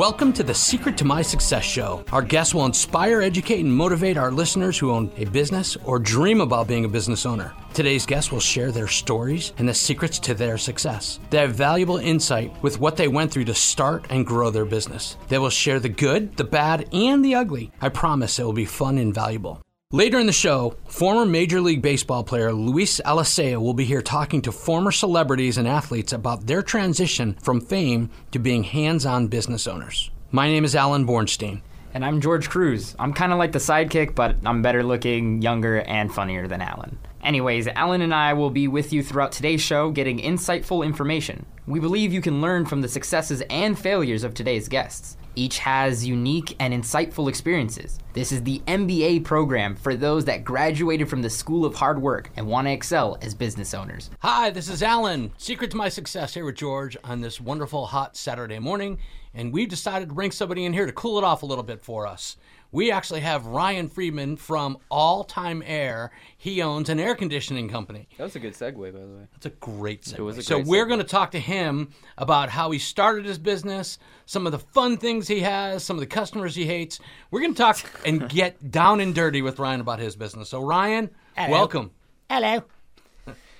Welcome 0.00 0.32
to 0.32 0.42
the 0.42 0.54
Secret 0.54 0.96
to 0.96 1.04
My 1.04 1.20
Success 1.20 1.62
Show. 1.62 2.02
Our 2.10 2.22
guests 2.22 2.54
will 2.54 2.64
inspire, 2.64 3.20
educate, 3.20 3.60
and 3.60 3.70
motivate 3.70 4.16
our 4.16 4.32
listeners 4.32 4.78
who 4.78 4.92
own 4.92 5.12
a 5.18 5.26
business 5.26 5.76
or 5.84 5.98
dream 5.98 6.40
about 6.40 6.68
being 6.68 6.86
a 6.86 6.88
business 6.88 7.26
owner. 7.26 7.52
Today's 7.74 8.06
guests 8.06 8.32
will 8.32 8.40
share 8.40 8.72
their 8.72 8.88
stories 8.88 9.52
and 9.58 9.68
the 9.68 9.74
secrets 9.74 10.18
to 10.20 10.32
their 10.32 10.56
success. 10.56 11.20
They 11.28 11.36
have 11.36 11.54
valuable 11.54 11.98
insight 11.98 12.50
with 12.62 12.80
what 12.80 12.96
they 12.96 13.08
went 13.08 13.30
through 13.30 13.44
to 13.44 13.54
start 13.54 14.06
and 14.08 14.26
grow 14.26 14.48
their 14.48 14.64
business. 14.64 15.18
They 15.28 15.36
will 15.36 15.50
share 15.50 15.78
the 15.78 15.90
good, 15.90 16.34
the 16.34 16.44
bad, 16.44 16.88
and 16.94 17.22
the 17.22 17.34
ugly. 17.34 17.70
I 17.82 17.90
promise 17.90 18.38
it 18.38 18.44
will 18.44 18.54
be 18.54 18.64
fun 18.64 18.96
and 18.96 19.14
valuable. 19.14 19.60
Later 19.92 20.20
in 20.20 20.26
the 20.26 20.32
show, 20.32 20.76
former 20.86 21.26
Major 21.26 21.60
League 21.60 21.82
Baseball 21.82 22.22
player 22.22 22.52
Luis 22.52 23.00
Alicea 23.04 23.60
will 23.60 23.74
be 23.74 23.84
here 23.84 24.00
talking 24.00 24.40
to 24.42 24.52
former 24.52 24.92
celebrities 24.92 25.58
and 25.58 25.66
athletes 25.66 26.12
about 26.12 26.46
their 26.46 26.62
transition 26.62 27.36
from 27.42 27.60
fame 27.60 28.08
to 28.30 28.38
being 28.38 28.62
hands 28.62 29.04
on 29.04 29.26
business 29.26 29.66
owners. 29.66 30.12
My 30.30 30.46
name 30.46 30.64
is 30.64 30.76
Alan 30.76 31.08
Bornstein. 31.08 31.62
And 31.92 32.04
I'm 32.04 32.20
George 32.20 32.48
Cruz. 32.48 32.94
I'm 33.00 33.12
kind 33.12 33.32
of 33.32 33.38
like 33.38 33.50
the 33.50 33.58
sidekick, 33.58 34.14
but 34.14 34.36
I'm 34.46 34.62
better 34.62 34.84
looking, 34.84 35.42
younger, 35.42 35.80
and 35.80 36.14
funnier 36.14 36.46
than 36.46 36.62
Alan. 36.62 36.96
Anyways, 37.20 37.66
Alan 37.66 38.00
and 38.00 38.14
I 38.14 38.34
will 38.34 38.50
be 38.50 38.68
with 38.68 38.92
you 38.92 39.02
throughout 39.02 39.32
today's 39.32 39.60
show 39.60 39.90
getting 39.90 40.20
insightful 40.20 40.86
information. 40.86 41.46
We 41.66 41.80
believe 41.80 42.12
you 42.12 42.20
can 42.20 42.40
learn 42.40 42.64
from 42.64 42.80
the 42.80 42.88
successes 42.88 43.42
and 43.50 43.76
failures 43.76 44.22
of 44.22 44.34
today's 44.34 44.68
guests. 44.68 45.16
Each 45.36 45.58
has 45.58 46.06
unique 46.06 46.56
and 46.58 46.74
insightful 46.74 47.28
experiences. 47.28 47.98
This 48.12 48.32
is 48.32 48.42
the 48.42 48.60
MBA 48.66 49.24
program 49.24 49.76
for 49.76 49.94
those 49.94 50.24
that 50.24 50.44
graduated 50.44 51.08
from 51.08 51.22
the 51.22 51.30
School 51.30 51.64
of 51.64 51.76
Hard 51.76 52.02
Work 52.02 52.30
and 52.36 52.46
want 52.46 52.66
to 52.66 52.72
excel 52.72 53.16
as 53.22 53.34
business 53.34 53.72
owners. 53.72 54.10
Hi, 54.20 54.50
this 54.50 54.68
is 54.68 54.82
Alan. 54.82 55.32
Secret 55.38 55.70
to 55.70 55.76
my 55.76 55.88
success 55.88 56.34
here 56.34 56.44
with 56.44 56.56
George 56.56 56.96
on 57.04 57.20
this 57.20 57.40
wonderful 57.40 57.86
hot 57.86 58.16
Saturday 58.16 58.58
morning. 58.58 58.98
And 59.32 59.52
we've 59.52 59.68
decided 59.68 60.08
to 60.08 60.14
bring 60.14 60.32
somebody 60.32 60.64
in 60.64 60.72
here 60.72 60.86
to 60.86 60.92
cool 60.92 61.18
it 61.18 61.24
off 61.24 61.44
a 61.44 61.46
little 61.46 61.62
bit 61.62 61.80
for 61.80 62.06
us 62.06 62.36
we 62.72 62.90
actually 62.90 63.20
have 63.20 63.46
Ryan 63.46 63.88
Friedman 63.88 64.36
from 64.36 64.78
All 64.90 65.24
Time 65.24 65.62
Air. 65.66 66.12
He 66.36 66.62
owns 66.62 66.88
an 66.88 67.00
air 67.00 67.14
conditioning 67.14 67.68
company. 67.68 68.08
That 68.16 68.24
was 68.24 68.36
a 68.36 68.40
good 68.40 68.54
segue, 68.54 68.76
by 68.76 68.90
the 69.00 69.06
way. 69.06 69.26
That's 69.32 69.46
a 69.46 69.50
great 69.50 70.02
segue. 70.02 70.18
It 70.18 70.22
was 70.22 70.38
a 70.38 70.42
so 70.42 70.56
great 70.56 70.66
we're 70.66 70.84
segue. 70.84 70.88
going 70.88 71.00
to 71.00 71.06
talk 71.06 71.30
to 71.32 71.40
him 71.40 71.90
about 72.16 72.48
how 72.50 72.70
he 72.70 72.78
started 72.78 73.24
his 73.24 73.38
business, 73.38 73.98
some 74.26 74.46
of 74.46 74.52
the 74.52 74.58
fun 74.58 74.96
things 74.96 75.26
he 75.26 75.40
has, 75.40 75.82
some 75.82 75.96
of 75.96 76.00
the 76.00 76.06
customers 76.06 76.54
he 76.54 76.64
hates. 76.64 77.00
We're 77.30 77.40
going 77.40 77.54
to 77.54 77.58
talk 77.58 77.78
and 78.06 78.28
get 78.28 78.70
down 78.70 79.00
and 79.00 79.14
dirty 79.14 79.42
with 79.42 79.58
Ryan 79.58 79.80
about 79.80 79.98
his 79.98 80.14
business. 80.14 80.48
So 80.48 80.62
Ryan, 80.62 81.10
Hello. 81.36 81.50
welcome. 81.50 81.90
Hello. 82.28 82.62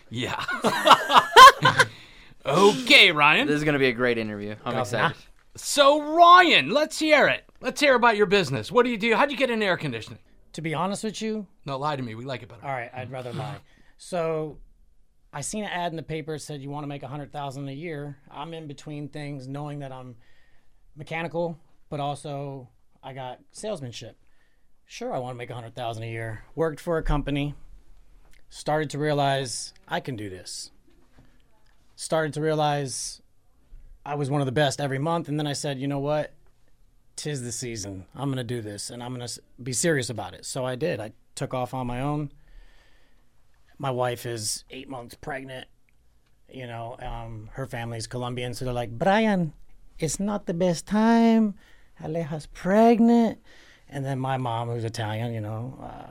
Yeah. 0.09 0.45
okay, 2.47 3.13
Ryan. 3.13 3.47
This 3.47 3.57
is 3.57 3.65
going 3.65 3.75
to 3.75 3.79
be 3.79 3.89
a 3.89 3.93
great 3.93 4.19
interview. 4.19 4.57
I'm 4.65 4.77
excited. 4.79 5.17
So 5.57 6.15
Ryan, 6.17 6.71
let's 6.71 6.99
hear 6.99 7.27
it. 7.29 7.50
Let's 7.61 7.81
hear 7.81 7.95
about 7.95 8.17
your 8.17 8.27
business. 8.27 8.73
What 8.73 8.85
do 8.85 8.91
you 8.91 8.97
do? 8.97 9.15
How'd 9.15 9.31
you 9.31 9.37
get 9.37 9.51
in 9.51 9.63
air 9.63 9.77
conditioning? 9.77 10.19
To 10.55 10.63
be 10.63 10.75
honest 10.75 11.05
with 11.05 11.21
you, 11.23 11.47
No, 11.67 11.77
lie 11.79 11.97
to 11.97 12.03
me. 12.03 12.15
We 12.15 12.25
like 12.25 12.43
it 12.43 12.49
better. 12.49 12.65
all 12.65 12.73
right, 12.73 12.91
I'd 12.95 13.11
rather 13.13 13.33
lie. 13.33 13.57
So, 13.99 14.59
I 15.33 15.43
seen 15.43 15.63
an 15.65 15.71
ad 15.71 15.93
in 15.93 15.97
the 15.97 16.03
paper 16.03 16.39
said 16.39 16.61
you 16.63 16.71
want 16.71 16.83
to 16.85 16.89
make 16.89 17.03
a 17.03 17.09
hundred 17.09 17.33
thousand 17.33 17.69
a 17.69 17.73
year. 17.73 18.17
I'm 18.31 18.53
in 18.55 18.67
between 18.67 19.09
things, 19.09 19.47
knowing 19.47 19.79
that 19.81 19.93
I'm 19.93 20.17
mechanical, 20.97 21.59
but 21.89 22.01
also 22.01 22.69
I 23.03 23.13
got 23.13 23.39
salesmanship. 23.53 24.17
Sure, 24.87 25.15
I 25.15 25.19
want 25.19 25.35
to 25.35 25.39
make 25.39 25.51
a 25.51 25.55
hundred 25.55 25.77
thousand 25.77 26.03
a 26.03 26.09
year. 26.11 26.43
Worked 26.57 26.81
for 26.81 26.99
a 26.99 27.03
company. 27.03 27.55
Started 28.49 28.91
to 28.91 28.99
realize 28.99 29.73
I 29.87 30.01
can 30.01 30.17
do 30.17 30.29
this. 30.29 30.73
Started 31.95 32.33
to 32.35 32.41
realize 32.41 33.23
I 34.05 34.15
was 34.17 34.31
one 34.31 34.41
of 34.41 34.47
the 34.47 34.53
best 34.53 34.81
every 34.81 34.99
month, 34.99 35.29
and 35.29 35.39
then 35.39 35.47
I 35.47 35.53
said, 35.53 35.79
you 35.79 35.87
know 35.87 36.01
what? 36.01 36.33
Tis 37.21 37.43
the 37.43 37.53
season. 37.53 38.07
I'm 38.15 38.29
going 38.29 38.39
to 38.39 38.45
do 38.45 38.63
this 38.63 38.91
and 38.91 39.03
I'm 39.03 39.15
going 39.15 39.27
to 39.27 39.41
be 39.63 39.73
serious 39.73 40.09
about 40.09 40.35
it. 40.35 40.47
So 40.47 40.65
I 40.65 40.75
did. 40.75 41.01
I 41.01 41.13
took 41.35 41.53
off 41.53 41.75
on 41.75 41.87
my 41.87 42.01
own. 42.01 42.33
My 43.79 43.91
wife 43.91 44.25
is 44.27 44.65
eight 44.71 44.89
months 44.89 45.15
pregnant. 45.15 45.67
You 46.49 46.67
know, 46.67 46.97
um, 47.01 47.51
her 47.53 47.67
family's 47.67 48.07
Colombian. 48.07 48.55
So 48.55 48.65
they're 48.65 48.75
like, 48.75 48.91
Brian, 48.91 49.53
it's 49.99 50.19
not 50.19 50.47
the 50.47 50.55
best 50.55 50.87
time. 50.87 51.55
Aleja's 52.03 52.47
pregnant. 52.47 53.39
And 53.89 54.05
then 54.05 54.19
my 54.19 54.39
mom, 54.39 54.69
who's 54.69 54.85
Italian, 54.85 55.35
you 55.35 55.41
know, 55.41 55.79
uh, 55.83 56.11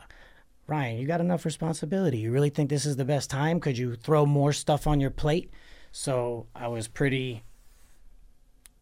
you 0.71 1.07
got 1.07 1.21
enough 1.21 1.45
responsibility. 1.45 2.19
You 2.19 2.31
really 2.31 2.51
think 2.51 2.69
this 2.69 2.85
is 2.85 2.95
the 2.95 3.05
best 3.05 3.29
time? 3.31 3.59
Could 3.59 3.77
you 3.77 3.95
throw 3.95 4.27
more 4.27 4.53
stuff 4.53 4.85
on 4.85 4.99
your 4.99 5.09
plate? 5.09 5.51
So 5.91 6.45
I 6.55 6.67
was 6.67 6.87
pretty 6.87 7.43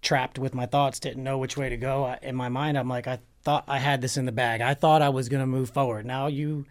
trapped 0.02 0.40
with 0.40 0.54
my 0.54 0.66
thoughts, 0.66 1.00
didn't 1.00 1.24
know 1.24 1.38
which 1.38 1.58
way 1.58 1.70
to 1.70 1.78
go. 1.78 2.06
I, 2.06 2.20
in 2.22 2.36
my 2.36 2.50
mind, 2.50 2.78
I'm 2.78 2.90
like, 2.90 3.08
I 3.08 3.20
thought 3.44 3.66
I 3.68 3.80
had 3.80 4.02
this 4.02 4.18
in 4.18 4.26
the 4.26 4.32
bag. 4.32 4.62
I 4.62 4.74
thought 4.74 5.02
I 5.02 5.10
was 5.10 5.30
going 5.30 5.42
to 5.42 5.48
move 5.48 5.70
forward. 5.70 6.06
Now 6.06 6.28
you 6.28 6.66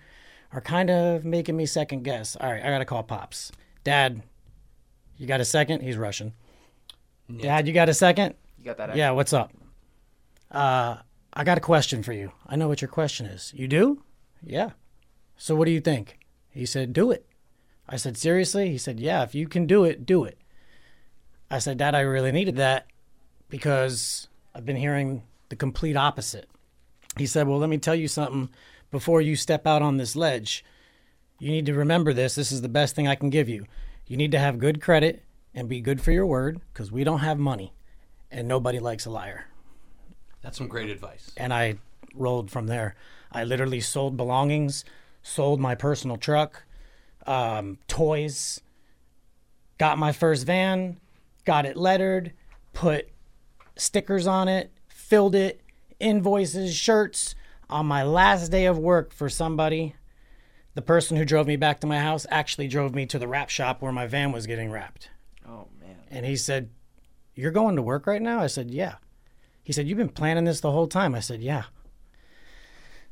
are 0.53 0.61
kind 0.61 0.91
of 0.91 1.25
making 1.25 1.57
me 1.57 1.67
second 1.67 2.03
guess. 2.03 2.37
All 2.37 2.51
right, 2.51 2.63
I 2.63 2.69
got 2.69 2.79
to 2.79 2.85
call 2.85 3.03
Pops. 3.03 3.53
Dad, 3.85 4.23
you 5.19 5.27
got 5.27 5.41
a 5.41 5.45
second? 5.45 5.81
He's 5.83 5.97
Russian. 5.97 6.33
Dad, 7.39 7.67
you 7.67 7.75
got 7.75 7.89
a 7.89 7.95
second? 7.95 8.35
You 8.59 8.67
got 8.67 8.77
that? 8.77 8.97
Yeah, 8.97 9.11
what's 9.11 9.33
up? 9.33 9.53
Uh, 10.51 10.99
I 11.33 11.45
got 11.45 11.59
a 11.59 11.61
question 11.63 12.03
for 12.03 12.13
you. 12.13 12.33
I 12.47 12.57
know 12.57 12.69
what 12.69 12.81
your 12.81 12.89
question 12.89 13.27
is. 13.27 13.53
You 13.55 13.67
do? 13.67 14.03
Yeah. 14.43 14.71
So 15.37 15.57
what 15.57 15.65
do 15.65 15.73
you 15.73 15.81
think? 15.81 16.19
He 16.51 16.65
said, 16.65 16.93
do 16.93 17.11
it. 17.11 17.27
I 17.89 17.97
said, 17.97 18.17
seriously? 18.17 18.71
He 18.71 18.79
said, 18.79 19.01
yeah, 19.01 19.23
if 19.23 19.35
you 19.35 19.49
can 19.49 19.67
do 19.67 19.85
it, 19.85 20.07
do 20.07 20.25
it. 20.25 20.39
I 21.51 21.59
said, 21.59 21.79
Dad, 21.79 21.95
I 21.95 22.01
really 22.01 22.33
needed 22.33 22.57
that 22.57 22.87
because 23.49 24.29
I've 24.55 24.67
been 24.67 24.77
hearing 24.77 25.23
the 25.49 25.57
complete 25.57 25.97
opposite. 25.97 26.49
He 27.17 27.27
said, 27.27 27.49
Well, 27.49 27.59
let 27.59 27.71
me 27.71 27.79
tell 27.79 27.95
you 27.95 28.09
something 28.09 28.49
before 28.91 29.21
you 29.21 29.37
step 29.37 29.67
out 29.67 29.83
on 29.83 29.97
this 29.97 30.17
ledge. 30.17 30.65
You 31.39 31.51
need 31.51 31.67
to 31.67 31.75
remember 31.75 32.13
this. 32.13 32.35
This 32.35 32.53
is 32.53 32.63
the 32.63 32.69
best 32.69 32.95
thing 32.95 33.07
I 33.07 33.15
can 33.15 33.31
give 33.31 33.49
you. 33.49 33.67
You 34.07 34.17
need 34.17 34.33
to 34.33 34.39
have 34.39 34.59
good 34.59 34.81
credit 34.81 35.23
and 35.55 35.69
be 35.69 35.81
good 35.81 36.01
for 36.01 36.13
your 36.13 36.27
word 36.27 36.61
because 36.73 36.93
we 36.93 37.05
don't 37.05 37.21
have 37.21 37.39
money 37.39 37.73
and 38.31 38.47
nobody 38.49 38.79
likes 38.79 39.07
a 39.07 39.11
liar. 39.11 39.47
That's 40.43 40.59
some 40.59 40.69
great 40.69 40.91
advice. 40.91 41.31
And 41.37 41.53
I 41.53 41.79
rolled 42.15 42.51
from 42.51 42.67
there. 42.67 42.95
I 43.33 43.45
literally 43.45 43.81
sold 43.81 44.17
belongings, 44.17 44.85
sold 45.23 45.61
my 45.61 45.75
personal 45.75 46.17
truck, 46.17 46.65
um, 47.27 47.79
toys, 47.89 48.61
got 49.79 49.99
my 49.99 50.13
first 50.13 50.47
van, 50.47 50.99
got 51.45 51.67
it 51.67 51.77
lettered, 51.77 52.33
put 52.73 53.09
stickers 53.77 54.27
on 54.27 54.49
it, 54.49 54.73
filled 54.89 55.35
it, 55.35 55.61
invoices, 56.01 56.75
shirts. 56.75 57.35
On 57.69 57.85
my 57.87 58.03
last 58.05 58.51
day 58.51 58.67
of 58.67 58.79
work 58.79 59.13
for 59.13 59.29
somebody, 59.29 59.95
the 60.75 60.83
person 60.83 61.17
who 61.17 61.25
drove 61.25 61.47
me 61.49 61.57
back 61.57 61.81
to 61.81 61.87
my 61.87 61.99
house 61.99 62.25
actually 62.31 62.69
drove 62.69 62.95
me 62.95 63.07
to 63.07 63.19
the 63.19 63.27
wrap 63.27 63.49
shop 63.51 63.83
where 63.83 63.91
my 63.93 64.07
van 64.07 64.31
was 64.31 64.47
getting 64.47 64.71
wrapped. 64.71 65.11
Oh 65.49 65.67
man. 65.81 65.97
And 66.11 66.25
he 66.25 66.37
said, 66.37 66.71
You're 67.35 67.51
going 67.51 67.75
to 67.77 67.83
work 67.83 68.07
right 68.07 68.23
now? 68.23 68.41
I 68.41 68.47
said, 68.47 68.71
Yeah. 68.71 68.97
He 69.65 69.73
said, 69.73 69.89
You've 69.89 69.99
been 69.99 70.09
planning 70.11 70.45
this 70.45 70.61
the 70.61 70.71
whole 70.71 70.87
time? 70.87 71.15
I 71.15 71.21
said, 71.21 71.41
Yeah. 71.43 71.65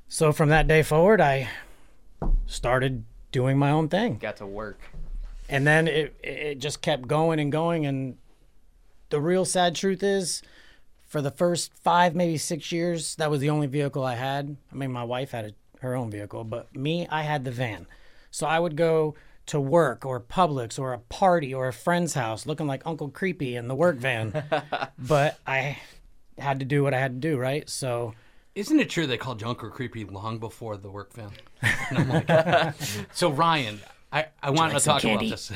So 0.08 0.32
from 0.32 0.50
that 0.50 0.69
day 0.69 0.82
forward, 0.82 1.20
I 1.20 1.48
started 2.47 3.04
doing 3.32 3.58
my 3.58 3.70
own 3.70 3.88
thing 3.88 4.19
Got 4.19 4.36
to 4.36 4.47
work. 4.47 4.78
and 5.48 5.66
then 5.66 5.88
it 5.88 6.14
it 6.22 6.58
just 6.60 6.80
kept 6.80 7.08
going 7.08 7.41
and 7.41 7.50
going 7.50 7.84
and 7.86 8.16
the 9.14 9.20
real 9.20 9.44
sad 9.44 9.76
truth 9.76 10.02
is 10.02 10.42
for 11.06 11.22
the 11.22 11.30
first 11.30 11.72
five 11.72 12.16
maybe 12.16 12.36
six 12.36 12.72
years 12.72 13.14
that 13.14 13.30
was 13.30 13.38
the 13.41 13.48
only 13.48 13.69
vehicle 13.69 14.02
i 14.02 14.16
had 14.16 14.56
i 14.72 14.75
mean 14.75 14.91
my 14.91 15.04
wife 15.04 15.30
had 15.30 15.44
a, 15.44 15.78
her 15.78 15.94
own 15.94 16.10
vehicle 16.10 16.42
but 16.42 16.75
me 16.75 17.06
i 17.12 17.22
had 17.22 17.44
the 17.44 17.50
van 17.53 17.86
so 18.32 18.44
i 18.44 18.58
would 18.58 18.74
go 18.74 19.14
to 19.47 19.60
work 19.60 20.04
or 20.04 20.19
publix 20.19 20.80
or 20.80 20.92
a 20.92 20.98
party 20.98 21.54
or 21.54 21.69
a 21.69 21.72
friend's 21.72 22.14
house 22.14 22.44
looking 22.44 22.66
like 22.66 22.83
uncle 22.84 23.09
creepy 23.09 23.54
in 23.54 23.68
the 23.68 23.74
work 23.77 23.98
van 23.98 24.42
but 24.98 25.39
i 25.47 25.78
had 26.36 26.59
to 26.59 26.65
do 26.65 26.83
what 26.83 26.92
i 26.92 26.98
had 26.98 27.12
to 27.22 27.28
do 27.28 27.39
right 27.39 27.71
so 27.71 28.12
Isn't 28.56 28.80
it 28.80 28.91
true 28.91 29.06
they 29.06 29.16
called 29.16 29.39
Junker 29.39 29.71
creepy 29.71 30.04
long 30.04 30.39
before 30.41 30.77
the 30.77 30.91
work 30.91 31.12
van? 31.12 31.30
Like, 31.92 32.74
so 33.12 33.30
Ryan, 33.30 33.78
I, 34.12 34.27
I 34.42 34.50
want 34.50 34.71
to 34.71 34.74
like 34.74 34.83
some 34.83 34.98
talk 34.98 35.04
about 35.04 35.21
this. 35.21 35.53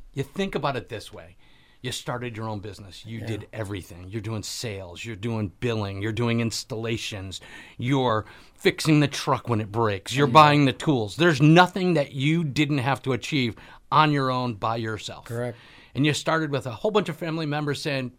you 0.14 0.22
think 0.22 0.54
about 0.54 0.76
it 0.76 0.88
this 0.88 1.12
way. 1.12 1.36
You 1.82 1.90
started 1.90 2.36
your 2.36 2.48
own 2.48 2.60
business. 2.60 3.04
You 3.04 3.20
did 3.22 3.48
everything. 3.52 4.08
You're 4.08 4.22
doing 4.22 4.44
sales. 4.44 5.04
You're 5.04 5.16
doing 5.16 5.50
billing. 5.58 6.00
You're 6.00 6.12
doing 6.12 6.38
installations. 6.38 7.40
You're 7.76 8.24
fixing 8.54 9.00
the 9.00 9.08
truck 9.08 9.48
when 9.48 9.60
it 9.60 9.72
breaks. 9.72 10.14
You're 10.14 10.28
buying 10.28 10.64
the 10.64 10.72
tools. 10.72 11.16
There's 11.16 11.42
nothing 11.42 11.94
that 11.94 12.12
you 12.12 12.44
didn't 12.44 12.78
have 12.78 13.02
to 13.02 13.12
achieve 13.12 13.56
on 13.90 14.12
your 14.12 14.30
own 14.30 14.54
by 14.54 14.76
yourself. 14.76 15.24
Correct. 15.24 15.58
And 15.96 16.06
you 16.06 16.14
started 16.14 16.52
with 16.52 16.66
a 16.66 16.70
whole 16.70 16.92
bunch 16.92 17.08
of 17.08 17.16
family 17.16 17.46
members 17.46 17.82
saying, 17.82 18.12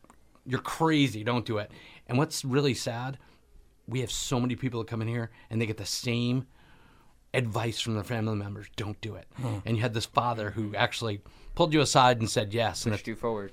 You're 0.46 0.60
crazy, 0.60 1.24
don't 1.24 1.46
do 1.46 1.58
it. 1.58 1.72
And 2.08 2.18
what's 2.18 2.44
really 2.44 2.74
sad, 2.74 3.18
we 3.88 4.02
have 4.02 4.12
so 4.12 4.42
many 4.42 4.58
people 4.58 4.82
that 4.82 4.90
come 4.90 5.02
in 5.02 5.08
here 5.08 5.32
and 5.50 5.62
they 5.62 5.66
get 5.66 5.78
the 5.78 5.86
same 5.86 6.48
advice 7.34 7.80
from 7.80 7.96
their 7.96 8.04
family 8.04 8.36
members 8.36 8.68
don't 8.76 9.00
do 9.00 9.16
it. 9.16 9.26
Hmm. 9.38 9.60
And 9.66 9.78
you 9.78 9.82
had 9.82 9.94
this 9.94 10.06
father 10.06 10.52
who 10.52 10.76
actually 10.76 11.22
pulled 11.56 11.74
you 11.74 11.82
aside 11.82 12.20
and 12.20 12.30
said 12.30 12.54
yes. 12.54 12.86
And 12.86 12.94
Pushed 12.94 13.08
you 13.08 13.16
forward. 13.16 13.52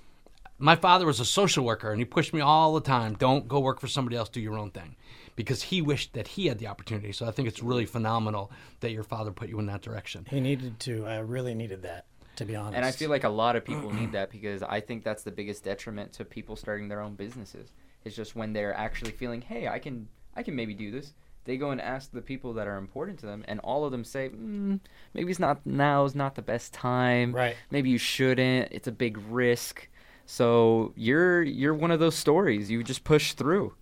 My 0.59 0.77
father 0.77 1.07
was 1.07 1.21
a 1.21 1.25
social 1.25 1.65
worker 1.65 1.91
and 1.91 1.99
he 1.99 2.05
pushed 2.05 2.35
me 2.35 2.41
all 2.41 2.75
the 2.75 2.83
time 2.83 3.15
don't 3.15 3.49
go 3.49 3.61
work 3.61 3.81
for 3.81 3.87
somebody 3.87 4.17
else, 4.17 4.29
do 4.29 4.41
your 4.41 4.59
own 4.59 4.71
thing. 4.71 4.97
Because 5.37 5.63
he 5.63 5.81
wished 5.81 6.13
that 6.13 6.29
he 6.29 6.47
had 6.49 6.59
the 6.59 6.67
opportunity. 6.67 7.13
So 7.13 7.27
I 7.27 7.31
think 7.31 7.49
it's 7.49 7.63
really 7.63 7.87
phenomenal 7.87 8.51
that 8.81 8.91
your 8.91 9.05
father 9.05 9.31
put 9.31 9.49
you 9.49 9.59
in 9.59 9.67
that 9.67 9.81
direction. 9.81 10.27
He 10.29 10.41
needed 10.41 10.79
to. 10.81 11.07
I 11.07 11.19
really 11.19 11.55
needed 11.55 11.83
that, 11.83 12.05
to 12.37 12.45
be 12.45 12.57
honest. 12.57 12.77
And 12.77 12.85
I 12.85 12.91
feel 12.91 13.09
like 13.09 13.25
a 13.25 13.31
lot 13.31 13.57
of 13.57 13.65
people 13.65 13.91
need 13.91 14.13
that 14.13 14.31
because 14.31 14.63
I 14.63 14.81
think 14.81 15.03
that's 15.03 15.23
the 15.23 15.31
biggest 15.31 15.65
detriment 15.65 16.13
to 16.15 16.27
people 16.27 16.57
starting 16.57 16.89
their 16.89 17.01
own 17.01 17.15
businesses. 17.15 17.73
It's 18.05 18.15
just 18.15 18.37
when 18.37 18.53
they're 18.53 18.75
actually 18.75 19.13
feeling, 19.13 19.41
hey, 19.41 19.67
I 19.67 19.79
can, 19.79 20.09
I 20.37 20.43
can 20.43 20.55
maybe 20.55 20.75
do 20.75 20.91
this. 20.91 21.15
They 21.45 21.57
go 21.57 21.71
and 21.71 21.81
ask 21.81 22.13
the 22.13 22.21
people 22.21 22.53
that 22.55 22.67
are 22.67 22.77
important 22.77 23.19
to 23.21 23.27
them, 23.27 23.45
and 23.49 23.61
all 23.61 23.85
of 23.85 23.93
them 23.93 24.05
say, 24.05 24.29
mm, 24.29 24.79
maybe 25.15 25.31
it's 25.31 25.41
not 25.41 25.65
now 25.65 26.05
is 26.05 26.15
not 26.15 26.35
the 26.35 26.43
best 26.43 26.73
time. 26.73 27.35
Right. 27.35 27.57
Maybe 27.71 27.91
you 27.91 27.99
shouldn't. 27.99 28.69
It's 28.71 28.87
a 28.89 28.93
big 28.93 29.19
risk. 29.29 29.89
So 30.27 30.93
you're 30.97 31.43
you're 31.43 31.75
one 31.75 31.91
of 31.91 31.99
those 31.99 32.15
stories. 32.15 32.71
You 32.71 32.85
just 32.85 33.05
push 33.05 33.33
through. 33.33 33.75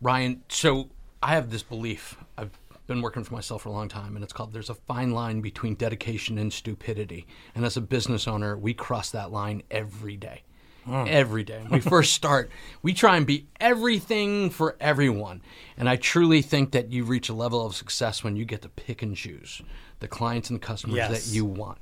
Ryan, 0.00 0.42
so 0.48 0.90
I 1.22 1.34
have 1.34 1.50
this 1.50 1.62
belief. 1.62 2.16
I've 2.36 2.50
been 2.86 3.00
working 3.00 3.24
for 3.24 3.34
myself 3.34 3.62
for 3.62 3.70
a 3.70 3.72
long 3.72 3.88
time, 3.88 4.14
and 4.14 4.22
it's 4.22 4.32
called 4.32 4.52
there's 4.52 4.70
a 4.70 4.74
fine 4.74 5.12
line 5.12 5.40
between 5.40 5.74
dedication 5.74 6.38
and 6.38 6.52
stupidity. 6.52 7.26
And 7.54 7.64
as 7.64 7.76
a 7.76 7.80
business 7.80 8.28
owner, 8.28 8.56
we 8.56 8.74
cross 8.74 9.10
that 9.10 9.32
line 9.32 9.62
every 9.70 10.16
day. 10.16 10.42
Mm. 10.86 11.08
Every 11.08 11.44
day. 11.44 11.60
When 11.62 11.70
we 11.72 11.80
first 11.80 12.12
start, 12.12 12.50
we 12.82 12.92
try 12.92 13.16
and 13.16 13.26
be 13.26 13.46
everything 13.58 14.50
for 14.50 14.76
everyone. 14.80 15.40
And 15.78 15.88
I 15.88 15.96
truly 15.96 16.42
think 16.42 16.72
that 16.72 16.92
you 16.92 17.04
reach 17.04 17.28
a 17.30 17.34
level 17.34 17.64
of 17.64 17.74
success 17.74 18.22
when 18.22 18.36
you 18.36 18.44
get 18.44 18.60
to 18.62 18.68
pick 18.68 19.00
and 19.02 19.16
choose 19.16 19.62
the 20.00 20.08
clients 20.08 20.50
and 20.50 20.60
customers 20.60 20.96
Yes. 20.96 21.10
that 21.26 21.34
you 21.34 21.44
want. 21.46 21.78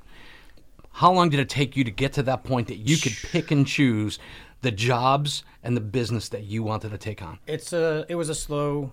How 0.91 1.11
long 1.11 1.29
did 1.29 1.39
it 1.41 1.49
take 1.49 1.75
you 1.75 1.83
to 1.83 1.91
get 1.91 2.13
to 2.13 2.23
that 2.23 2.43
point 2.45 2.67
that 2.69 2.77
you 2.77 2.95
could 2.97 3.17
pick 3.29 3.51
and 3.51 3.67
choose 3.67 4.19
the 4.61 4.71
jobs 4.71 5.43
and 5.63 5.75
the 5.75 5.81
business 5.81 6.29
that 6.29 6.43
you 6.43 6.63
wanted 6.63 6.91
to 6.91 6.97
take 6.97 7.21
on? 7.21 7.39
it's 7.47 7.73
a 7.73 8.05
it 8.07 8.15
was 8.15 8.29
a 8.29 8.35
slow 8.35 8.91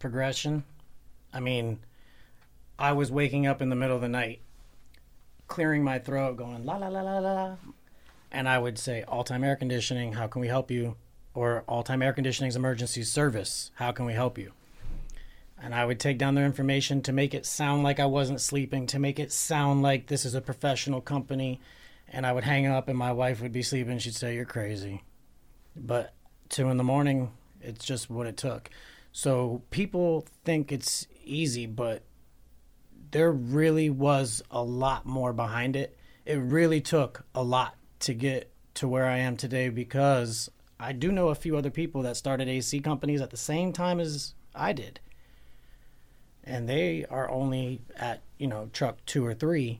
progression. 0.00 0.64
I 1.32 1.38
mean, 1.40 1.78
I 2.78 2.92
was 2.92 3.12
waking 3.12 3.46
up 3.46 3.62
in 3.62 3.68
the 3.68 3.76
middle 3.76 3.94
of 3.94 4.02
the 4.02 4.08
night, 4.08 4.40
clearing 5.46 5.84
my 5.84 5.98
throat, 6.00 6.36
going 6.36 6.64
la 6.64 6.76
la 6.76 6.88
la 6.88 7.02
la 7.02 7.18
la, 7.18 7.56
and 8.32 8.48
I 8.48 8.58
would 8.58 8.78
say, 8.78 9.04
"All 9.04 9.22
time 9.22 9.44
air 9.44 9.54
conditioning, 9.54 10.14
how 10.14 10.26
can 10.26 10.40
we 10.40 10.48
help 10.48 10.70
you?" 10.70 10.96
Or 11.34 11.62
"All 11.68 11.84
time 11.84 12.02
air 12.02 12.12
conditioning's 12.12 12.56
emergency 12.56 13.04
service, 13.04 13.70
how 13.76 13.92
can 13.92 14.06
we 14.06 14.14
help 14.14 14.36
you?" 14.38 14.52
And 15.62 15.74
I 15.74 15.84
would 15.84 16.00
take 16.00 16.18
down 16.18 16.34
their 16.34 16.44
information 16.44 17.02
to 17.02 17.12
make 17.12 17.34
it 17.34 17.46
sound 17.46 17.84
like 17.84 18.00
I 18.00 18.06
wasn't 18.06 18.40
sleeping, 18.40 18.86
to 18.88 18.98
make 18.98 19.20
it 19.20 19.30
sound 19.30 19.82
like 19.82 20.08
this 20.08 20.24
is 20.24 20.34
a 20.34 20.40
professional 20.40 21.00
company. 21.00 21.60
And 22.08 22.26
I 22.26 22.32
would 22.32 22.44
hang 22.44 22.66
up, 22.66 22.88
and 22.88 22.98
my 22.98 23.12
wife 23.12 23.40
would 23.40 23.52
be 23.52 23.62
sleeping. 23.62 23.98
She'd 23.98 24.14
say, 24.14 24.34
"You're 24.34 24.44
crazy." 24.44 25.04
But 25.76 26.14
two 26.48 26.68
in 26.68 26.76
the 26.76 26.84
morning, 26.84 27.30
it's 27.60 27.84
just 27.84 28.10
what 28.10 28.26
it 28.26 28.36
took. 28.36 28.70
So 29.12 29.62
people 29.70 30.26
think 30.44 30.72
it's 30.72 31.06
easy, 31.24 31.66
but 31.66 32.02
there 33.10 33.30
really 33.30 33.88
was 33.88 34.42
a 34.50 34.62
lot 34.62 35.06
more 35.06 35.32
behind 35.32 35.76
it. 35.76 35.96
It 36.24 36.36
really 36.36 36.80
took 36.80 37.24
a 37.34 37.42
lot 37.42 37.76
to 38.02 38.14
get 38.14 38.50
to 38.74 38.88
where 38.88 39.06
I 39.06 39.18
am 39.18 39.36
today 39.36 39.68
because 39.68 40.50
I 40.78 40.92
do 40.92 41.10
know 41.12 41.28
a 41.28 41.34
few 41.34 41.56
other 41.56 41.70
people 41.70 42.02
that 42.02 42.16
started 42.16 42.48
AC 42.48 42.80
companies 42.80 43.20
at 43.20 43.30
the 43.30 43.36
same 43.36 43.72
time 43.72 44.00
as 44.00 44.34
I 44.54 44.72
did. 44.72 45.00
And 46.44 46.68
they 46.68 47.04
are 47.08 47.30
only 47.30 47.80
at, 47.96 48.20
you 48.38 48.48
know, 48.48 48.68
truck 48.72 48.98
two 49.06 49.24
or 49.24 49.32
three, 49.34 49.78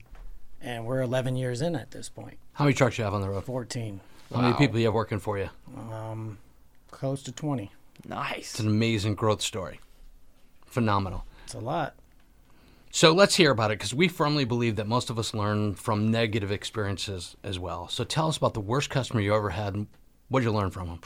and 0.61 0.87
we're 0.87 1.01
11 1.01 1.37
years 1.37 1.61
in 1.61 1.75
at 1.75 1.91
this 1.91 2.09
point. 2.09 2.39
How 2.53 2.65
many 2.65 2.75
trucks 2.75 2.99
you 2.99 3.05
have 3.05 3.15
on 3.15 3.21
the 3.21 3.29
road? 3.29 3.45
14, 3.45 4.01
How 4.33 4.41
many 4.41 4.55
people 4.55 4.79
you 4.79 4.85
have 4.87 4.95
working 4.95 5.19
for 5.19 5.39
you? 5.39 5.49
um, 5.77 6.39
close 6.91 7.23
to 7.25 7.33
20. 7.33 7.73
Nice. 8.07 8.39
It's 8.53 8.61
an 8.61 8.69
amazing 8.69 9.15
growth 9.17 9.43
story. 9.43 9.81
Phenomenal. 10.67 11.25
It's 11.45 11.55
a 11.55 11.59
lot. 11.61 11.95
So 12.95 13.13
let's 13.15 13.35
hear 13.37 13.51
about 13.51 13.71
it 13.71 13.79
because 13.79 13.95
we 13.95 14.07
firmly 14.07 14.45
believe 14.45 14.77
that 14.77 14.87
most 14.87 15.09
of 15.09 15.19
us 15.19 15.33
learn 15.33 15.75
from 15.75 16.11
negative 16.11 16.53
experiences 16.53 17.37
as 17.43 17.59
well. 17.59 17.89
So 17.89 18.05
tell 18.05 18.29
us 18.29 18.37
about 18.37 18.53
the 18.53 18.61
worst 18.61 18.91
customer 18.91 19.21
you 19.23 19.35
ever 19.35 19.49
had. 19.51 19.73
and 19.75 19.87
What 20.29 20.41
did 20.41 20.45
you 20.47 20.53
learn 20.53 20.71
from 20.71 20.89
them? 20.89 21.01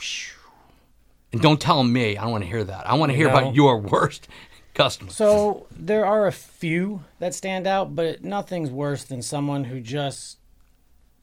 And 1.31 1.41
don't 1.41 1.61
tell 1.61 1.81
me. 1.85 2.17
I 2.17 2.23
don't 2.23 2.31
want 2.31 2.43
to 2.43 2.49
hear 2.49 2.63
that. 2.65 2.89
I 2.89 2.95
want 2.95 3.11
to 3.13 3.15
hear 3.15 3.27
No. 3.29 3.37
about 3.37 3.55
your 3.55 3.79
worst 3.79 4.27
customer. 4.73 5.11
So 5.11 5.65
there 5.71 6.05
are 6.05 6.27
a 6.27 6.31
few 6.33 7.05
that 7.19 7.33
stand 7.33 7.65
out, 7.67 7.95
but 7.95 8.21
nothing's 8.21 8.69
worse 8.69 9.05
than 9.05 9.21
someone 9.21 9.63
who 9.63 9.79
just 9.79 10.39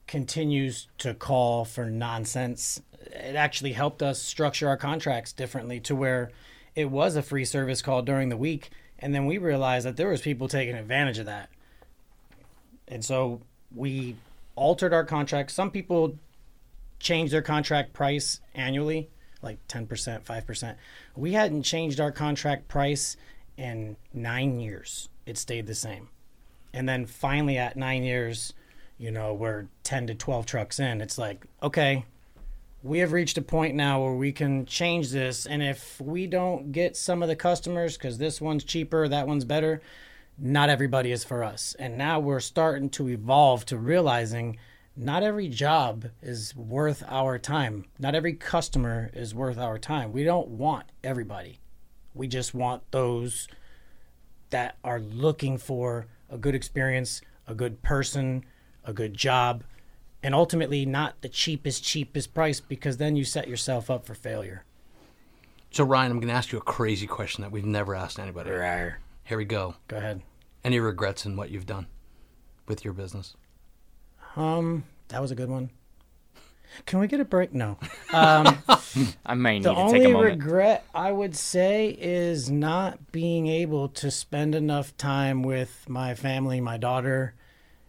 continues 0.07 0.87
to 0.97 1.13
call 1.13 1.63
for 1.65 1.85
nonsense. 1.85 2.81
It 3.01 3.35
actually 3.35 3.73
helped 3.73 4.01
us 4.01 4.19
structure 4.19 4.67
our 4.67 4.77
contracts 4.77 5.31
differently 5.31 5.79
to 5.81 5.95
where 5.95 6.31
it 6.73 6.89
was 6.89 7.15
a 7.15 7.21
free 7.21 7.45
service 7.45 7.83
call 7.83 8.01
during 8.01 8.29
the 8.29 8.37
week, 8.37 8.69
and 8.99 9.13
then 9.13 9.25
we 9.25 9.37
realized 9.37 9.85
that 9.85 9.97
there 9.97 10.09
was 10.09 10.21
people 10.21 10.47
taking 10.47 10.75
advantage 10.75 11.19
of 11.19 11.25
that. 11.25 11.49
And 12.87 13.03
so 13.03 13.41
we 13.73 14.15
altered 14.55 14.93
our 14.93 15.03
contract. 15.03 15.51
Some 15.51 15.71
people 15.71 16.17
change 16.99 17.31
their 17.31 17.41
contract 17.41 17.93
price 17.93 18.39
annually, 18.53 19.09
like 19.41 19.65
10%, 19.67 19.87
5%. 20.23 20.75
We 21.15 21.33
hadn't 21.33 21.63
changed 21.63 21.99
our 21.99 22.11
contract 22.11 22.67
price 22.67 23.17
in 23.57 23.97
nine 24.13 24.59
years. 24.59 25.09
It 25.25 25.37
stayed 25.37 25.67
the 25.67 25.75
same. 25.75 26.09
And 26.73 26.87
then 26.87 27.05
finally, 27.05 27.57
at 27.57 27.77
nine 27.77 28.03
years, 28.03 28.53
you 28.97 29.11
know, 29.11 29.33
we're 29.33 29.67
10 29.83 30.07
to 30.07 30.15
12 30.15 30.45
trucks 30.45 30.79
in. 30.79 31.01
It's 31.01 31.17
like, 31.17 31.45
okay, 31.61 32.05
we 32.85 32.99
have 32.99 33.13
reached 33.13 33.39
a 33.39 33.41
point 33.41 33.73
now 33.73 33.99
where 33.99 34.13
we 34.13 34.31
can 34.31 34.63
change 34.67 35.09
this. 35.09 35.47
And 35.47 35.63
if 35.63 35.99
we 35.99 36.27
don't 36.27 36.71
get 36.71 36.95
some 36.95 37.23
of 37.23 37.27
the 37.27 37.35
customers, 37.35 37.97
because 37.97 38.19
this 38.19 38.39
one's 38.39 38.63
cheaper, 38.63 39.07
that 39.07 39.27
one's 39.27 39.43
better, 39.43 39.81
not 40.37 40.69
everybody 40.69 41.11
is 41.11 41.23
for 41.23 41.43
us. 41.43 41.75
And 41.79 41.97
now 41.97 42.19
we're 42.19 42.39
starting 42.39 42.91
to 42.91 43.09
evolve 43.09 43.65
to 43.65 43.77
realizing 43.77 44.59
not 44.95 45.23
every 45.23 45.47
job 45.47 46.05
is 46.21 46.55
worth 46.55 47.03
our 47.07 47.39
time. 47.39 47.85
Not 47.97 48.13
every 48.13 48.33
customer 48.33 49.09
is 49.15 49.33
worth 49.33 49.57
our 49.57 49.79
time. 49.79 50.11
We 50.11 50.23
don't 50.23 50.49
want 50.49 50.85
everybody. 51.03 51.59
We 52.13 52.27
just 52.27 52.53
want 52.53 52.83
those 52.91 53.47
that 54.51 54.77
are 54.83 54.99
looking 54.99 55.57
for 55.57 56.05
a 56.29 56.37
good 56.37 56.53
experience, 56.53 57.21
a 57.47 57.55
good 57.55 57.81
person, 57.81 58.45
a 58.83 58.93
good 58.93 59.15
job, 59.15 59.63
and 60.25 60.33
ultimately 60.33 60.87
not 60.87 61.21
the 61.21 61.29
cheapest, 61.29 61.83
cheapest 61.83 62.33
price 62.33 62.59
because 62.59 62.97
then 62.97 63.15
you 63.15 63.23
set 63.23 63.47
yourself 63.47 63.91
up 63.91 64.07
for 64.07 64.15
failure. 64.15 64.63
So 65.69 65.83
Ryan, 65.83 66.11
I'm 66.11 66.19
going 66.19 66.29
to 66.29 66.33
ask 66.33 66.51
you 66.51 66.57
a 66.57 66.63
crazy 66.63 67.05
question 67.05 67.43
that 67.43 67.51
we've 67.51 67.63
never 67.63 67.93
asked 67.93 68.17
anybody. 68.17 68.49
Rawr. 68.49 68.95
Here 69.23 69.37
we 69.37 69.45
go. 69.45 69.75
Go 69.87 69.97
ahead. 69.97 70.23
Any 70.63 70.79
regrets 70.79 71.27
in 71.27 71.35
what 71.35 71.51
you've 71.51 71.67
done 71.67 71.85
with 72.67 72.83
your 72.83 72.93
business? 72.95 73.35
Um, 74.35 74.85
that 75.09 75.21
was 75.21 75.29
a 75.29 75.35
good 75.35 75.47
one. 75.47 75.69
Can 76.87 76.97
we 76.99 77.05
get 77.07 77.19
a 77.19 77.25
break? 77.25 77.53
No. 77.53 77.77
Um, 78.11 78.63
I 79.25 79.33
may 79.33 79.59
need 79.59 79.65
the 79.65 79.73
to 79.73 79.75
take 79.75 79.85
only 79.85 80.05
a 80.05 80.09
moment. 80.09 80.39
regret 80.39 80.85
I 80.95 81.11
would 81.11 81.35
say 81.35 81.89
is 81.99 82.49
not 82.49 83.11
being 83.11 83.47
able 83.47 83.89
to 83.89 84.09
spend 84.09 84.55
enough 84.55 84.95
time 84.95 85.43
with 85.43 85.83
my 85.89 86.15
family, 86.15 86.61
my 86.61 86.77
daughter, 86.77 87.35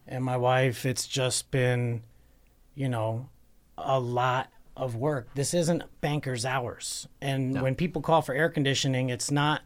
and 0.08 0.24
my 0.24 0.36
wife. 0.36 0.84
It's 0.84 1.06
just 1.06 1.52
been, 1.52 2.02
you 2.76 2.88
know, 2.88 3.28
a 3.76 3.98
lot 3.98 4.52
of 4.76 4.94
work. 4.94 5.28
This 5.34 5.54
isn't 5.54 5.82
banker's 6.00 6.44
hours. 6.44 7.08
And 7.20 7.60
when 7.60 7.74
people 7.74 8.02
call 8.02 8.22
for 8.22 8.34
air 8.34 8.48
conditioning, 8.48 9.08
it's 9.08 9.32
not 9.32 9.62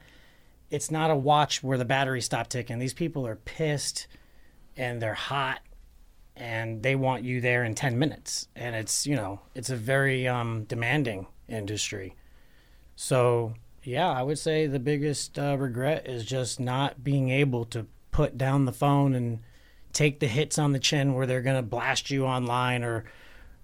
it's 0.70 0.90
not 0.90 1.10
a 1.10 1.16
watch 1.16 1.62
where 1.62 1.76
the 1.76 1.84
battery 1.84 2.22
stopped 2.22 2.50
ticking. 2.50 2.78
These 2.78 2.94
people 2.94 3.26
are 3.26 3.36
pissed 3.36 4.06
and 4.76 5.02
they're 5.02 5.14
hot 5.14 5.60
and 6.36 6.82
they 6.82 6.94
want 6.94 7.22
you 7.24 7.40
there 7.40 7.64
in 7.64 7.74
10 7.74 7.98
minutes 7.98 8.48
and 8.56 8.74
it's 8.74 9.06
you 9.06 9.14
know 9.14 9.40
it's 9.54 9.70
a 9.70 9.76
very 9.76 10.26
um, 10.26 10.64
demanding 10.64 11.26
industry 11.48 12.14
so 12.96 13.52
yeah 13.82 14.10
i 14.10 14.22
would 14.22 14.38
say 14.38 14.66
the 14.66 14.78
biggest 14.78 15.38
uh, 15.38 15.56
regret 15.58 16.08
is 16.08 16.24
just 16.24 16.58
not 16.58 17.04
being 17.04 17.28
able 17.30 17.64
to 17.64 17.86
put 18.10 18.38
down 18.38 18.64
the 18.64 18.72
phone 18.72 19.14
and 19.14 19.40
take 19.92 20.20
the 20.20 20.26
hits 20.26 20.58
on 20.58 20.72
the 20.72 20.78
chin 20.78 21.14
where 21.14 21.26
they're 21.26 21.42
going 21.42 21.56
to 21.56 21.62
blast 21.62 22.10
you 22.10 22.24
online 22.26 22.82
or 22.82 23.04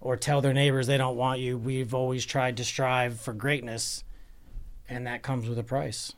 or 0.00 0.16
tell 0.16 0.40
their 0.40 0.52
neighbors 0.52 0.86
they 0.86 0.96
don't 0.96 1.16
want 1.16 1.40
you 1.40 1.56
we've 1.56 1.94
always 1.94 2.24
tried 2.24 2.56
to 2.56 2.64
strive 2.64 3.20
for 3.20 3.32
greatness 3.32 4.04
and 4.88 5.06
that 5.06 5.22
comes 5.22 5.48
with 5.48 5.58
a 5.58 5.64
price 5.64 6.12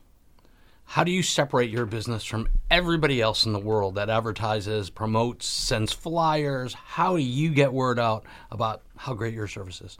How 0.85 1.03
do 1.03 1.11
you 1.11 1.23
separate 1.23 1.69
your 1.69 1.85
business 1.85 2.23
from 2.23 2.47
everybody 2.69 3.21
else 3.21 3.45
in 3.45 3.53
the 3.53 3.59
world 3.59 3.95
that 3.95 4.09
advertises, 4.09 4.89
promotes, 4.89 5.45
sends 5.45 5.93
flyers? 5.93 6.73
How 6.73 7.15
do 7.15 7.21
you 7.21 7.51
get 7.51 7.71
word 7.73 7.99
out 7.99 8.25
about 8.49 8.81
how 8.97 9.13
great 9.13 9.35
your 9.35 9.47
service 9.47 9.81
is? 9.81 9.99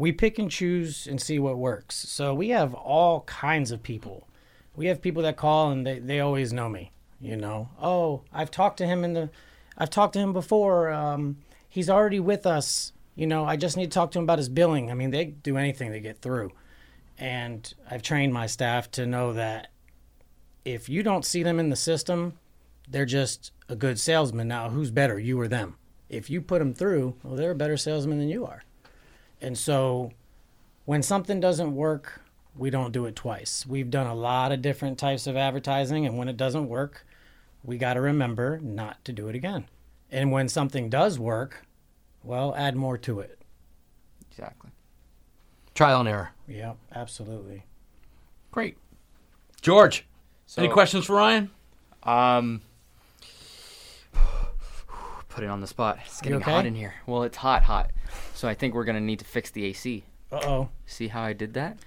we 0.00 0.12
pick 0.12 0.38
and 0.38 0.50
choose 0.50 1.06
and 1.06 1.20
see 1.20 1.38
what 1.38 1.58
works. 1.58 1.94
So 1.94 2.32
we 2.32 2.48
have 2.48 2.72
all 2.72 3.20
kinds 3.22 3.70
of 3.70 3.82
people. 3.82 4.26
We 4.74 4.86
have 4.86 5.02
people 5.02 5.22
that 5.24 5.36
call 5.36 5.70
and 5.70 5.86
they, 5.86 5.98
they 5.98 6.20
always 6.20 6.54
know 6.54 6.70
me. 6.70 6.90
You 7.20 7.36
know, 7.36 7.68
oh, 7.80 8.22
I've 8.32 8.50
talked 8.50 8.78
to 8.78 8.86
him 8.86 9.04
in 9.04 9.12
the, 9.12 9.30
I've 9.76 9.90
talked 9.90 10.14
to 10.14 10.18
him 10.18 10.32
before. 10.32 10.90
Um, 10.90 11.36
he's 11.68 11.90
already 11.90 12.20
with 12.20 12.46
us. 12.46 12.92
you 13.14 13.26
know, 13.26 13.44
I 13.44 13.56
just 13.56 13.76
need 13.76 13.90
to 13.90 13.94
talk 13.94 14.12
to 14.12 14.18
him 14.18 14.24
about 14.24 14.38
his 14.38 14.48
billing. 14.48 14.90
I 14.90 14.94
mean, 14.94 15.10
they 15.10 15.26
do 15.26 15.58
anything 15.58 15.92
to 15.92 16.00
get 16.00 16.22
through. 16.22 16.52
And 17.18 17.72
I've 17.90 18.00
trained 18.00 18.32
my 18.32 18.46
staff 18.46 18.90
to 18.92 19.04
know 19.04 19.34
that 19.34 19.68
if 20.64 20.88
you 20.88 21.02
don't 21.02 21.26
see 21.26 21.42
them 21.42 21.60
in 21.60 21.68
the 21.68 21.76
system, 21.76 22.38
they're 22.88 23.04
just 23.04 23.52
a 23.68 23.76
good 23.76 23.98
salesman. 23.98 24.48
Now, 24.48 24.70
who's 24.70 24.90
better, 24.90 25.18
you 25.18 25.38
or 25.38 25.48
them? 25.48 25.76
If 26.08 26.30
you 26.30 26.40
put 26.40 26.60
them 26.60 26.72
through, 26.72 27.16
well, 27.22 27.36
they're 27.36 27.50
a 27.50 27.54
better 27.54 27.76
salesman 27.76 28.18
than 28.18 28.30
you 28.30 28.46
are. 28.46 28.64
And 29.40 29.58
so 29.58 30.12
when 30.86 31.02
something 31.02 31.40
doesn't 31.40 31.74
work, 31.74 32.22
we 32.56 32.70
don't 32.70 32.92
do 32.92 33.06
it 33.06 33.16
twice. 33.16 33.66
We've 33.66 33.90
done 33.90 34.06
a 34.06 34.14
lot 34.14 34.50
of 34.50 34.62
different 34.62 34.98
types 34.98 35.26
of 35.26 35.36
advertising, 35.36 36.06
and 36.06 36.16
when 36.16 36.28
it 36.28 36.36
doesn't 36.36 36.68
work, 36.68 37.06
we 37.62 37.78
got 37.78 37.94
to 37.94 38.00
remember 38.00 38.58
not 38.62 39.04
to 39.04 39.12
do 39.12 39.28
it 39.28 39.34
again. 39.34 39.66
And 40.10 40.32
when 40.32 40.48
something 40.48 40.88
does 40.88 41.18
work, 41.18 41.66
well, 42.22 42.54
add 42.56 42.76
more 42.76 42.98
to 42.98 43.20
it. 43.20 43.38
Exactly. 44.30 44.70
Trial 45.74 46.00
and 46.00 46.08
error. 46.08 46.30
Yeah, 46.48 46.74
absolutely. 46.94 47.64
Great. 48.50 48.76
George, 49.62 50.06
So, 50.46 50.62
any 50.62 50.72
questions 50.72 51.06
for 51.06 51.16
Ryan? 51.16 51.50
Um, 52.02 52.62
put 55.28 55.44
it 55.44 55.50
on 55.50 55.60
the 55.60 55.66
spot. 55.66 55.98
It's 56.04 56.20
getting 56.20 56.38
okay? 56.38 56.50
hot 56.50 56.66
in 56.66 56.74
here. 56.74 56.94
Well, 57.06 57.22
it's 57.22 57.36
hot, 57.36 57.62
hot. 57.64 57.90
So 58.34 58.48
I 58.48 58.54
think 58.54 58.74
we're 58.74 58.84
gonna 58.84 59.00
need 59.00 59.18
to 59.20 59.24
fix 59.24 59.50
the 59.50 59.64
AC. 59.66 60.04
Uh 60.32 60.40
oh. 60.44 60.68
See 60.86 61.08
how 61.08 61.22
I 61.22 61.32
did 61.32 61.54
that? 61.54 61.78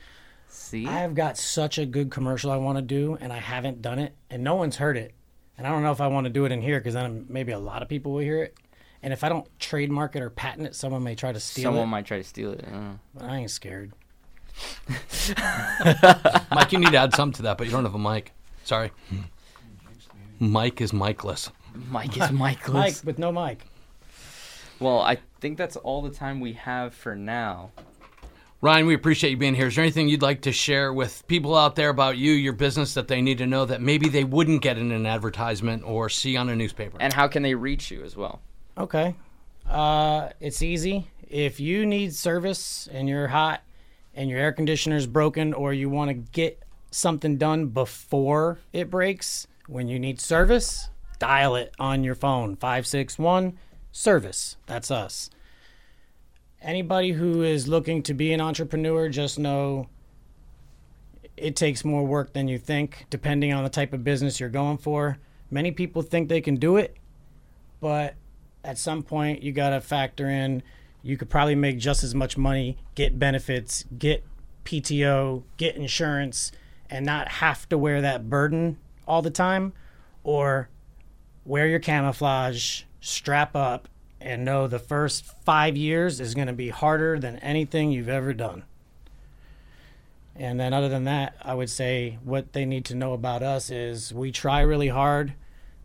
See? 0.47 0.85
I 0.87 0.99
have 0.99 1.15
got 1.15 1.37
such 1.37 1.77
a 1.79 1.85
good 1.85 2.11
commercial 2.11 2.51
I 2.51 2.57
want 2.57 2.77
to 2.77 2.81
do, 2.83 3.17
and 3.19 3.33
I 3.33 3.39
haven't 3.39 3.81
done 3.81 3.97
it, 3.99 4.13
and 4.29 4.43
no 4.43 4.55
one's 4.55 4.75
heard 4.77 4.97
it. 4.97 5.13
And 5.57 5.67
I 5.67 5.69
don't 5.69 5.83
know 5.83 5.91
if 5.91 6.01
I 6.01 6.07
want 6.07 6.25
to 6.25 6.29
do 6.31 6.45
it 6.45 6.51
in 6.51 6.61
here 6.61 6.79
because 6.79 6.93
then 6.95 7.25
maybe 7.29 7.51
a 7.51 7.59
lot 7.59 7.81
of 7.81 7.89
people 7.89 8.11
will 8.13 8.19
hear 8.19 8.41
it. 8.43 8.57
And 9.03 9.11
if 9.13 9.23
I 9.23 9.29
don't 9.29 9.47
trademark 9.59 10.15
it 10.15 10.21
or 10.21 10.29
patent 10.29 10.65
it, 10.67 10.75
someone 10.75 11.03
may 11.03 11.13
try 11.15 11.31
to 11.31 11.39
steal 11.39 11.63
Someone 11.63 11.83
it. 11.83 11.87
might 11.87 12.05
try 12.05 12.17
to 12.17 12.23
steal 12.23 12.53
it. 12.53 12.65
Uh, 12.71 12.93
But 13.13 13.23
I 13.25 13.37
ain't 13.37 13.51
scared. 13.51 13.91
Mike, 16.51 16.71
you 16.71 16.79
need 16.79 16.91
to 16.91 16.97
add 16.97 17.13
something 17.13 17.37
to 17.37 17.41
that, 17.43 17.57
but 17.57 17.65
you 17.67 17.71
don't 17.71 17.83
have 17.83 17.95
a 17.95 17.99
mic. 17.99 18.31
Sorry. 18.63 18.91
Mike 20.39 20.79
is 20.81 20.93
Mikeless. 20.93 21.51
Mike 21.89 22.17
is 22.17 22.31
Michael's. 22.31 22.73
Mike 22.73 22.95
with 23.03 23.19
no 23.19 23.31
mic. 23.31 23.65
Well, 24.79 24.99
I 25.01 25.17
think 25.39 25.57
that's 25.57 25.75
all 25.75 26.01
the 26.01 26.09
time 26.09 26.39
we 26.39 26.53
have 26.53 26.93
for 26.93 27.15
now. 27.15 27.71
Ryan, 28.63 28.85
we 28.85 28.93
appreciate 28.93 29.31
you 29.31 29.35
being 29.35 29.55
here. 29.55 29.67
Is 29.67 29.75
there 29.75 29.83
anything 29.83 30.07
you'd 30.07 30.21
like 30.21 30.43
to 30.43 30.53
share 30.53 30.93
with 30.93 31.27
people 31.27 31.53
out 31.53 31.75
there 31.75 31.89
about 31.89 32.15
you, 32.15 32.31
your 32.31 32.53
business, 32.53 32.93
that 32.93 33.09
they 33.09 33.21
need 33.21 33.39
to 33.39 33.45
know 33.45 33.65
that 33.65 33.81
maybe 33.81 34.07
they 34.07 34.23
wouldn't 34.23 34.61
get 34.61 34.77
in 34.77 34.93
an 34.93 35.05
advertisement 35.05 35.83
or 35.83 36.07
see 36.07 36.37
on 36.37 36.47
a 36.47 36.55
newspaper? 36.55 36.95
And 37.01 37.11
how 37.11 37.27
can 37.27 37.43
they 37.43 37.55
reach 37.55 37.91
you 37.91 38.05
as 38.05 38.15
well? 38.15 38.39
Okay. 38.77 39.15
Uh, 39.69 40.29
it's 40.39 40.61
easy. 40.61 41.11
If 41.29 41.59
you 41.59 41.85
need 41.85 42.15
service 42.15 42.87
and 42.89 43.09
you're 43.09 43.27
hot 43.27 43.63
and 44.15 44.29
your 44.29 44.39
air 44.39 44.53
conditioner's 44.53 45.07
broken 45.07 45.53
or 45.53 45.73
you 45.73 45.89
want 45.89 46.11
to 46.11 46.13
get 46.13 46.63
something 46.89 47.37
done 47.37 47.67
before 47.67 48.59
it 48.71 48.89
breaks, 48.89 49.45
when 49.67 49.89
you 49.89 49.99
need 49.99 50.21
service, 50.21 50.87
dial 51.19 51.57
it 51.57 51.73
on 51.79 52.05
your 52.05 52.15
phone 52.15 52.55
561 52.55 53.57
service. 53.91 54.55
That's 54.67 54.89
us. 54.89 55.29
Anybody 56.63 57.11
who 57.11 57.43
is 57.43 57.67
looking 57.67 58.01
to 58.03 58.13
be 58.13 58.33
an 58.33 58.41
entrepreneur, 58.41 59.09
just 59.09 59.37
know 59.37 59.89
it 61.37 61.55
takes 61.55 61.83
more 61.83 62.05
work 62.05 62.33
than 62.33 62.47
you 62.47 62.57
think, 62.57 63.05
depending 63.09 63.53
on 63.53 63.63
the 63.63 63.69
type 63.69 63.93
of 63.93 64.03
business 64.03 64.39
you're 64.39 64.49
going 64.49 64.77
for. 64.77 65.17
Many 65.51 65.71
people 65.71 66.01
think 66.01 66.29
they 66.29 66.41
can 66.41 66.55
do 66.55 66.77
it, 66.77 66.95
but 67.79 68.15
at 68.63 68.77
some 68.77 69.03
point 69.03 69.43
you 69.43 69.51
got 69.51 69.71
to 69.71 69.81
factor 69.81 70.27
in 70.29 70.63
you 71.03 71.17
could 71.17 71.29
probably 71.29 71.55
make 71.55 71.77
just 71.77 72.01
as 72.03 72.15
much 72.15 72.37
money, 72.37 72.77
get 72.95 73.19
benefits, 73.19 73.83
get 73.97 74.23
PTO, 74.63 75.43
get 75.57 75.75
insurance, 75.75 76.53
and 76.89 77.05
not 77.05 77.27
have 77.27 77.67
to 77.69 77.77
wear 77.77 78.01
that 78.01 78.29
burden 78.29 78.77
all 79.05 79.21
the 79.21 79.29
time, 79.29 79.73
or 80.23 80.69
wear 81.43 81.67
your 81.67 81.79
camouflage, 81.79 82.83
strap 83.01 83.53
up, 83.53 83.89
and 84.23 84.45
know 84.45 84.67
the 84.67 84.79
first 84.79 85.25
five 85.43 85.75
years 85.75 86.19
is 86.19 86.33
going 86.33 86.47
to 86.47 86.53
be 86.53 86.69
harder 86.69 87.19
than 87.19 87.37
anything 87.37 87.91
you've 87.91 88.09
ever 88.09 88.33
done. 88.33 88.63
And 90.35 90.59
then, 90.59 90.73
other 90.73 90.89
than 90.89 91.03
that, 91.03 91.35
I 91.41 91.53
would 91.53 91.69
say 91.69 92.17
what 92.23 92.53
they 92.53 92.65
need 92.65 92.85
to 92.85 92.95
know 92.95 93.13
about 93.13 93.43
us 93.43 93.69
is 93.69 94.13
we 94.13 94.31
try 94.31 94.61
really 94.61 94.87
hard. 94.87 95.33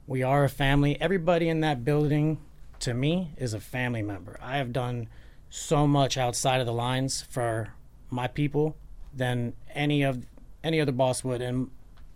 We 0.07 0.23
are 0.23 0.45
a 0.45 0.49
family. 0.49 0.99
Everybody 1.01 1.49
in 1.51 1.61
that 1.61 1.85
building, 1.85 2.39
to 2.81 2.95
me, 2.95 3.33
is 3.37 3.53
a 3.53 3.61
family 3.61 4.03
member. 4.03 4.39
I 4.41 4.57
have 4.57 4.73
done 4.73 5.09
so 5.51 5.87
much 5.87 6.17
outside 6.17 6.61
of 6.61 6.67
the 6.67 6.73
lines 6.73 7.21
for 7.21 7.75
my 8.09 8.27
people 8.27 8.77
than 9.15 9.53
any 9.75 10.03
of 10.03 10.25
any 10.65 10.81
other 10.81 10.93
boss 10.93 11.23
would, 11.23 11.43
and 11.43 11.71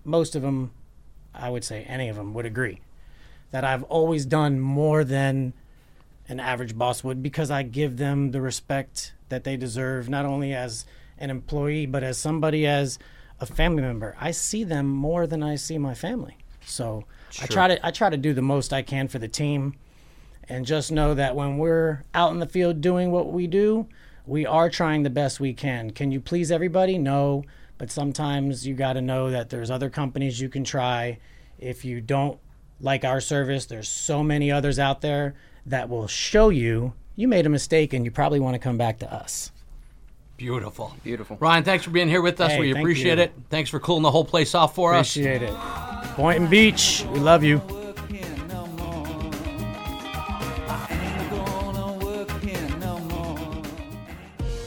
most 0.04 0.34
of 0.34 0.42
them, 0.42 0.70
I 1.34 1.50
would 1.50 1.64
say, 1.64 1.84
any 1.84 2.08
of 2.08 2.16
them 2.16 2.32
would 2.32 2.46
agree 2.46 2.80
that 3.52 3.64
I've 3.64 3.84
always 3.84 4.26
done 4.26 4.58
more 4.58 5.04
than 5.04 5.52
an 6.28 6.40
average 6.40 6.76
boss 6.76 7.02
would 7.02 7.22
because 7.22 7.50
I 7.50 7.62
give 7.62 7.96
them 7.96 8.30
the 8.30 8.40
respect 8.40 9.14
that 9.28 9.44
they 9.44 9.56
deserve, 9.56 10.08
not 10.08 10.24
only 10.24 10.54
as 10.54 10.84
an 11.18 11.30
employee, 11.30 11.86
but 11.86 12.02
as 12.02 12.18
somebody 12.18 12.66
as 12.66 12.98
a 13.40 13.46
family 13.46 13.82
member. 13.82 14.16
I 14.20 14.30
see 14.30 14.64
them 14.64 14.86
more 14.86 15.26
than 15.26 15.42
I 15.42 15.56
see 15.56 15.78
my 15.78 15.94
family. 15.94 16.36
So 16.64 17.04
I 17.40 17.46
try 17.46 17.68
to 17.68 17.86
I 17.86 17.90
try 17.90 18.10
to 18.10 18.16
do 18.16 18.34
the 18.34 18.42
most 18.42 18.72
I 18.72 18.82
can 18.82 19.08
for 19.08 19.18
the 19.18 19.28
team 19.28 19.74
and 20.48 20.66
just 20.66 20.92
know 20.92 21.14
that 21.14 21.34
when 21.34 21.58
we're 21.58 22.04
out 22.14 22.32
in 22.32 22.38
the 22.38 22.46
field 22.46 22.80
doing 22.80 23.10
what 23.10 23.32
we 23.32 23.46
do, 23.46 23.88
we 24.26 24.46
are 24.46 24.70
trying 24.70 25.02
the 25.02 25.10
best 25.10 25.40
we 25.40 25.54
can. 25.54 25.90
Can 25.90 26.12
you 26.12 26.20
please 26.20 26.52
everybody? 26.52 26.98
No, 26.98 27.44
but 27.78 27.90
sometimes 27.90 28.66
you 28.66 28.74
got 28.74 28.94
to 28.94 29.00
know 29.00 29.30
that 29.30 29.50
there's 29.50 29.70
other 29.70 29.90
companies 29.90 30.40
you 30.40 30.48
can 30.48 30.64
try. 30.64 31.18
If 31.58 31.84
you 31.84 32.00
don't 32.00 32.38
like 32.80 33.04
our 33.04 33.20
service, 33.20 33.66
there's 33.66 33.88
so 33.88 34.22
many 34.22 34.50
others 34.50 34.78
out 34.78 35.00
there 35.00 35.34
that 35.66 35.88
will 35.88 36.06
show 36.06 36.48
you 36.48 36.94
you 37.14 37.28
made 37.28 37.46
a 37.46 37.48
mistake 37.48 37.92
and 37.92 38.04
you 38.04 38.10
probably 38.10 38.40
want 38.40 38.54
to 38.54 38.58
come 38.58 38.78
back 38.78 38.98
to 39.00 39.12
us. 39.12 39.52
Beautiful. 40.36 40.96
Beautiful. 41.04 41.36
Ryan, 41.38 41.62
thanks 41.62 41.84
for 41.84 41.90
being 41.90 42.08
here 42.08 42.22
with 42.22 42.40
us. 42.40 42.52
Hey, 42.52 42.60
we 42.60 42.70
appreciate 42.72 43.18
you. 43.18 43.24
it. 43.24 43.32
Thanks 43.50 43.70
for 43.70 43.78
cooling 43.78 44.02
the 44.02 44.10
whole 44.10 44.24
place 44.24 44.54
off 44.54 44.74
for 44.74 44.94
us. 44.94 45.14
Appreciate 45.14 45.42
it. 45.42 45.54
Boynton 46.16 46.48
Beach, 46.48 47.04
we 47.12 47.20
love 47.20 47.44
you. 47.44 47.60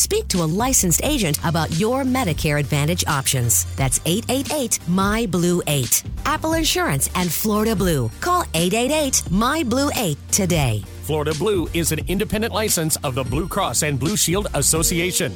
speak 0.00 0.26
to 0.28 0.42
a 0.42 0.48
licensed 0.64 1.02
agent 1.04 1.38
about 1.44 1.78
your 1.78 2.02
Medicare 2.02 2.58
Advantage 2.58 3.04
options. 3.06 3.66
That's 3.76 4.00
888 4.06 4.78
My 4.88 5.26
Blue 5.26 5.62
8. 5.66 6.02
Apple 6.24 6.54
Insurance 6.54 7.10
and 7.14 7.30
Florida 7.30 7.76
Blue. 7.76 8.10
Call 8.20 8.44
888 8.54 9.30
My 9.30 9.62
Blue 9.62 9.90
8 9.94 10.16
today. 10.30 10.82
Florida 11.02 11.34
Blue 11.34 11.68
is 11.74 11.92
an 11.92 12.00
independent 12.08 12.54
license 12.54 12.96
of 13.04 13.14
the 13.14 13.24
Blue 13.24 13.46
Cross 13.46 13.82
and 13.82 13.98
Blue 13.98 14.16
Shield 14.16 14.46
Association. 14.54 15.34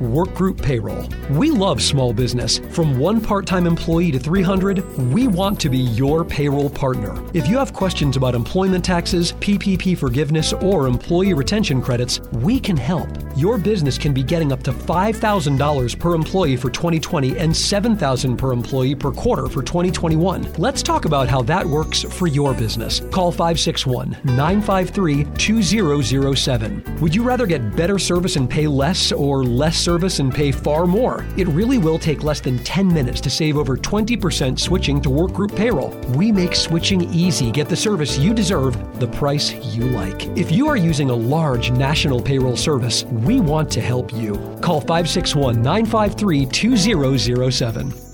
Workgroup 0.00 0.62
Payroll. 0.62 1.08
We 1.36 1.50
love 1.50 1.82
small 1.82 2.12
business. 2.12 2.58
From 2.70 2.98
one 2.98 3.20
part 3.20 3.46
time 3.46 3.66
employee 3.66 4.12
to 4.12 4.18
300, 4.18 4.96
we 5.12 5.28
want 5.28 5.60
to 5.60 5.68
be 5.68 5.78
your 5.78 6.24
payroll 6.24 6.70
partner. 6.70 7.22
If 7.34 7.48
you 7.48 7.58
have 7.58 7.72
questions 7.72 8.16
about 8.16 8.34
employment 8.34 8.84
taxes, 8.84 9.32
PPP 9.34 9.96
forgiveness, 9.98 10.52
or 10.52 10.86
employee 10.86 11.34
retention 11.34 11.82
credits, 11.82 12.20
we 12.32 12.60
can 12.60 12.76
help. 12.76 13.08
your 13.38 13.56
business 13.56 13.96
can 13.96 14.12
be 14.12 14.22
getting 14.22 14.50
up 14.50 14.64
to 14.64 14.72
$5,000 14.72 15.98
per 15.98 16.14
employee 16.14 16.56
for 16.56 16.70
2020 16.70 17.38
and 17.38 17.52
$7,000 17.52 18.36
per 18.36 18.52
employee 18.52 18.96
per 18.96 19.12
quarter 19.12 19.46
for 19.46 19.62
2021. 19.62 20.54
Let's 20.58 20.82
talk 20.82 21.04
about 21.04 21.28
how 21.28 21.42
that 21.42 21.64
works 21.64 22.02
for 22.02 22.26
your 22.26 22.52
business. 22.52 23.00
Call 23.12 23.30
561 23.30 24.16
953 24.24 25.24
2007. 25.36 26.98
Would 27.00 27.14
you 27.14 27.22
rather 27.22 27.46
get 27.46 27.76
better 27.76 27.98
service 27.98 28.34
and 28.34 28.50
pay 28.50 28.66
less 28.66 29.12
or 29.12 29.44
less 29.44 29.87
service 29.88 30.18
and 30.18 30.34
pay 30.34 30.52
far 30.52 30.86
more? 30.86 31.24
It 31.38 31.48
really 31.48 31.78
will 31.78 31.98
take 31.98 32.22
less 32.22 32.40
than 32.40 32.58
10 32.58 32.92
minutes 32.92 33.22
to 33.22 33.30
save 33.30 33.56
over 33.56 33.74
20% 33.74 34.60
switching 34.60 35.00
to 35.00 35.08
Workgroup 35.08 35.56
Payroll. 35.56 35.96
We 36.14 36.30
make 36.30 36.54
switching 36.54 37.10
easy. 37.10 37.50
Get 37.50 37.70
the 37.70 37.76
service 37.76 38.18
you 38.18 38.34
deserve, 38.34 38.74
the 39.00 39.08
price 39.08 39.54
you 39.74 39.84
like. 39.84 40.26
If 40.36 40.52
you 40.52 40.68
are 40.68 40.76
using 40.76 41.08
a 41.08 41.14
large 41.14 41.70
national 41.70 42.20
payroll 42.20 42.54
service, 42.54 43.04
we 43.04 43.40
want 43.40 43.70
to 43.70 43.80
help 43.80 44.12
you. 44.12 44.34
Call 44.60 44.82
561 44.82 45.62
953 45.62 46.44
2007. 46.44 48.07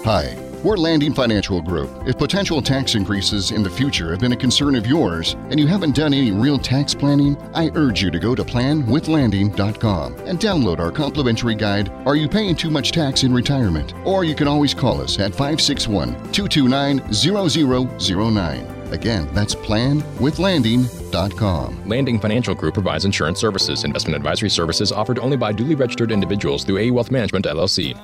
Hi, 0.05 0.37
we're 0.65 0.77
Landing 0.77 1.15
Financial 1.15 1.63
Group. 1.63 1.89
If 2.09 2.19
potential 2.19 2.61
tax 2.61 2.97
increases 2.97 3.53
in 3.53 3.63
the 3.63 3.71
future 3.71 4.11
have 4.11 4.19
been 4.19 4.33
a 4.33 4.37
concern 4.37 4.75
of 4.75 4.85
yours 4.85 5.35
and 5.51 5.61
you 5.61 5.69
haven't 5.69 5.95
done 5.95 6.13
any 6.13 6.33
real 6.33 6.59
tax 6.59 6.93
planning, 6.93 7.37
I 7.55 7.71
urge 7.77 8.03
you 8.03 8.11
to 8.11 8.19
go 8.19 8.35
to 8.35 8.43
planwithlanding.com 8.43 10.15
and 10.27 10.41
download 10.41 10.81
our 10.81 10.91
complimentary 10.91 11.55
guide, 11.55 11.89
Are 12.05 12.17
You 12.17 12.29
Paying 12.29 12.57
Too 12.57 12.71
Much 12.71 12.91
Tax 12.91 13.23
in 13.23 13.33
Retirement? 13.33 13.95
Or 14.05 14.25
you 14.25 14.35
can 14.35 14.49
always 14.49 14.75
call 14.75 15.01
us 15.01 15.21
at 15.21 15.31
561 15.31 16.15
229 16.33 17.13
0009. 17.13 18.82
Again, 18.93 19.29
that's 19.33 19.55
planwithlanding.com. 19.55 21.89
Landing 21.89 22.21
Financial 22.21 22.55
Group 22.55 22.75
provides 22.75 23.07
insurance 23.07 23.41
services. 23.41 23.85
Investment 23.85 24.15
advisory 24.15 24.51
services 24.51 24.93
offered 24.93 25.19
only 25.19 25.39
by 25.39 25.51
duly 25.51 25.75
registered 25.75 26.13
individuals 26.13 26.63
through 26.63 26.77
AE 26.77 26.91
Wealth 26.91 27.11
Management 27.11 27.47
LLC. 27.47 27.99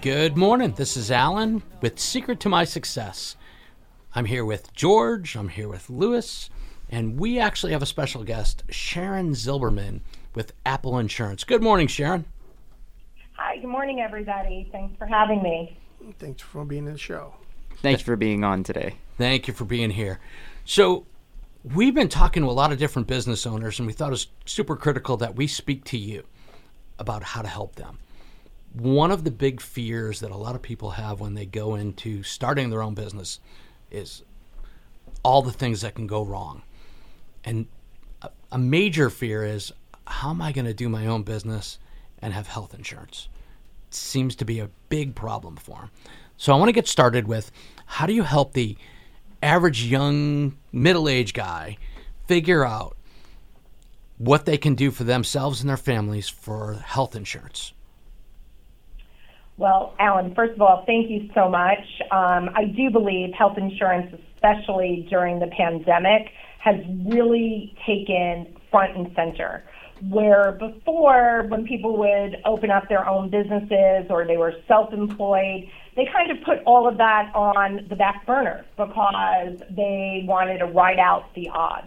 Good 0.00 0.36
morning. 0.36 0.72
This 0.72 0.96
is 0.96 1.12
Alan 1.12 1.62
with 1.80 2.00
Secret 2.00 2.40
to 2.40 2.48
My 2.48 2.64
Success. 2.64 3.36
I'm 4.16 4.24
here 4.24 4.44
with 4.44 4.74
George, 4.74 5.36
I'm 5.36 5.50
here 5.50 5.68
with 5.68 5.88
Luis, 5.88 6.50
and 6.90 7.20
we 7.20 7.38
actually 7.38 7.70
have 7.70 7.82
a 7.82 7.86
special 7.86 8.24
guest, 8.24 8.64
Sharon 8.68 9.34
Zilberman 9.34 10.00
with 10.34 10.52
Apple 10.64 10.98
Insurance. 10.98 11.44
Good 11.44 11.62
morning, 11.62 11.86
Sharon. 11.86 12.24
Hi, 13.34 13.56
good 13.58 13.68
morning, 13.68 14.00
everybody. 14.00 14.68
Thanks 14.72 14.96
for 14.98 15.06
having 15.06 15.42
me. 15.42 15.76
Thanks 16.18 16.42
for 16.42 16.64
being 16.64 16.86
in 16.86 16.92
the 16.92 16.98
show. 16.98 17.34
Thanks 17.76 18.02
for 18.02 18.16
being 18.16 18.44
on 18.44 18.62
today. 18.62 18.96
Thank 19.18 19.48
you 19.48 19.54
for 19.54 19.64
being 19.64 19.90
here. 19.90 20.20
So, 20.64 21.06
we've 21.64 21.94
been 21.94 22.08
talking 22.08 22.42
to 22.42 22.48
a 22.48 22.52
lot 22.52 22.72
of 22.72 22.78
different 22.78 23.08
business 23.08 23.46
owners, 23.46 23.78
and 23.78 23.86
we 23.86 23.92
thought 23.92 24.08
it 24.08 24.12
was 24.12 24.28
super 24.46 24.76
critical 24.76 25.16
that 25.18 25.36
we 25.36 25.46
speak 25.46 25.84
to 25.86 25.98
you 25.98 26.24
about 26.98 27.22
how 27.22 27.42
to 27.42 27.48
help 27.48 27.76
them. 27.76 27.98
One 28.72 29.10
of 29.10 29.24
the 29.24 29.30
big 29.30 29.60
fears 29.60 30.20
that 30.20 30.30
a 30.30 30.36
lot 30.36 30.54
of 30.54 30.62
people 30.62 30.92
have 30.92 31.20
when 31.20 31.34
they 31.34 31.46
go 31.46 31.74
into 31.74 32.22
starting 32.22 32.70
their 32.70 32.82
own 32.82 32.94
business 32.94 33.40
is 33.90 34.22
all 35.22 35.42
the 35.42 35.52
things 35.52 35.82
that 35.82 35.94
can 35.94 36.06
go 36.06 36.24
wrong. 36.24 36.62
And 37.44 37.66
a, 38.22 38.30
a 38.52 38.58
major 38.58 39.10
fear 39.10 39.44
is 39.44 39.72
how 40.06 40.30
am 40.30 40.42
I 40.42 40.52
going 40.52 40.64
to 40.64 40.74
do 40.74 40.88
my 40.88 41.06
own 41.06 41.22
business 41.22 41.78
and 42.20 42.32
have 42.32 42.46
health 42.46 42.74
insurance? 42.74 43.28
It 43.88 43.94
seems 43.94 44.34
to 44.36 44.44
be 44.44 44.60
a 44.60 44.70
big 44.88 45.14
problem 45.14 45.56
for 45.56 45.80
them. 45.80 45.90
So 46.36 46.52
I 46.52 46.56
want 46.56 46.68
to 46.68 46.72
get 46.72 46.88
started 46.88 47.28
with 47.28 47.52
how 47.86 48.06
do 48.06 48.12
you 48.12 48.22
help 48.22 48.52
the 48.52 48.76
average 49.42 49.84
young 49.84 50.56
middle-aged 50.72 51.34
guy 51.34 51.76
figure 52.26 52.64
out 52.64 52.96
what 54.18 54.44
they 54.44 54.56
can 54.56 54.74
do 54.74 54.90
for 54.90 55.04
themselves 55.04 55.60
and 55.60 55.68
their 55.68 55.76
families 55.76 56.28
for 56.28 56.74
health 56.74 57.16
insurance? 57.16 57.72
Well, 59.56 59.94
Alan, 59.98 60.34
first 60.34 60.54
of 60.54 60.62
all, 60.62 60.84
thank 60.86 61.10
you 61.10 61.28
so 61.34 61.48
much. 61.48 61.78
Um, 62.10 62.50
I 62.54 62.64
do 62.74 62.90
believe 62.90 63.34
health 63.34 63.58
insurance, 63.58 64.14
especially 64.34 65.06
during 65.10 65.38
the 65.40 65.48
pandemic, 65.48 66.28
has 66.58 66.76
really 67.04 67.74
taken 67.86 68.56
front 68.70 68.96
and 68.96 69.14
center. 69.14 69.64
Where 70.10 70.52
before, 70.52 71.44
when 71.48 71.64
people 71.64 71.96
would 71.98 72.42
open 72.44 72.70
up 72.70 72.88
their 72.88 73.08
own 73.08 73.30
businesses 73.30 74.06
or 74.10 74.26
they 74.26 74.36
were 74.36 74.54
self 74.66 74.92
employed, 74.92 75.68
they 75.94 76.08
kind 76.12 76.30
of 76.30 76.42
put 76.44 76.58
all 76.64 76.88
of 76.88 76.98
that 76.98 77.30
on 77.34 77.86
the 77.88 77.96
back 77.96 78.26
burner 78.26 78.64
because 78.76 79.62
they 79.70 80.24
wanted 80.26 80.58
to 80.58 80.66
ride 80.66 80.98
out 80.98 81.32
the 81.34 81.48
odds. 81.50 81.86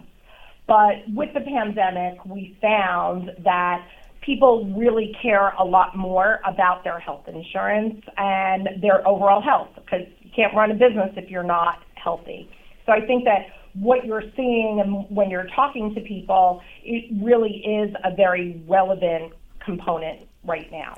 But 0.66 1.08
with 1.14 1.32
the 1.34 1.40
pandemic, 1.40 2.24
we 2.24 2.56
found 2.60 3.30
that 3.44 3.86
people 4.22 4.64
really 4.76 5.16
care 5.22 5.50
a 5.58 5.64
lot 5.64 5.96
more 5.96 6.40
about 6.44 6.82
their 6.82 6.98
health 6.98 7.28
insurance 7.28 8.02
and 8.16 8.68
their 8.82 9.06
overall 9.06 9.40
health 9.40 9.68
because 9.76 10.06
you 10.20 10.30
can't 10.34 10.54
run 10.54 10.70
a 10.70 10.74
business 10.74 11.12
if 11.16 11.30
you're 11.30 11.44
not 11.44 11.82
healthy. 11.94 12.50
So 12.84 12.92
I 12.92 13.00
think 13.06 13.24
that 13.24 13.46
what 13.80 14.04
you're 14.04 14.24
seeing 14.36 14.80
and 14.80 15.08
when 15.14 15.30
you're 15.30 15.48
talking 15.54 15.94
to 15.94 16.00
people, 16.00 16.62
it 16.82 17.04
really 17.22 17.56
is 17.64 17.94
a 18.04 18.14
very 18.14 18.62
relevant 18.66 19.32
component 19.64 20.26
right 20.44 20.70
now. 20.70 20.96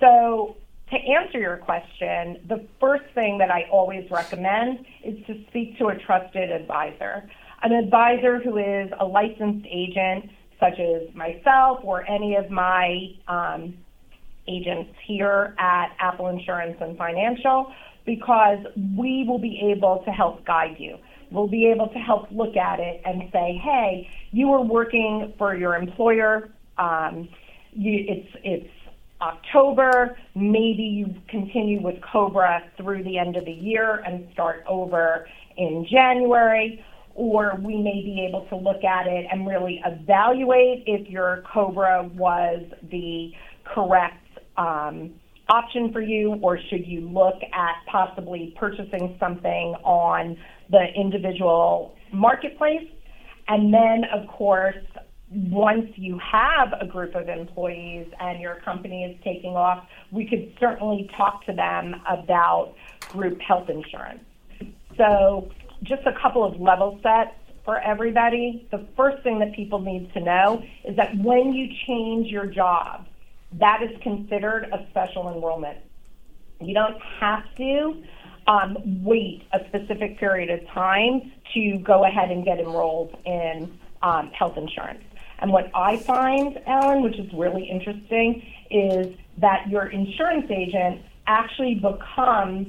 So 0.00 0.56
to 0.90 0.96
answer 0.96 1.38
your 1.38 1.56
question, 1.56 2.40
the 2.48 2.66
first 2.78 3.04
thing 3.14 3.38
that 3.38 3.50
I 3.50 3.66
always 3.70 4.10
recommend 4.10 4.84
is 5.02 5.24
to 5.26 5.42
speak 5.48 5.78
to 5.78 5.88
a 5.88 5.98
trusted 5.98 6.50
advisor. 6.50 7.28
An 7.62 7.72
advisor 7.72 8.38
who 8.40 8.58
is 8.58 8.90
a 8.98 9.06
licensed 9.06 9.66
agent 9.70 10.30
such 10.60 10.78
as 10.78 11.14
myself 11.14 11.80
or 11.82 12.08
any 12.08 12.36
of 12.36 12.50
my 12.50 13.08
um, 13.28 13.74
agents 14.46 14.90
here 15.06 15.54
at 15.58 15.96
Apple 15.98 16.28
Insurance 16.28 16.76
and 16.80 16.96
Financial, 16.98 17.72
because 18.04 18.58
we 18.96 19.24
will 19.26 19.38
be 19.38 19.72
able 19.72 20.02
to 20.04 20.10
help 20.10 20.44
guide 20.44 20.76
you. 20.78 20.98
We'll 21.34 21.48
be 21.48 21.66
able 21.66 21.88
to 21.88 21.98
help 21.98 22.28
look 22.30 22.56
at 22.56 22.80
it 22.80 23.02
and 23.04 23.24
say, 23.32 23.60
hey, 23.62 24.08
you 24.30 24.52
are 24.52 24.62
working 24.62 25.34
for 25.36 25.54
your 25.54 25.74
employer. 25.74 26.50
Um, 26.78 27.28
you, 27.72 28.04
it's 28.08 28.28
it's 28.44 28.70
October. 29.20 30.16
Maybe 30.34 30.82
you 30.82 31.14
continue 31.28 31.82
with 31.82 31.96
Cobra 32.02 32.62
through 32.76 33.02
the 33.04 33.18
end 33.18 33.36
of 33.36 33.44
the 33.44 33.52
year 33.52 33.96
and 34.06 34.28
start 34.32 34.64
over 34.68 35.26
in 35.56 35.86
January 35.90 36.84
or 37.14 37.56
we 37.62 37.76
may 37.76 38.02
be 38.02 38.26
able 38.28 38.46
to 38.48 38.56
look 38.56 38.82
at 38.82 39.06
it 39.06 39.26
and 39.30 39.46
really 39.46 39.80
evaluate 39.86 40.82
if 40.86 41.08
your 41.08 41.44
COBRA 41.52 42.10
was 42.14 42.64
the 42.90 43.32
correct 43.64 44.26
um, 44.56 45.12
option 45.48 45.92
for 45.92 46.00
you, 46.00 46.34
or 46.42 46.58
should 46.70 46.86
you 46.86 47.08
look 47.08 47.36
at 47.52 47.74
possibly 47.86 48.54
purchasing 48.58 49.16
something 49.20 49.74
on 49.84 50.36
the 50.70 50.86
individual 50.94 51.96
marketplace. 52.12 52.88
And 53.48 53.72
then, 53.72 54.04
of 54.12 54.26
course, 54.28 54.76
once 55.30 55.90
you 55.96 56.18
have 56.18 56.72
a 56.80 56.86
group 56.86 57.14
of 57.14 57.28
employees 57.28 58.06
and 58.20 58.40
your 58.40 58.56
company 58.56 59.04
is 59.04 59.16
taking 59.24 59.56
off, 59.56 59.86
we 60.10 60.26
could 60.26 60.54
certainly 60.60 61.10
talk 61.16 61.44
to 61.46 61.52
them 61.52 61.94
about 62.08 62.74
group 63.10 63.40
health 63.40 63.68
insurance. 63.68 64.24
So 64.96 65.50
just 65.82 66.06
a 66.06 66.12
couple 66.12 66.44
of 66.44 66.60
level 66.60 66.98
sets 67.02 67.34
for 67.64 67.80
everybody. 67.80 68.66
The 68.70 68.86
first 68.96 69.22
thing 69.22 69.38
that 69.40 69.54
people 69.54 69.80
need 69.80 70.12
to 70.12 70.20
know 70.20 70.62
is 70.84 70.96
that 70.96 71.16
when 71.18 71.52
you 71.52 71.68
change 71.86 72.28
your 72.28 72.46
job, 72.46 73.06
that 73.58 73.82
is 73.82 73.90
considered 74.02 74.68
a 74.72 74.86
special 74.90 75.32
enrollment. 75.32 75.78
You 76.60 76.74
don't 76.74 77.00
have 77.20 77.42
to 77.56 78.02
um, 78.46 78.76
wait 79.04 79.42
a 79.52 79.60
specific 79.68 80.18
period 80.18 80.50
of 80.50 80.66
time 80.68 81.32
to 81.54 81.78
go 81.78 82.04
ahead 82.04 82.30
and 82.30 82.44
get 82.44 82.58
enrolled 82.58 83.16
in 83.24 83.78
um, 84.02 84.30
health 84.30 84.56
insurance. 84.56 85.02
And 85.38 85.52
what 85.52 85.70
I 85.74 85.96
find, 85.98 86.58
Alan, 86.66 87.02
which 87.02 87.18
is 87.18 87.32
really 87.32 87.64
interesting, 87.64 88.42
is 88.70 89.14
that 89.38 89.68
your 89.68 89.86
insurance 89.86 90.50
agent 90.50 91.02
actually 91.26 91.74
becomes 91.74 92.68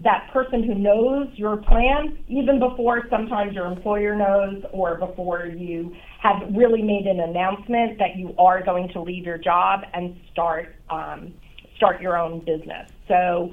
that 0.00 0.28
person 0.32 0.62
who 0.62 0.74
knows 0.74 1.28
your 1.34 1.56
plan 1.56 2.18
even 2.28 2.58
before 2.58 3.06
sometimes 3.08 3.54
your 3.54 3.66
employer 3.66 4.14
knows 4.14 4.62
or 4.72 4.96
before 4.96 5.46
you 5.46 5.94
have 6.20 6.42
really 6.54 6.82
made 6.82 7.06
an 7.06 7.20
announcement 7.20 7.98
that 7.98 8.16
you 8.16 8.34
are 8.38 8.62
going 8.62 8.88
to 8.90 9.00
leave 9.00 9.24
your 9.24 9.38
job 9.38 9.80
and 9.94 10.18
start 10.30 10.74
um, 10.90 11.32
start 11.76 12.00
your 12.00 12.18
own 12.18 12.40
business. 12.40 12.90
So 13.08 13.52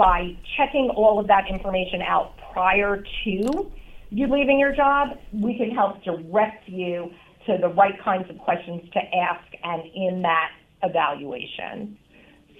by 0.00 0.34
checking 0.56 0.88
all 0.96 1.20
of 1.20 1.26
that 1.26 1.44
information 1.46 2.00
out 2.00 2.32
prior 2.54 3.04
to 3.22 3.70
you 4.10 4.26
leaving 4.26 4.58
your 4.58 4.74
job, 4.74 5.08
we 5.30 5.58
can 5.58 5.70
help 5.70 6.02
direct 6.02 6.66
you 6.66 7.10
to 7.46 7.58
the 7.60 7.68
right 7.68 8.02
kinds 8.02 8.28
of 8.30 8.38
questions 8.38 8.82
to 8.94 8.98
ask 9.14 9.44
and 9.62 9.82
in 9.94 10.22
that 10.22 10.52
evaluation. 10.82 11.98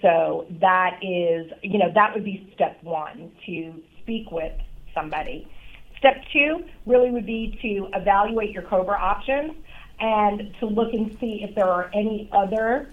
So 0.02 0.46
that 0.60 1.00
is, 1.02 1.50
you 1.62 1.78
know, 1.78 1.90
that 1.94 2.14
would 2.14 2.26
be 2.26 2.50
step 2.54 2.76
one 2.82 3.32
to 3.46 3.74
speak 4.02 4.30
with 4.30 4.52
somebody. 4.94 5.50
Step 5.98 6.16
two 6.34 6.64
really 6.84 7.10
would 7.10 7.26
be 7.26 7.58
to 7.62 7.88
evaluate 7.98 8.50
your 8.50 8.64
COBRA 8.64 8.98
options 8.98 9.52
and 9.98 10.54
to 10.60 10.66
look 10.66 10.92
and 10.92 11.16
see 11.18 11.40
if 11.42 11.54
there 11.54 11.68
are 11.68 11.90
any 11.94 12.28
other 12.32 12.92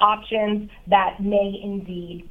options 0.00 0.70
that 0.86 1.20
may 1.20 1.60
indeed 1.62 2.30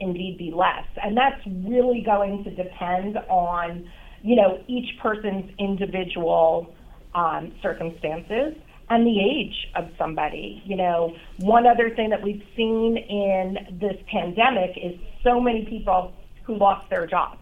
indeed 0.00 0.38
be 0.38 0.52
less. 0.54 0.86
And 1.02 1.16
that's 1.16 1.40
really 1.46 2.02
going 2.04 2.44
to 2.44 2.50
depend 2.50 3.16
on, 3.28 3.88
you 4.22 4.36
know, 4.36 4.62
each 4.66 4.98
person's 5.00 5.50
individual 5.58 6.74
um, 7.14 7.52
circumstances 7.62 8.54
and 8.90 9.06
the 9.06 9.20
age 9.20 9.68
of 9.74 9.88
somebody. 9.98 10.62
You 10.64 10.76
know, 10.76 11.14
one 11.38 11.66
other 11.66 11.90
thing 11.94 12.10
that 12.10 12.22
we've 12.22 12.42
seen 12.56 12.96
in 12.96 13.78
this 13.80 13.96
pandemic 14.10 14.76
is 14.76 14.98
so 15.22 15.40
many 15.40 15.64
people 15.64 16.12
who 16.44 16.56
lost 16.56 16.88
their 16.90 17.06
jobs. 17.06 17.38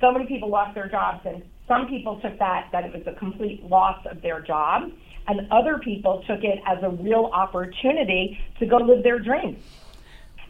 So 0.00 0.12
many 0.12 0.26
people 0.26 0.50
lost 0.50 0.74
their 0.74 0.88
jobs, 0.88 1.20
and 1.24 1.42
some 1.68 1.86
people 1.86 2.20
took 2.20 2.38
that 2.38 2.68
that 2.72 2.84
it 2.84 2.92
was 2.92 3.06
a 3.06 3.18
complete 3.18 3.64
loss 3.64 4.04
of 4.10 4.20
their 4.20 4.40
job, 4.40 4.90
and 5.28 5.50
other 5.50 5.78
people 5.78 6.22
took 6.26 6.42
it 6.44 6.58
as 6.66 6.82
a 6.82 6.90
real 6.90 7.30
opportunity 7.32 8.38
to 8.58 8.66
go 8.66 8.76
live 8.76 9.02
their 9.02 9.18
dreams 9.18 9.62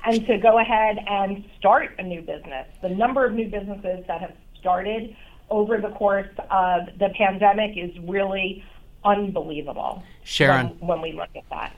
and 0.04 0.26
to 0.26 0.38
go 0.38 0.58
ahead 0.58 0.98
and 1.06 1.44
start 1.58 1.94
a 1.98 2.02
new 2.02 2.20
business. 2.20 2.66
The 2.82 2.90
number 2.90 3.24
of 3.24 3.32
new 3.32 3.48
businesses 3.48 4.04
that 4.06 4.20
have 4.20 4.34
started 4.58 5.16
over 5.50 5.80
the 5.80 5.90
course 5.90 6.28
of 6.50 6.86
the 6.98 7.10
pandemic 7.16 7.76
is 7.76 7.90
really 8.00 8.64
unbelievable. 9.04 10.02
Sharon, 10.22 10.68
when, 10.78 10.88
when 10.88 11.00
we 11.02 11.12
look 11.12 11.30
at 11.36 11.48
that, 11.50 11.76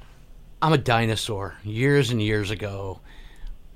I'm 0.63 0.73
a 0.73 0.79
dinosaur. 0.79 1.57
Years 1.65 2.11
and 2.11 2.21
years 2.23 2.51
ago, 2.51 3.01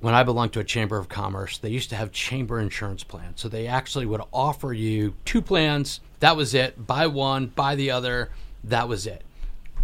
when 0.01 0.15
I 0.15 0.23
belonged 0.23 0.55
to 0.55 0.61
a 0.61 0.65
chamber 0.65 0.97
of 0.97 1.09
commerce, 1.09 1.59
they 1.59 1.69
used 1.69 1.91
to 1.91 1.97
have 1.97 2.11
chamber 2.11 2.59
insurance 2.59 3.05
plans. 3.05 3.41
So 3.41 3.49
they 3.49 3.67
actually 3.67 4.07
would 4.07 4.23
offer 4.33 4.73
you 4.73 5.15
two 5.25 5.43
plans. 5.43 6.01
That 6.21 6.37
was 6.37 6.55
it. 6.55 6.87
Buy 6.87 7.07
one, 7.07 7.49
buy 7.49 7.75
the 7.75 7.91
other. 7.91 8.31
That 8.65 8.89
was 8.89 9.07
it. 9.07 9.23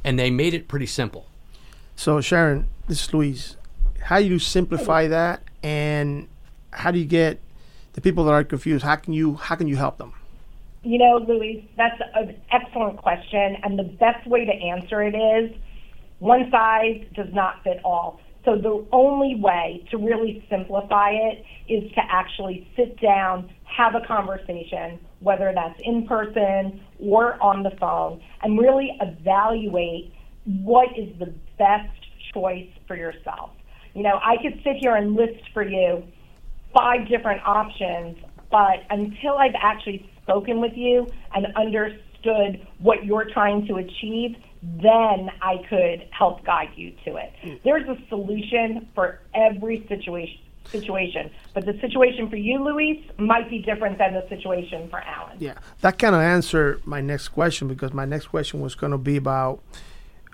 And 0.04 0.18
they 0.18 0.30
made 0.30 0.54
it 0.54 0.68
pretty 0.68 0.86
simple. 0.86 1.26
So 1.96 2.20
Sharon, 2.20 2.68
this 2.88 3.04
is 3.04 3.12
Luis. 3.12 3.55
How 4.06 4.20
do 4.20 4.24
you 4.24 4.38
simplify 4.38 5.08
that, 5.08 5.42
and 5.64 6.28
how 6.70 6.92
do 6.92 6.98
you 7.00 7.06
get 7.06 7.40
the 7.94 8.00
people 8.00 8.22
that 8.26 8.30
are 8.30 8.44
confused? 8.44 8.84
How 8.84 8.94
can 8.94 9.12
you 9.12 9.34
how 9.34 9.56
can 9.56 9.66
you 9.66 9.74
help 9.74 9.98
them? 9.98 10.12
You 10.84 10.98
know, 10.98 11.16
Luis, 11.26 11.64
that's 11.76 12.00
an 12.14 12.36
excellent 12.52 12.98
question, 12.98 13.56
and 13.64 13.76
the 13.76 13.82
best 13.82 14.24
way 14.28 14.44
to 14.44 14.52
answer 14.52 15.02
it 15.02 15.16
is 15.16 15.56
one 16.20 16.48
size 16.52 17.04
does 17.16 17.32
not 17.32 17.64
fit 17.64 17.80
all. 17.84 18.20
So 18.44 18.54
the 18.56 18.86
only 18.92 19.34
way 19.34 19.84
to 19.90 19.98
really 19.98 20.46
simplify 20.48 21.10
it 21.10 21.44
is 21.68 21.90
to 21.94 22.00
actually 22.08 22.68
sit 22.76 23.00
down, 23.00 23.50
have 23.64 23.96
a 23.96 24.06
conversation, 24.06 25.00
whether 25.18 25.52
that's 25.52 25.80
in 25.82 26.06
person 26.06 26.80
or 27.00 27.42
on 27.42 27.64
the 27.64 27.72
phone, 27.80 28.22
and 28.42 28.56
really 28.56 28.96
evaluate 29.00 30.14
what 30.44 30.96
is 30.96 31.08
the 31.18 31.34
best 31.58 31.90
choice 32.32 32.68
for 32.86 32.94
yourself. 32.94 33.50
You 33.96 34.02
know, 34.02 34.20
I 34.22 34.36
could 34.42 34.60
sit 34.62 34.76
here 34.76 34.94
and 34.94 35.14
list 35.14 35.42
for 35.54 35.62
you 35.66 36.04
five 36.76 37.08
different 37.08 37.40
options, 37.46 38.18
but 38.50 38.84
until 38.90 39.38
I've 39.38 39.54
actually 39.58 40.10
spoken 40.22 40.60
with 40.60 40.74
you 40.76 41.10
and 41.34 41.46
understood 41.56 42.66
what 42.78 43.06
you're 43.06 43.24
trying 43.24 43.66
to 43.68 43.76
achieve, 43.76 44.36
then 44.62 45.30
I 45.40 45.64
could 45.70 46.06
help 46.10 46.44
guide 46.44 46.72
you 46.76 46.92
to 47.06 47.16
it. 47.16 47.62
There's 47.64 47.88
a 47.88 47.96
solution 48.10 48.86
for 48.94 49.20
every 49.34 49.86
situation 49.88 50.40
situation. 50.70 51.30
But 51.54 51.64
the 51.64 51.78
situation 51.80 52.28
for 52.28 52.34
you, 52.34 52.62
Luis, 52.62 52.98
might 53.18 53.48
be 53.48 53.60
different 53.60 53.98
than 53.98 54.14
the 54.14 54.26
situation 54.28 54.88
for 54.90 54.98
Alan. 54.98 55.36
Yeah, 55.38 55.54
that 55.80 55.96
kind 55.96 56.12
of 56.12 56.20
answered 56.20 56.84
my 56.84 57.00
next 57.00 57.28
question 57.28 57.68
because 57.68 57.92
my 57.92 58.04
next 58.04 58.26
question 58.26 58.60
was 58.60 58.74
going 58.74 58.90
to 58.90 58.98
be 58.98 59.16
about 59.16 59.62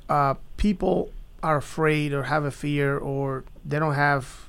uh, 0.08 0.34
people 0.56 1.12
are 1.42 1.58
afraid 1.58 2.12
or 2.12 2.24
have 2.24 2.44
a 2.44 2.50
fear 2.50 2.96
or 2.96 3.44
they 3.64 3.78
don't 3.78 3.94
have, 3.94 4.46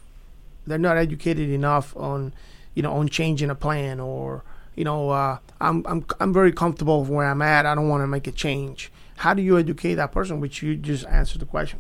they're 0.66 0.78
not 0.78 0.98
educated 0.98 1.50
enough 1.50 1.96
on, 1.96 2.34
you 2.74 2.82
know, 2.82 2.94
on 2.94 3.08
changing 3.08 3.50
a 3.50 3.56
plan 3.56 4.00
or 4.00 4.44
you 4.76 4.84
know, 4.84 5.10
uh, 5.10 5.38
I'm 5.62 5.86
I'm 5.86 6.06
I'm 6.20 6.34
very 6.34 6.52
comfortable 6.52 7.02
with 7.02 7.10
where 7.10 7.28
I'm 7.28 7.42
at. 7.42 7.66
I 7.66 7.76
don't 7.76 7.90
want 7.90 8.02
to 8.02 8.08
make 8.08 8.28
a 8.28 8.32
change. 8.32 8.92
How 9.18 9.34
do 9.34 9.42
you 9.42 9.58
educate 9.58 9.96
that 9.96 10.12
person? 10.12 10.40
Which 10.40 10.62
you 10.64 10.76
just 10.76 11.06
answered 11.06 11.42
the 11.42 11.46
question. 11.46 11.80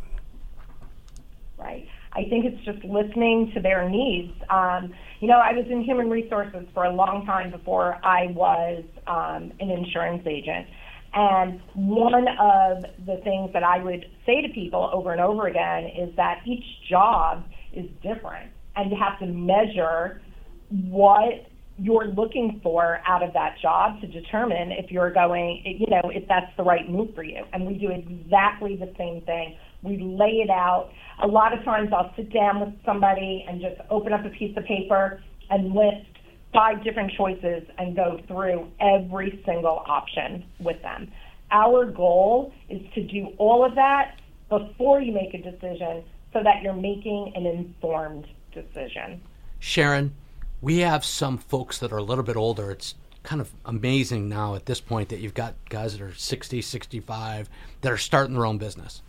Right. 1.58 1.88
I 2.15 2.26
think 2.26 2.46
it's 2.46 2.63
just 2.63 2.84
listening 2.84 3.52
to 3.56 3.60
their 3.60 3.89
needs. 3.89 4.34
Um, 4.50 4.93
you 5.19 5.28
know, 5.28 5.39
I 5.39 5.54
was 5.54 5.65
in 5.67 5.82
human 5.82 6.10
resources 6.10 6.67
for 6.74 6.86
a 6.86 6.93
long 6.93 7.26
time 7.26 7.50
before 7.50 7.98
I 8.04 8.28
was 8.28 8.84
um, 9.08 9.52
an 9.60 9.72
insurance 9.72 10.24
agent. 10.28 10.67
And 11.15 11.62
one 11.76 12.28
of 12.28 12.84
the 13.06 13.17
things 13.23 13.52
that 13.54 13.63
I 13.63 13.84
would 13.84 14.06
say 14.26 14.41
to 14.41 14.49
people 14.49 14.89
over 14.91 15.12
and 15.12 15.21
over 15.21 15.47
again 15.47 15.86
is 15.86 16.15
that 16.15 16.41
each 16.45 16.65
job 16.89 17.43
is 17.71 17.86
different, 18.02 18.52
and 18.76 18.91
you 18.91 18.97
have 18.97 19.19
to 19.19 19.28
measure 19.28 20.21
what 20.69 21.47
you're 21.78 22.08
looking 22.08 22.60
for 22.62 22.99
out 23.08 23.23
of 23.23 23.34
that 23.34 23.56
job 23.62 23.99
to 24.02 24.08
determine 24.08 24.71
if 24.71 24.91
you're 24.91 25.12
going, 25.12 25.63
you 25.65 25.88
know, 25.88 26.10
if 26.13 26.28
that's 26.28 26.52
the 26.56 26.63
right 26.63 26.89
move 26.89 27.13
for 27.15 27.23
you. 27.23 27.43
And 27.52 27.65
we 27.65 27.76
do 27.76 27.89
exactly 27.89 28.76
the 28.76 28.93
same 28.97 29.21
thing. 29.21 29.58
We 29.82 29.97
lay 29.97 30.41
it 30.43 30.49
out. 30.49 30.89
A 31.23 31.28
lot 31.28 31.58
of 31.58 31.63
times 31.65 31.89
I'll 31.91 32.13
sit 32.15 32.32
down 32.32 32.60
with 32.60 32.73
somebody 32.86 33.45
and 33.47 33.60
just 33.60 33.82
open 33.89 34.13
up 34.13 34.23
a 34.26 34.30
piece 34.30 34.56
of 34.56 34.65
paper 34.65 35.21
and 35.49 35.73
list 35.73 36.12
five 36.54 36.84
different 36.84 37.12
choices 37.12 37.63
and 37.78 37.96
go 37.96 38.20
through 38.28 38.72
every 38.80 39.42
single 39.46 39.84
option 39.86 40.46
with 40.60 40.82
them. 40.82 41.12
Our 41.52 41.86
goal 41.86 42.54
is 42.70 42.82
to 42.94 43.04
do 43.04 43.34
all 43.38 43.66
of 43.66 43.76
that 43.76 44.16
before 44.50 45.02
you 45.02 45.12
make 45.12 45.34
a 45.34 45.38
decision 45.39 46.04
so 46.32 46.42
that 46.44 46.62
you're 46.62 46.74
making 46.74 47.34
an 47.36 47.46
informed 47.46 48.28
decision. 48.54 49.22
Sharon, 49.60 50.13
we 50.62 50.80
have 50.80 51.04
some 51.04 51.38
folks 51.38 51.80
that 51.80 51.92
are 51.92 51.98
a 51.98 52.04
little 52.04 52.24
bit 52.24 52.36
older. 52.36 52.72
It's 52.72 52.96
kind 53.24 53.42
of 53.42 53.52
amazing 53.66 54.30
now 54.30 54.56
at 54.56 54.66
this 54.66 54.82
point 54.82 55.10
that 55.10 55.20
you've 55.20 55.34
got 55.34 55.56
guys 55.70 55.98
that 55.98 56.04
are 56.04 56.13
60, 56.13 56.62
65 56.62 57.50
that 57.82 57.92
are 57.92 57.98
starting 57.98 58.36
their 58.36 58.46
own 58.46 58.58
business. 58.58 59.02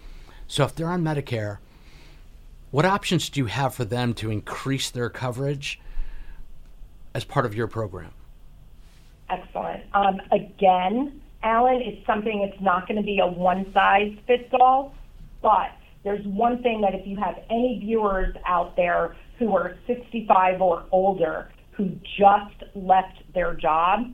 So 0.46 0.64
if 0.64 0.74
they're 0.74 0.88
on 0.88 1.02
Medicare, 1.02 1.59
what 2.70 2.85
options 2.85 3.28
do 3.28 3.40
you 3.40 3.46
have 3.46 3.74
for 3.74 3.85
them 3.85 4.14
to 4.14 4.30
increase 4.30 4.90
their 4.90 5.09
coverage 5.09 5.80
as 7.14 7.24
part 7.24 7.46
of 7.46 7.55
your 7.55 7.66
program? 7.66 8.11
Excellent. 9.31 9.83
Um, 9.94 10.20
again, 10.33 11.20
Alan, 11.42 11.81
it's 11.81 12.05
something 12.07 12.46
that's 12.46 12.61
not 12.61 12.87
going 12.87 12.96
to 12.96 13.03
be 13.03 13.20
a 13.20 13.27
one 13.27 13.70
size 13.72 14.12
fits 14.27 14.48
all, 14.61 14.94
but 15.42 15.70
there's 16.03 16.24
one 16.27 16.62
thing 16.62 16.81
that 16.83 16.94
if 16.94 17.07
you 17.07 17.16
have 17.16 17.37
any 17.48 17.79
viewers 17.81 18.35
out 18.44 18.77
there 18.77 19.16
who 19.38 19.55
are 19.57 19.77
65 19.87 20.61
or 20.61 20.85
older 20.92 21.50
who 21.72 21.90
just 22.18 22.62
left 22.74 23.22
their 23.35 23.55
job, 23.55 24.12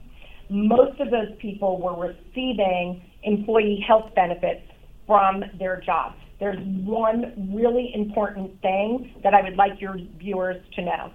most 0.49 0.99
of 1.01 1.11
those 1.11 1.29
people 1.41 1.81
were 1.81 2.09
receiving 2.09 3.03
employee 3.23 3.85
health 3.87 4.15
benefits 4.15 4.63
from 5.07 5.45
their 5.59 5.81
job. 5.81 6.15
There's 6.39 6.59
one 6.65 7.53
really 7.55 7.93
important 7.95 8.61
thing 8.63 9.15
that 9.23 9.35
I 9.35 9.43
would 9.43 9.57
like 9.57 9.81
your 9.81 9.97
viewers 10.19 10.57
to 10.77 10.83
know. 10.83 11.13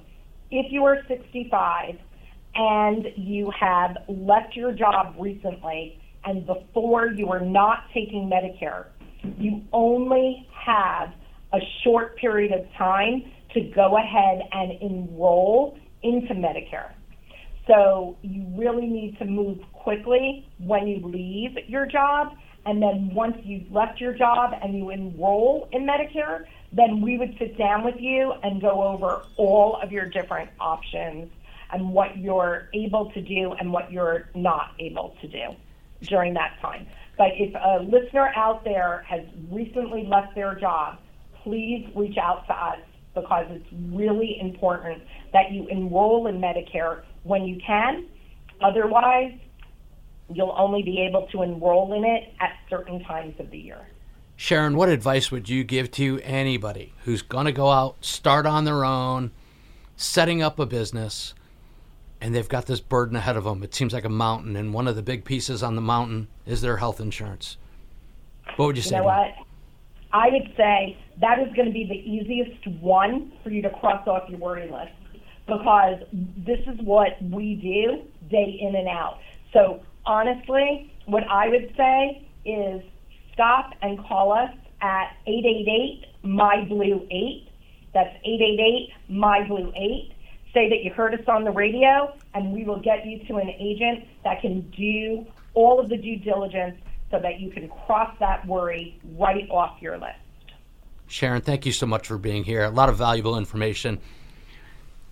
If 0.51 0.71
you 0.71 0.83
are 0.85 0.97
65 1.07 1.95
and 2.55 3.05
you 3.15 3.51
have 3.59 3.97
left 4.07 4.55
your 4.55 4.71
job 4.73 5.15
recently 5.19 5.99
and 6.23 6.45
before 6.45 7.07
you 7.07 7.29
are 7.29 7.41
not 7.41 7.85
taking 7.93 8.29
Medicare, 8.29 8.85
you 9.37 9.61
only 9.73 10.47
have 10.65 11.09
a 11.53 11.59
short 11.83 12.17
period 12.17 12.51
of 12.51 12.65
time 12.77 13.23
to 13.53 13.61
go 13.75 13.97
ahead 13.97 14.41
and 14.51 14.81
enroll 14.81 15.77
into 16.03 16.33
Medicare. 16.33 16.93
So 17.67 18.17
you 18.21 18.45
really 18.55 18.85
need 18.85 19.17
to 19.19 19.25
move 19.25 19.57
quickly 19.73 20.47
when 20.59 20.87
you 20.87 21.05
leave 21.07 21.57
your 21.67 21.85
job 21.85 22.33
And 22.65 22.81
then 22.81 23.11
once 23.13 23.37
you've 23.43 23.71
left 23.71 24.01
your 24.01 24.13
job 24.13 24.51
and 24.61 24.75
you 24.75 24.89
enroll 24.89 25.69
in 25.71 25.85
Medicare, 25.85 26.45
then 26.75 27.01
we 27.01 27.17
would 27.17 27.35
sit 27.39 27.57
down 27.57 27.83
with 27.83 27.95
you 27.99 28.33
and 28.43 28.61
go 28.61 28.83
over 28.83 29.23
all 29.37 29.79
of 29.81 29.91
your 29.91 30.05
different 30.05 30.49
options 30.59 31.31
and 31.71 31.89
what 31.89 32.17
you're 32.17 32.69
able 32.73 33.11
to 33.11 33.21
do 33.21 33.53
and 33.53 33.71
what 33.71 33.91
you're 33.91 34.29
not 34.35 34.71
able 34.79 35.15
to 35.21 35.27
do 35.27 35.55
during 36.01 36.33
that 36.33 36.57
time. 36.61 36.85
But 37.17 37.29
if 37.35 37.55
a 37.55 37.81
listener 37.81 38.31
out 38.35 38.65
there 38.65 39.05
has 39.07 39.21
recently 39.49 40.05
left 40.05 40.35
their 40.35 40.55
job, 40.55 40.99
please 41.43 41.89
reach 41.95 42.17
out 42.17 42.45
to 42.47 42.53
us 42.53 42.79
because 43.13 43.45
it's 43.49 43.67
really 43.93 44.37
important 44.41 45.01
that 45.31 45.51
you 45.51 45.67
enroll 45.67 46.27
in 46.27 46.41
Medicare 46.41 47.03
when 47.23 47.45
you 47.45 47.57
can. 47.65 48.05
Otherwise, 48.61 49.33
you'll 50.33 50.55
only 50.57 50.83
be 50.83 51.05
able 51.07 51.27
to 51.27 51.41
enroll 51.41 51.93
in 51.93 52.03
it 52.03 52.33
at 52.41 52.57
certain 52.69 53.01
times 53.03 53.39
of 53.39 53.49
the 53.51 53.57
year. 53.57 53.87
Sharon, 54.37 54.75
what 54.75 54.89
advice 54.89 55.31
would 55.31 55.47
you 55.49 55.63
give 55.63 55.91
to 55.91 56.19
anybody 56.23 56.93
who's 57.05 57.21
going 57.21 57.45
to 57.45 57.51
go 57.51 57.69
out, 57.71 58.03
start 58.03 58.45
on 58.45 58.65
their 58.65 58.83
own, 58.83 59.31
setting 59.95 60.41
up 60.41 60.59
a 60.59 60.65
business, 60.65 61.33
and 62.19 62.35
they've 62.35 62.49
got 62.49 62.65
this 62.65 62.81
burden 62.81 63.15
ahead 63.15 63.37
of 63.37 63.45
them? 63.45 63.63
It 63.63 63.73
seems 63.73 63.93
like 63.93 64.03
a 64.03 64.09
mountain, 64.09 64.55
and 64.55 64.73
one 64.73 64.87
of 64.87 64.95
the 64.95 65.01
big 65.01 65.23
pieces 65.23 65.63
on 65.63 65.75
the 65.75 65.81
mountain 65.81 66.27
is 66.45 66.61
their 66.61 66.77
health 66.77 66.99
insurance. 66.99 67.55
What 68.57 68.65
would 68.67 68.77
you 68.77 68.83
You 68.83 68.89
say? 68.89 68.97
know 68.97 69.03
to 69.03 69.07
them? 69.07 69.17
what? 69.19 69.35
I 70.11 70.29
would 70.29 70.53
say 70.55 70.97
that 71.19 71.39
is 71.39 71.53
going 71.55 71.67
to 71.67 71.73
be 71.73 71.85
the 71.85 72.09
easiest 72.09 72.67
one 72.81 73.31
for 73.43 73.49
you 73.49 73.61
to 73.61 73.69
cross 73.69 74.05
off 74.07 74.29
your 74.29 74.39
worry 74.39 74.69
list 74.69 74.91
because 75.47 76.01
this 76.37 76.59
is 76.67 76.79
what 76.81 77.21
we 77.21 77.55
do 77.55 78.01
day 78.29 78.57
in 78.61 78.75
and 78.75 78.87
out. 78.87 79.19
So 79.53 79.81
honestly, 80.05 80.91
what 81.05 81.23
I 81.29 81.49
would 81.49 81.73
say 81.75 82.25
is 82.45 82.81
stop 83.35 83.73
and 83.81 83.99
call 83.99 84.31
us 84.31 84.49
at 84.81 85.11
888 85.27 86.05
my 86.23 86.65
blue 86.65 87.05
8. 87.11 87.47
That's 87.93 88.15
888 88.23 88.89
my 89.09 89.47
blue 89.47 89.71
8. 89.75 90.11
Say 90.53 90.69
that 90.69 90.83
you 90.83 90.91
heard 90.91 91.13
us 91.13 91.27
on 91.27 91.43
the 91.43 91.51
radio 91.51 92.15
and 92.33 92.53
we 92.53 92.63
will 92.63 92.79
get 92.79 93.05
you 93.05 93.19
to 93.27 93.35
an 93.35 93.49
agent 93.49 94.05
that 94.23 94.41
can 94.41 94.61
do 94.71 95.27
all 95.53 95.79
of 95.79 95.89
the 95.89 95.97
due 95.97 96.17
diligence 96.17 96.79
so 97.11 97.19
that 97.19 97.39
you 97.39 97.51
can 97.51 97.69
cross 97.85 98.15
that 98.19 98.45
worry 98.47 98.99
right 99.17 99.47
off 99.49 99.81
your 99.81 99.97
list. 99.97 100.15
Sharon, 101.07 101.41
thank 101.41 101.65
you 101.65 101.71
so 101.71 101.85
much 101.85 102.07
for 102.07 102.17
being 102.17 102.43
here. 102.43 102.63
A 102.63 102.69
lot 102.69 102.89
of 102.89 102.97
valuable 102.97 103.37
information. 103.37 103.99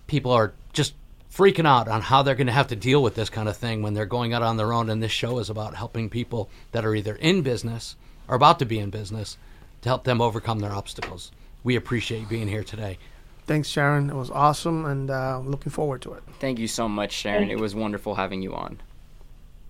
People 0.08 0.32
are 0.32 0.54
just 0.72 0.96
freaking 1.32 1.68
out 1.68 1.88
on 1.88 2.02
how 2.02 2.24
they're 2.24 2.36
going 2.36 2.48
to 2.48 2.54
have 2.54 2.68
to 2.68 2.76
deal 2.76 3.04
with 3.04 3.16
this 3.16 3.30
kind 3.30 3.48
of 3.48 3.58
thing 3.58 3.82
when 3.82 3.94
they're 3.94 4.06
going 4.06 4.34
out 4.34 4.42
on 4.42 4.58
their 4.58 4.74
own. 4.74 4.90
And 4.90 5.04
this 5.04 5.12
show 5.12 5.40
is 5.40 5.50
about 5.50 5.76
helping 5.76 6.10
people 6.10 6.50
that 6.72 6.86
are 6.86 6.96
either 6.96 7.16
in 7.16 7.42
business 7.42 7.96
or 8.28 8.36
about 8.36 8.60
to 8.60 8.66
be 8.66 8.80
in 8.80 8.90
business 8.90 9.38
to 9.82 9.90
help 9.90 10.04
them 10.04 10.22
overcome 10.22 10.60
their 10.60 10.72
obstacles. 10.72 11.32
We 11.64 11.76
appreciate 11.76 12.22
you 12.22 12.28
being 12.28 12.48
here 12.48 12.64
today. 12.64 12.98
Thanks, 13.46 13.68
Sharon. 13.68 14.10
It 14.10 14.16
was 14.16 14.32
awesome, 14.32 14.86
and 14.86 15.12
uh, 15.12 15.40
I'm 15.40 15.50
looking 15.50 15.72
forward 15.72 16.02
to 16.04 16.14
it. 16.14 16.24
Thank 16.40 16.60
you 16.60 16.68
so 16.68 16.88
much, 16.88 17.12
Sharon. 17.12 17.52
It 17.52 17.60
was 17.60 17.76
wonderful 17.76 18.16
having 18.16 18.42
you 18.42 18.54
on. 18.54 18.80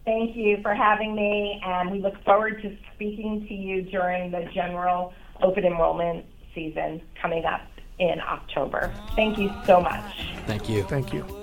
Thank 0.06 0.36
you 0.36 0.60
for 0.62 0.76
having 0.76 1.16
me, 1.16 1.62
and 1.66 1.90
we 1.90 2.00
look 2.00 2.22
forward 2.24 2.62
to 2.62 2.76
speaking 2.94 3.48
to 3.48 3.54
you 3.54 3.84
during 3.84 4.32
the 4.32 4.48
general 4.54 5.14
open 5.42 5.64
enrollment 5.66 6.26
season 6.54 7.02
coming 7.20 7.46
up 7.46 7.62
in 8.00 8.20
October. 8.22 8.94
Thank 9.16 9.38
you 9.38 9.52
so 9.66 9.82
much. 9.82 10.04
Thank 10.46 10.70
you. 10.70 10.84
Thank 10.84 11.14
you. 11.14 11.43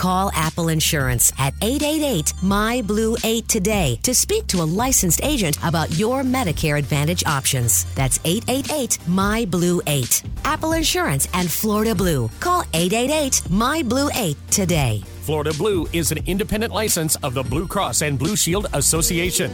Call 0.00 0.30
Apple 0.32 0.70
Insurance 0.70 1.30
at 1.38 1.52
888 1.60 2.32
My 2.42 2.80
Blue 2.80 3.18
8 3.22 3.46
today 3.46 3.98
to 4.02 4.14
speak 4.14 4.46
to 4.46 4.62
a 4.62 4.64
licensed 4.64 5.22
agent 5.22 5.58
about 5.62 5.98
your 5.98 6.22
Medicare 6.22 6.78
Advantage 6.78 7.22
options. 7.26 7.84
That's 7.96 8.18
888 8.24 9.06
My 9.06 9.44
Blue 9.44 9.82
8. 9.86 10.22
Apple 10.46 10.72
Insurance 10.72 11.28
and 11.34 11.50
Florida 11.50 11.94
Blue. 11.94 12.30
Call 12.40 12.62
888 12.72 13.50
My 13.50 13.82
Blue 13.82 14.08
8 14.14 14.38
today. 14.50 15.02
Florida 15.20 15.52
Blue 15.58 15.86
is 15.92 16.10
an 16.12 16.20
independent 16.24 16.72
license 16.72 17.16
of 17.16 17.34
the 17.34 17.42
Blue 17.42 17.66
Cross 17.66 18.00
and 18.00 18.18
Blue 18.18 18.36
Shield 18.36 18.68
Association. 18.72 19.52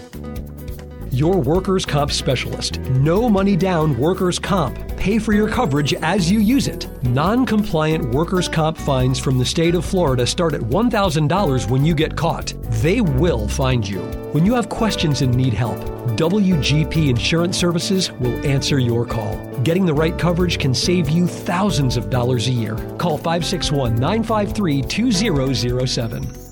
Your 1.17 1.41
workers' 1.41 1.87
comp 1.87 2.13
specialist. 2.13 2.79
No 2.91 3.27
money 3.27 3.57
down 3.57 3.97
workers' 3.97 4.39
comp. 4.39 4.77
Pay 4.99 5.19
for 5.19 5.33
your 5.33 5.49
coverage 5.49 5.95
as 5.95 6.31
you 6.31 6.41
use 6.41 6.69
it. 6.69 6.89
Non 7.05 7.47
compliant 7.47 8.11
workers' 8.11 8.51
comp 8.51 8.77
fines 8.77 9.19
from 9.19 9.39
the 9.39 9.45
state 9.47 9.75
of 9.75 9.87
Florida 9.87 10.27
start 10.27 10.53
at 10.53 10.61
$1,000 10.61 11.71
when 11.71 11.87
you 11.87 11.95
get 11.95 12.19
caught. 12.19 12.53
They 12.83 13.01
will 13.01 13.49
find 13.49 13.89
you. 13.89 14.01
When 14.33 14.45
you 14.45 14.53
have 14.57 14.69
questions 14.69 15.23
and 15.23 15.35
need 15.35 15.55
help, 15.55 15.79
WGP 16.19 17.09
Insurance 17.09 17.57
Services 17.57 18.13
will 18.13 18.37
answer 18.47 18.79
your 18.79 19.07
call. 19.07 19.39
Getting 19.63 19.87
the 19.87 19.95
right 19.95 20.19
coverage 20.19 20.59
can 20.59 20.75
save 20.75 21.09
you 21.09 21.27
thousands 21.27 21.97
of 21.97 22.11
dollars 22.11 22.47
a 22.49 22.53
year. 22.53 22.77
Call 22.99 23.17
561 23.17 23.95
953 23.95 24.83
2007. 24.83 26.46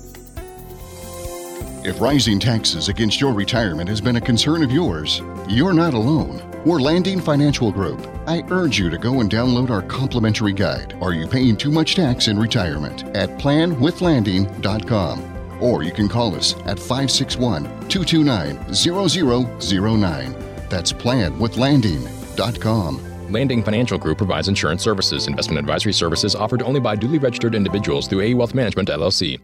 If 1.85 2.01
rising 2.01 2.39
taxes 2.39 2.89
against 2.89 3.21
your 3.21 3.31
retirement 3.31 3.87
has 3.89 4.01
been 4.01 4.15
a 4.15 4.21
concern 4.21 4.63
of 4.63 4.71
yours, 4.71 5.21
you're 5.47 5.71
not 5.71 5.93
alone. 5.93 6.41
We're 6.65 6.79
Landing 6.79 7.21
Financial 7.21 7.71
Group. 7.71 8.07
I 8.25 8.43
urge 8.49 8.79
you 8.79 8.89
to 8.89 8.97
go 8.97 9.19
and 9.19 9.29
download 9.29 9.69
our 9.69 9.83
complimentary 9.83 10.51
guide, 10.51 10.97
Are 10.99 11.13
You 11.13 11.27
Paying 11.27 11.57
Too 11.57 11.69
Much 11.69 11.93
Tax 11.93 12.27
in 12.27 12.39
Retirement? 12.39 13.03
at 13.15 13.29
planwithlanding.com. 13.37 15.61
Or 15.61 15.83
you 15.83 15.91
can 15.91 16.09
call 16.09 16.33
us 16.33 16.55
at 16.65 16.79
561 16.79 17.65
229 17.87 18.73
0009. 18.73 20.35
That's 20.69 20.91
planwithlanding.com. 20.91 23.31
Landing 23.31 23.63
Financial 23.63 23.99
Group 23.99 24.17
provides 24.17 24.47
insurance 24.47 24.81
services. 24.81 25.27
Investment 25.27 25.59
advisory 25.59 25.93
services 25.93 26.33
offered 26.33 26.63
only 26.63 26.79
by 26.79 26.95
duly 26.95 27.19
registered 27.19 27.53
individuals 27.53 28.07
through 28.07 28.21
AE 28.21 28.33
Wealth 28.33 28.55
Management 28.55 28.89
LLC. 28.89 29.39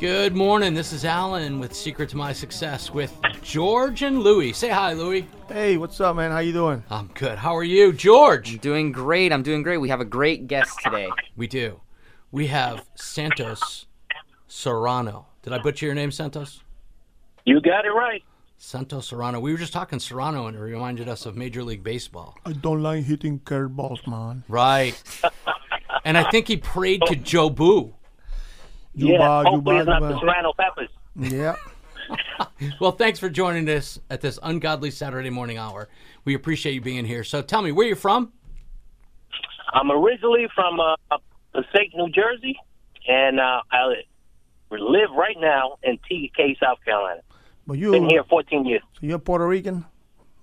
Good 0.00 0.34
morning. 0.34 0.72
This 0.72 0.94
is 0.94 1.04
Alan 1.04 1.60
with 1.60 1.74
Secret 1.74 2.08
to 2.08 2.16
My 2.16 2.32
Success 2.32 2.90
with 2.90 3.14
George 3.42 4.00
and 4.00 4.20
Louie. 4.20 4.54
Say 4.54 4.70
hi, 4.70 4.94
Louie. 4.94 5.26
Hey, 5.46 5.76
what's 5.76 6.00
up, 6.00 6.16
man? 6.16 6.30
How 6.30 6.38
you 6.38 6.54
doing? 6.54 6.82
I'm 6.88 7.08
good. 7.08 7.36
How 7.36 7.54
are 7.54 7.62
you, 7.62 7.92
George? 7.92 8.54
I'm 8.54 8.58
doing 8.60 8.92
great. 8.92 9.30
I'm 9.30 9.42
doing 9.42 9.62
great. 9.62 9.76
We 9.76 9.90
have 9.90 10.00
a 10.00 10.06
great 10.06 10.46
guest 10.46 10.74
today. 10.82 11.10
We 11.36 11.48
do. 11.48 11.82
We 12.32 12.46
have 12.46 12.86
Santos 12.94 13.84
Serrano. 14.48 15.26
Did 15.42 15.52
I 15.52 15.58
butcher 15.58 15.84
your 15.84 15.94
name, 15.94 16.12
Santos? 16.12 16.62
You 17.44 17.60
got 17.60 17.84
it 17.84 17.90
right. 17.90 18.22
Santos 18.56 19.08
Serrano. 19.08 19.38
We 19.38 19.52
were 19.52 19.58
just 19.58 19.74
talking 19.74 19.98
Serrano, 19.98 20.46
and 20.46 20.56
it 20.56 20.60
reminded 20.60 21.10
us 21.10 21.26
of 21.26 21.36
Major 21.36 21.62
League 21.62 21.84
Baseball. 21.84 22.38
I 22.46 22.52
don't 22.52 22.82
like 22.82 23.04
hitting 23.04 23.40
curveballs, 23.40 24.06
man. 24.06 24.44
Right. 24.48 24.98
and 26.06 26.16
I 26.16 26.30
think 26.30 26.48
he 26.48 26.56
prayed 26.56 27.02
to 27.08 27.16
Joe 27.16 27.50
Boo. 27.50 27.96
Yeah, 28.94 29.12
Juba, 29.12 29.44
hopefully 29.48 29.76
Juba, 29.76 29.80
it's 29.80 29.86
not 29.88 30.02
Juba. 30.02 30.14
the 30.14 30.20
Serrano 30.20 30.52
Peppers. 30.58 30.88
Yeah. 31.16 31.56
Well, 32.80 32.92
thanks 32.92 33.18
for 33.18 33.28
joining 33.30 33.68
us 33.68 33.98
at 34.10 34.20
this 34.20 34.38
ungodly 34.42 34.90
Saturday 34.90 35.30
morning 35.30 35.56
hour. 35.58 35.88
We 36.24 36.34
appreciate 36.34 36.72
you 36.72 36.80
being 36.80 37.04
here. 37.04 37.22
So 37.24 37.40
tell 37.42 37.62
me, 37.62 37.70
where 37.72 37.86
you 37.86 37.94
from? 37.94 38.32
I'm 39.72 39.90
originally 39.90 40.46
from 40.54 40.80
uh, 40.80 40.96
Passaic, 41.52 41.94
New 41.94 42.08
Jersey, 42.10 42.58
and 43.08 43.38
uh, 43.40 43.60
I 43.70 43.94
live 44.70 45.10
right 45.16 45.36
now 45.38 45.76
in 45.82 45.98
TK, 46.10 46.58
South 46.58 46.78
Carolina. 46.84 47.20
But 47.66 47.78
you've 47.78 47.92
Been 47.92 48.08
here 48.10 48.24
14 48.24 48.64
years. 48.66 48.82
so 48.94 49.06
you're 49.06 49.18
Puerto 49.18 49.46
Rican 49.46 49.84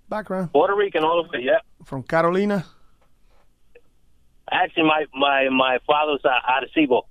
background 0.10 0.52
Puerto 0.54 0.74
Rican, 0.76 1.04
all 1.04 1.24
over. 1.26 1.38
Yeah. 1.40 1.58
from 1.84 2.02
Carolina. 2.04 2.66
Actually, 4.52 4.84
my 4.84 5.06
my 5.14 5.50
my 5.50 5.78
father's 5.86 6.22
uh, 6.24 6.30
out 6.50 6.64
of 6.64 6.70
Cibo. 6.74 7.06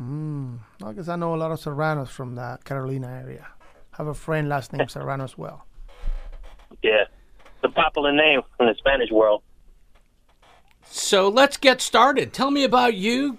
Mm. 0.00 0.58
I 0.88 0.92
guess 0.94 1.08
I 1.08 1.16
know 1.16 1.34
a 1.34 1.36
lot 1.36 1.50
of 1.52 1.60
Serranos 1.60 2.08
from 2.08 2.34
the 2.34 2.58
Carolina 2.64 3.08
area. 3.08 3.46
I 3.92 3.96
have 3.96 4.06
a 4.06 4.14
friend 4.14 4.48
last 4.48 4.72
name 4.72 4.88
Serrano 4.88 5.24
as 5.24 5.36
well. 5.36 5.66
Yeah, 6.82 7.04
it's 7.56 7.64
a 7.64 7.68
popular 7.68 8.12
name 8.12 8.40
in 8.58 8.66
the 8.66 8.74
Spanish 8.78 9.10
world. 9.10 9.42
So 10.84 11.28
let's 11.28 11.58
get 11.58 11.82
started. 11.82 12.32
Tell 12.32 12.50
me 12.50 12.64
about 12.64 12.94
you. 12.94 13.38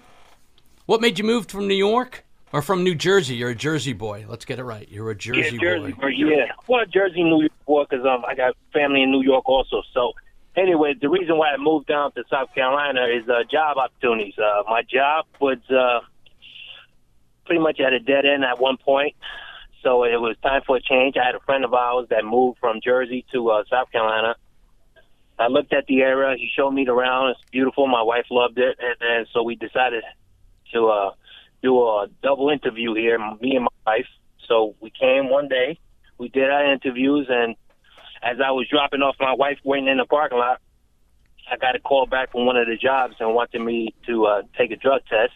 What 0.86 1.00
made 1.00 1.18
you 1.18 1.24
move 1.24 1.46
from 1.46 1.66
New 1.66 1.74
York 1.74 2.24
or 2.52 2.62
from 2.62 2.84
New 2.84 2.94
Jersey? 2.94 3.34
You're 3.34 3.50
a 3.50 3.54
Jersey 3.54 3.92
boy. 3.92 4.26
Let's 4.28 4.44
get 4.44 4.58
it 4.58 4.64
right. 4.64 4.88
You're 4.88 5.10
a 5.10 5.16
Jersey, 5.16 5.56
yeah, 5.56 5.60
Jersey 5.60 5.92
boy. 5.92 6.08
Yeah, 6.08 6.52
well, 6.68 6.84
Jersey, 6.86 7.24
New 7.24 7.40
York 7.40 7.52
boy, 7.66 7.84
because 7.88 8.06
um, 8.06 8.24
I 8.26 8.34
got 8.34 8.56
family 8.72 9.02
in 9.02 9.10
New 9.10 9.22
York 9.22 9.48
also. 9.48 9.82
So, 9.92 10.12
anyway, 10.56 10.94
the 11.00 11.08
reason 11.08 11.36
why 11.38 11.50
I 11.50 11.56
moved 11.56 11.86
down 11.86 12.12
to 12.12 12.24
South 12.30 12.54
Carolina 12.54 13.06
is 13.06 13.28
uh, 13.28 13.42
job 13.50 13.76
opportunities. 13.76 14.34
Uh, 14.38 14.62
my 14.68 14.82
job 14.82 15.26
was 15.40 15.58
uh, 15.70 16.00
pretty 17.50 17.60
much 17.60 17.80
at 17.80 17.92
a 17.92 17.98
dead 17.98 18.24
end 18.24 18.44
at 18.44 18.60
one 18.60 18.76
point. 18.76 19.16
So 19.82 20.04
it 20.04 20.20
was 20.20 20.36
time 20.40 20.62
for 20.64 20.76
a 20.76 20.80
change. 20.80 21.16
I 21.16 21.26
had 21.26 21.34
a 21.34 21.40
friend 21.40 21.64
of 21.64 21.74
ours 21.74 22.06
that 22.10 22.24
moved 22.24 22.60
from 22.60 22.78
Jersey 22.80 23.26
to 23.32 23.50
uh, 23.50 23.64
South 23.68 23.90
Carolina. 23.90 24.36
I 25.36 25.48
looked 25.48 25.72
at 25.72 25.84
the 25.88 26.02
area. 26.02 26.36
He 26.38 26.48
showed 26.54 26.70
me 26.70 26.86
around. 26.86 27.30
It's 27.30 27.40
beautiful. 27.50 27.88
My 27.88 28.02
wife 28.02 28.26
loved 28.30 28.56
it, 28.56 28.78
and, 28.78 28.94
and 29.00 29.26
so 29.32 29.42
we 29.42 29.56
decided 29.56 30.04
to 30.72 30.86
uh, 30.90 31.10
do 31.60 31.76
a 31.80 32.06
double 32.22 32.50
interview 32.50 32.94
here, 32.94 33.18
me 33.40 33.56
and 33.56 33.64
my 33.64 33.94
wife. 33.94 34.06
So 34.46 34.76
we 34.78 34.90
came 34.90 35.28
one 35.28 35.48
day. 35.48 35.76
We 36.18 36.28
did 36.28 36.48
our 36.50 36.72
interviews, 36.72 37.26
and 37.28 37.56
as 38.22 38.36
I 38.38 38.52
was 38.52 38.68
dropping 38.70 39.02
off 39.02 39.16
my 39.18 39.34
wife 39.34 39.58
waiting 39.64 39.88
in 39.88 39.96
the 39.96 40.04
parking 40.04 40.38
lot, 40.38 40.60
I 41.50 41.56
got 41.56 41.74
a 41.74 41.80
call 41.80 42.06
back 42.06 42.30
from 42.30 42.46
one 42.46 42.56
of 42.56 42.68
the 42.68 42.76
jobs 42.76 43.16
and 43.18 43.34
wanted 43.34 43.60
me 43.60 43.92
to 44.06 44.26
uh, 44.26 44.42
take 44.56 44.70
a 44.70 44.76
drug 44.76 45.00
test. 45.10 45.32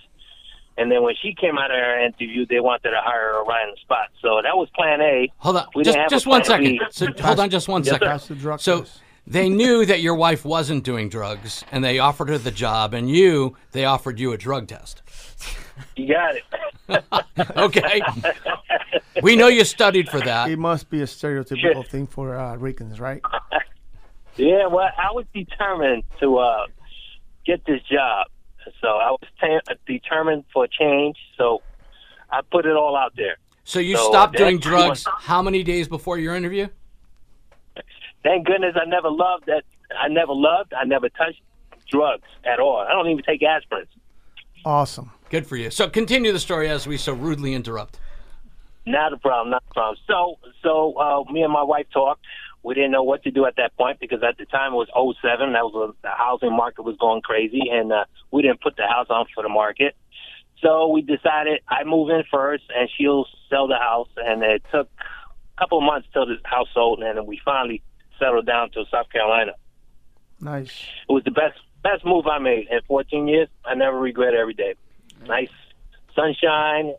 And 0.77 0.91
then 0.91 1.03
when 1.03 1.15
she 1.23 1.35
came 1.35 1.57
out 1.57 1.71
of 1.71 1.77
her 1.77 2.05
interview, 2.05 2.47
they 2.47 2.59
wanted 2.61 2.91
to 2.91 3.01
hire 3.01 3.35
her 3.35 3.45
right 3.45 3.63
on 3.65 3.71
the 3.71 3.81
spot. 3.81 4.09
So 4.21 4.41
that 4.43 4.57
was 4.57 4.69
Plan 4.75 5.01
A. 5.01 5.33
Hold 5.39 5.57
on, 5.59 5.67
We 5.75 5.85
just 5.85 5.97
didn't 5.97 6.11
just 6.11 6.27
a 6.27 6.29
one 6.29 6.43
plan 6.43 6.63
second. 6.65 6.79
B. 6.79 6.81
So, 6.91 7.07
hold 7.23 7.41
on, 7.41 7.51
just 7.51 7.69
one 7.69 7.85
Yes, 7.85 7.93
second. 7.93 8.21
the 8.37 8.43
drug 8.43 8.61
so 8.61 8.81
test. 8.81 9.01
they 9.27 9.49
knew 9.49 9.87
that 9.87 10.01
your 10.01 10.15
wife 10.17 10.45
wasn't 10.45 10.83
doing 10.85 11.09
drugs, 11.09 11.65
and 11.71 11.85
they 11.85 11.99
offered 12.01 12.29
her 12.29 12.39
the 12.39 12.51
job, 12.51 12.93
and 12.93 13.09
you 13.09 13.57
they 13.73 13.85
offered 13.85 14.19
you 14.19 14.33
a 14.33 14.37
drug 14.37 14.67
test. 14.67 15.03
You 15.97 16.13
got 16.13 16.35
it. 16.37 17.05
okay. 17.57 18.01
We 19.23 19.37
know 19.37 19.49
you 19.49 19.65
studied 19.65 20.09
for 20.09 20.21
that. 20.21 20.51
It 20.51 20.59
must 20.59 20.91
be 20.91 21.01
a 21.03 21.07
stereotypical 21.07 21.87
thing 21.87 22.07
for 22.09 22.37
uh, 22.37 22.57
Ricans, 22.57 22.99
right? 23.01 23.23
Yeah, 24.37 24.67
well, 24.67 24.89
I 24.99 25.13
was 25.13 25.27
determined 25.33 26.03
to 26.19 26.39
uh, 26.39 26.67
get 27.47 27.65
this 27.67 27.81
job. 27.83 28.27
So 28.81 28.89
I 28.89 29.11
was 29.11 29.21
ta- 29.41 29.75
determined 29.87 30.45
for 30.53 30.65
a 30.65 30.69
change. 30.69 31.17
So 31.37 31.63
I 32.31 32.41
put 32.43 32.67
it 32.67 32.77
all 32.77 32.97
out 32.97 33.15
there. 33.17 33.37
So 33.65 33.79
you 33.79 33.97
So 33.97 34.09
stopped 34.11 34.37
doing 34.37 34.59
drugs 34.59 35.05
how 35.21 35.43
many 35.43 35.63
days 35.63 35.89
before 35.89 36.19
your 36.19 36.35
interview? 36.35 36.69
Thank 38.23 38.47
goodness 38.47 38.75
I 38.81 38.87
never 38.87 39.11
loved 39.11 39.47
that. 39.47 39.65
I 39.99 40.09
never 40.09 40.33
loved. 40.33 40.73
I 40.75 40.85
never 40.85 41.09
touched 41.11 41.41
drugs 41.91 42.29
at 42.45 42.59
all. 42.59 42.79
I 42.79 42.93
don't 42.93 43.09
even 43.09 43.23
take 43.23 43.41
aspirins. 43.43 43.87
Awesome. 44.65 45.11
Good 45.31 45.47
for 45.47 45.57
you. 45.57 45.71
So 45.71 45.89
continue 45.89 46.33
the 46.33 46.39
story 46.39 46.69
as 46.69 46.87
we 46.87 46.97
so 46.97 47.13
rudely 47.13 47.55
interrupt. 47.55 47.99
Not 48.87 49.13
a 49.13 49.17
problem. 49.19 49.51
Not 49.51 49.63
a 49.71 49.75
problem. 49.75 49.99
So, 50.07 50.39
so 50.63 50.95
uh, 50.99 51.33
me 51.33 51.43
and 51.43 51.53
my 51.53 51.63
wife 51.63 51.87
talked. 51.93 52.25
We 52.65 52.75
didn't 52.75 52.93
know 52.93 53.03
what 53.03 53.23
to 53.25 53.31
do 53.31 53.45
at 53.45 53.57
that 53.57 53.77
point 53.77 54.01
because 54.01 54.23
at 54.23 54.39
the 54.39 54.47
time 54.47 54.73
it 54.73 54.77
was 54.77 55.17
'07. 55.23 55.53
That 55.53 55.65
was 55.65 55.91
a, 55.91 56.03
the 56.03 56.15
housing 56.17 56.57
market 56.57 56.83
was 56.83 56.97
going 56.97 57.21
crazy, 57.21 57.69
and 57.71 57.93
uh, 57.93 58.07
we 58.31 58.41
didn't 58.41 58.63
put 58.63 58.77
the 58.77 58.87
house 58.87 59.07
on 59.11 59.27
for 59.35 59.43
the 59.43 59.51
market. 59.51 59.95
So 60.63 60.89
we 60.89 61.03
decided 61.03 61.61
I 61.69 61.85
move 61.85 62.09
in 62.09 62.25
first, 62.31 62.65
and 62.75 62.89
she'll 62.97 63.27
sell 63.51 63.69
the 63.69 63.77
house. 63.77 64.09
And 64.17 64.43
it 64.43 64.65
took 64.73 64.89
a 64.99 65.61
couple 65.61 65.77
of 65.79 65.85
months 65.85 66.09
till 66.15 66.25
the 66.25 66.37
house 66.45 66.69
sold, 66.73 67.03
and 67.03 67.19
then 67.19 67.27
we 67.27 67.39
finally 67.45 67.83
settled 68.19 68.47
down 68.47 68.71
to 68.71 68.85
South 68.91 69.11
Carolina. 69.11 69.53
Nice. 70.41 70.87
It 71.07 71.13
was 71.13 71.25
the 71.25 71.33
best 71.33 71.59
best 71.83 72.03
move 72.03 72.27
I 72.27 72.39
made 72.39 72.69
in 72.71 72.81
14 72.89 73.29
years. 73.29 73.49
I 73.63 73.75
never 73.75 73.99
regret 74.01 74.33
every 74.33 74.55
day. 74.55 74.75
Nice 75.27 75.51
sunshine. 76.17 76.95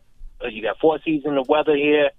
You 0.48 0.62
got 0.62 0.78
four 0.78 1.00
seasons 1.04 1.38
of 1.38 1.48
weather 1.48 1.74
here. 1.74 2.10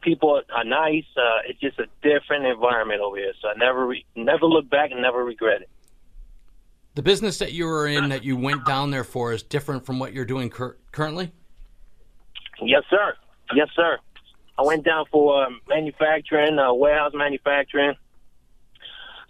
People 0.00 0.40
are 0.54 0.64
nice. 0.64 1.04
Uh, 1.16 1.40
it's 1.48 1.58
just 1.60 1.78
a 1.78 1.86
different 2.02 2.46
environment 2.46 3.00
over 3.00 3.16
here. 3.16 3.32
So 3.42 3.48
I 3.48 3.54
never 3.58 3.86
re- 3.86 4.04
never 4.14 4.46
look 4.46 4.70
back 4.70 4.90
and 4.92 5.02
never 5.02 5.24
regret 5.24 5.62
it. 5.62 5.68
The 6.94 7.02
business 7.02 7.38
that 7.38 7.52
you 7.52 7.66
were 7.66 7.86
in 7.86 8.08
that 8.08 8.24
you 8.24 8.36
went 8.36 8.64
down 8.64 8.90
there 8.90 9.04
for 9.04 9.32
is 9.32 9.42
different 9.42 9.84
from 9.86 9.98
what 9.98 10.12
you're 10.12 10.24
doing 10.24 10.50
cur- 10.50 10.76
currently. 10.92 11.32
Yes, 12.60 12.82
sir. 12.90 13.14
Yes, 13.54 13.68
sir. 13.74 13.98
I 14.58 14.62
went 14.62 14.84
down 14.84 15.04
for 15.10 15.44
uh, 15.44 15.50
manufacturing, 15.68 16.58
uh, 16.58 16.72
warehouse 16.74 17.12
manufacturing. 17.14 17.94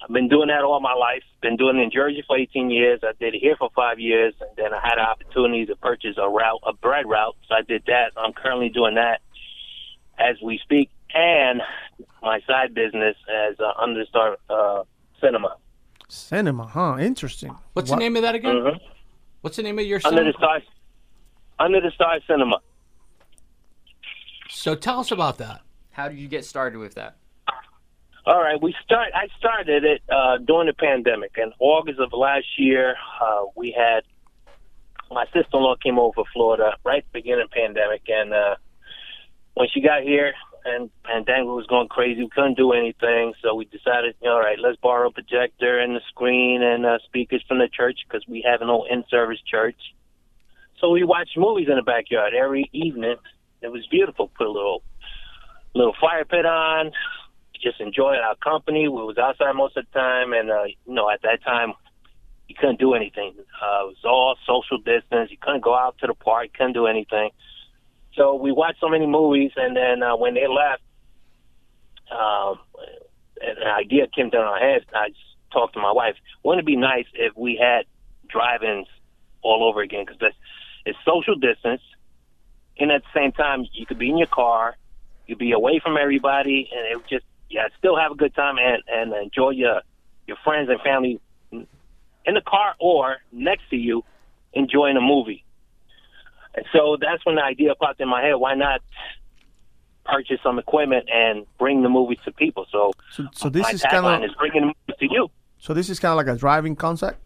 I've 0.03 0.15
been 0.15 0.29
doing 0.29 0.49
that 0.49 0.63
all 0.63 0.81
my 0.81 0.95
life. 0.95 1.23
Been 1.43 1.57
doing 1.57 1.77
it 1.77 1.83
in 1.83 1.91
Jersey 1.91 2.23
for 2.27 2.39
18 2.39 2.71
years. 2.71 3.01
I 3.03 3.13
did 3.21 3.35
it 3.35 3.41
here 3.41 3.57
for 3.59 3.69
five 3.75 3.99
years, 3.99 4.33
and 4.41 4.51
then 4.57 4.73
I 4.73 4.81
had 4.83 4.97
an 4.99 5.05
opportunity 5.05 5.67
to 5.67 5.77
purchase 5.77 6.17
a 6.17 6.29
route, 6.29 6.61
a 6.67 6.73
bread 6.73 7.05
route. 7.07 7.37
So 7.49 7.55
I 7.55 7.63
did 7.63 7.83
that. 7.87 8.13
I'm 8.17 8.33
currently 8.33 8.71
doing 8.71 8.95
that 8.95 9.21
as 10.19 10.37
we 10.43 10.59
speak, 10.59 10.91
and 11.15 11.63
my 12.23 12.41
side 12.47 12.75
business 12.75 13.17
as 13.33 13.57
uh, 13.61 13.73
Understar 13.83 14.37
uh, 14.51 14.83
Cinema. 15.21 15.57
Cinema, 16.09 16.67
huh? 16.67 16.97
Interesting. 16.99 17.55
What's 17.75 17.91
What- 17.91 17.97
the 17.97 18.01
name 18.01 18.17
of 18.17 18.23
that 18.23 18.35
again? 18.35 18.55
Mhm. 18.57 18.81
What's 19.43 19.57
the 19.57 19.63
name 19.63 19.79
of 19.79 19.85
your 19.87 20.01
Under 20.05 20.19
cinema? 20.19 20.33
the 20.33 20.39
Star, 20.39 20.61
Under 21.59 21.81
the 21.81 21.91
Star 21.93 22.19
Cinema. 22.27 22.61
So 24.49 24.75
tell 24.75 25.01
us 25.01 25.11
about 25.13 25.39
that. 25.39 25.61
How 25.93 26.09
did 26.09 26.19
you 26.19 26.29
get 26.29 26.45
started 26.45 26.79
with 26.79 26.95
that? 26.95 27.17
All 28.27 28.41
right, 28.41 28.61
we 28.61 28.75
start. 28.85 29.09
I 29.15 29.29
started 29.39 29.85
it 29.85 30.03
uh, 30.11 30.39
during 30.39 30.67
the 30.67 30.75
pandemic 30.75 31.33
in 31.39 31.53
August 31.61 31.99
of 31.99 32.13
last 32.13 32.47
year. 32.59 32.95
Uh, 33.21 33.45
we 33.57 33.71
had 33.71 34.03
my 35.11 35.25
sister-in-law 35.27 35.77
came 35.77 35.99
over 35.99 36.13
from 36.15 36.25
Florida 36.35 36.77
right 36.85 36.99
at 36.99 37.05
the 37.05 37.19
beginning 37.21 37.45
of 37.45 37.51
the 37.51 37.55
pandemic, 37.57 38.03
and 38.09 38.35
uh, 38.35 38.57
when 39.59 39.69
she 39.75 39.81
got 39.81 40.03
here 40.03 40.35
and 40.65 40.89
pandemic 41.03 41.47
was 41.47 41.67
going 41.67 41.89
crazy, 41.89 42.23
we 42.23 42.29
couldn't 42.29 42.57
do 42.57 42.73
anything, 42.73 43.35
so 43.43 43.57
we 43.57 43.65
decided, 43.65 44.15
all 44.23 44.39
right, 44.39 44.57
let's 44.57 44.77
borrow 44.81 45.09
a 45.09 45.13
projector 45.13 45.81
and 45.81 45.97
a 45.97 46.01
screen 46.09 46.63
and 46.63 46.87
uh, 46.87 46.99
speakers 47.07 47.43
from 47.49 47.59
the 47.59 47.69
church 47.69 47.99
because 48.07 48.25
we 48.29 48.45
have 48.49 48.63
an 48.63 48.69
old 48.69 48.87
in-service 48.89 49.41
church. 49.51 49.81
So 50.81 50.91
we 50.91 51.03
watched 51.03 51.37
movies 51.37 51.67
in 51.69 51.75
the 51.75 51.83
backyard 51.83 52.35
every 52.35 52.71
evening. 52.73 53.17
It 53.61 53.73
was 53.73 53.85
beautiful. 53.91 54.31
Put 54.39 54.47
a 54.47 54.51
little 54.51 54.83
little 55.75 55.95
fire 56.01 56.25
pit 56.25 56.47
on, 56.47 56.93
just 57.61 57.81
enjoying 57.81 58.21
our 58.21 58.37
company. 58.37 58.87
We 58.87 59.03
was 59.03 59.19
outside 59.19 59.53
most 59.57 59.77
of 59.77 59.87
the 59.87 59.99
time, 59.99 60.33
and 60.33 60.53
uh, 60.53 60.65
you 60.67 60.95
know, 60.95 61.11
at 61.11 61.23
that 61.23 61.43
time, 61.43 61.75
you 62.47 62.55
couldn't 62.55 62.79
do 62.79 62.95
anything. 62.95 63.35
Uh, 63.39 63.87
it 63.87 63.97
was 63.97 64.05
all 64.05 64.37
social 64.47 64.79
distance. 64.79 65.33
You 65.33 65.37
couldn't 65.41 65.65
go 65.65 65.75
out 65.75 65.99
to 65.99 66.07
the 66.07 66.15
park. 66.15 66.51
Couldn't 66.57 66.75
do 66.75 66.87
anything. 66.87 67.31
So 68.19 68.35
we 68.35 68.51
watched 68.51 68.81
so 68.81 68.89
many 68.89 69.07
movies, 69.07 69.53
and 69.57 69.77
then 69.77 70.03
uh, 70.03 70.17
when 70.17 70.35
they 70.35 70.49
left, 70.49 70.83
um, 72.11 72.59
an 73.41 73.69
idea 73.69 74.09
came 74.09 74.31
to 74.33 74.37
our 74.37 74.59
head. 74.59 74.85
I 74.93 75.11
talked 75.53 75.75
to 75.75 75.81
my 75.81 75.93
wife. 75.93 76.17
Wouldn't 76.43 76.65
it 76.65 76.67
be 76.67 76.77
nice 76.77 77.07
if 77.15 77.37
we 77.37 77.57
had 77.57 77.87
drive-ins 78.29 78.89
all 79.41 79.67
over 79.67 79.81
again? 79.81 80.05
Because 80.05 80.33
it's 80.85 80.99
social 81.05 81.37
distance, 81.37 81.81
and 82.77 82.91
at 82.91 83.03
the 83.03 83.21
same 83.21 83.31
time, 83.31 83.67
you 83.73 83.87
could 83.87 83.99
be 83.99 84.11
in 84.11 84.19
your 84.19 84.27
car, 84.27 84.77
you'd 85.29 85.39
be 85.39 85.53
away 85.53 85.79
from 85.79 85.97
everybody, 85.97 86.69
and 86.75 86.87
it 86.91 86.97
would 86.97 87.09
just 87.09 87.25
yeah, 87.49 87.69
still 87.79 87.97
have 87.97 88.13
a 88.13 88.17
good 88.17 88.35
time 88.35 88.57
and 88.59 88.83
and 88.89 89.13
enjoy 89.15 89.51
your 89.51 89.83
your 90.27 90.37
friends 90.43 90.69
and 90.69 90.81
family 90.81 91.21
in 91.53 92.35
the 92.35 92.43
car 92.43 92.75
or 92.81 93.19
next 93.33 93.71
to 93.71 93.77
you, 93.77 94.05
enjoying 94.53 94.97
a 94.97 95.01
movie. 95.01 95.45
And 96.55 96.65
so 96.73 96.97
that's 97.01 97.25
when 97.27 97.37
the 97.37 97.43
idea 97.45 97.75
popped 97.75 98.01
in 98.01 98.09
my 98.09 98.23
head. 98.23 98.35
Why 98.35 98.55
not 98.55 98.81
purchase 100.05 100.41
some 100.43 100.59
equipment 100.59 101.09
and 101.13 101.47
bring 101.59 101.83
the 101.83 101.89
movies 101.89 102.19
to 102.25 102.33
people? 102.33 102.67
So, 102.71 102.93
So, 103.13 103.27
so 103.35 103.49
this 103.49 103.65
my 103.65 103.71
is 103.71 103.83
kind 103.83 104.07
of 104.07 104.25
is 104.29 104.35
bringing 104.39 104.61
the 104.63 104.67
movies 104.69 104.97
to 105.01 105.07
you. 105.11 105.29
so 105.59 105.75
this 105.75 105.89
is 105.91 105.99
kind 106.01 106.13
of 106.13 106.17
like 106.17 106.35
a 106.35 106.39
driving 106.39 106.77
concept. 106.77 107.21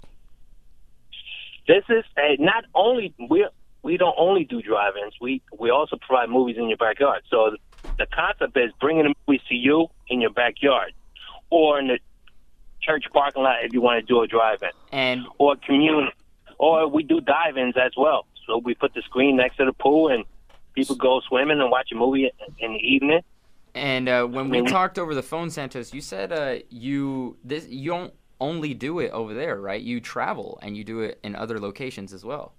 This 1.68 1.84
is 1.88 2.04
a, 2.18 2.36
not 2.40 2.64
only 2.74 3.14
we 3.30 3.46
we 3.82 3.96
don't 3.96 4.14
only 4.18 4.44
do 4.44 4.60
drive-ins. 4.62 5.14
We 5.20 5.42
we 5.58 5.70
also 5.70 5.96
provide 5.96 6.28
movies 6.28 6.56
in 6.58 6.68
your 6.68 6.76
backyard. 6.78 7.22
So 7.30 7.52
the, 7.52 7.88
the 7.98 8.06
concept 8.06 8.56
is 8.56 8.72
bringing 8.80 9.04
the 9.04 9.14
movies 9.26 9.42
to 9.48 9.54
you 9.54 9.88
in 10.08 10.20
your 10.20 10.30
backyard, 10.30 10.92
or 11.50 11.78
in 11.78 11.86
the 11.88 11.98
church 12.80 13.04
parking 13.12 13.44
lot 13.44 13.64
if 13.64 13.72
you 13.72 13.80
want 13.80 14.00
to 14.00 14.06
do 14.06 14.20
a 14.22 14.26
drive-in, 14.26 14.70
and 14.90 15.22
or 15.38 15.54
community, 15.56 16.12
or 16.58 16.88
we 16.88 17.04
do 17.04 17.20
dive-ins 17.20 17.76
as 17.76 17.92
well. 17.96 18.26
So 18.46 18.58
we 18.58 18.74
put 18.74 18.94
the 18.94 19.02
screen 19.02 19.36
next 19.36 19.56
to 19.56 19.64
the 19.64 19.72
pool 19.72 20.08
and 20.08 20.24
people 20.74 20.96
go 20.96 21.20
swimming 21.28 21.60
and 21.60 21.70
watch 21.70 21.90
a 21.92 21.94
movie 21.94 22.30
in 22.58 22.72
the 22.72 22.78
evening. 22.78 23.20
And 23.74 24.08
uh, 24.08 24.26
when 24.26 24.50
we 24.50 24.62
talked 24.62 24.98
over 24.98 25.14
the 25.14 25.22
phone, 25.22 25.50
Santos, 25.50 25.94
you 25.94 26.02
said 26.02 26.32
uh, 26.32 26.56
you 26.68 27.38
this 27.42 27.68
you 27.68 27.90
don't 27.90 28.12
only 28.40 28.74
do 28.74 28.98
it 28.98 29.10
over 29.12 29.32
there, 29.32 29.58
right? 29.60 29.80
You 29.80 30.00
travel 30.00 30.58
and 30.62 30.76
you 30.76 30.84
do 30.84 31.00
it 31.00 31.18
in 31.22 31.34
other 31.34 31.58
locations 31.58 32.12
as 32.12 32.24
well. 32.24 32.54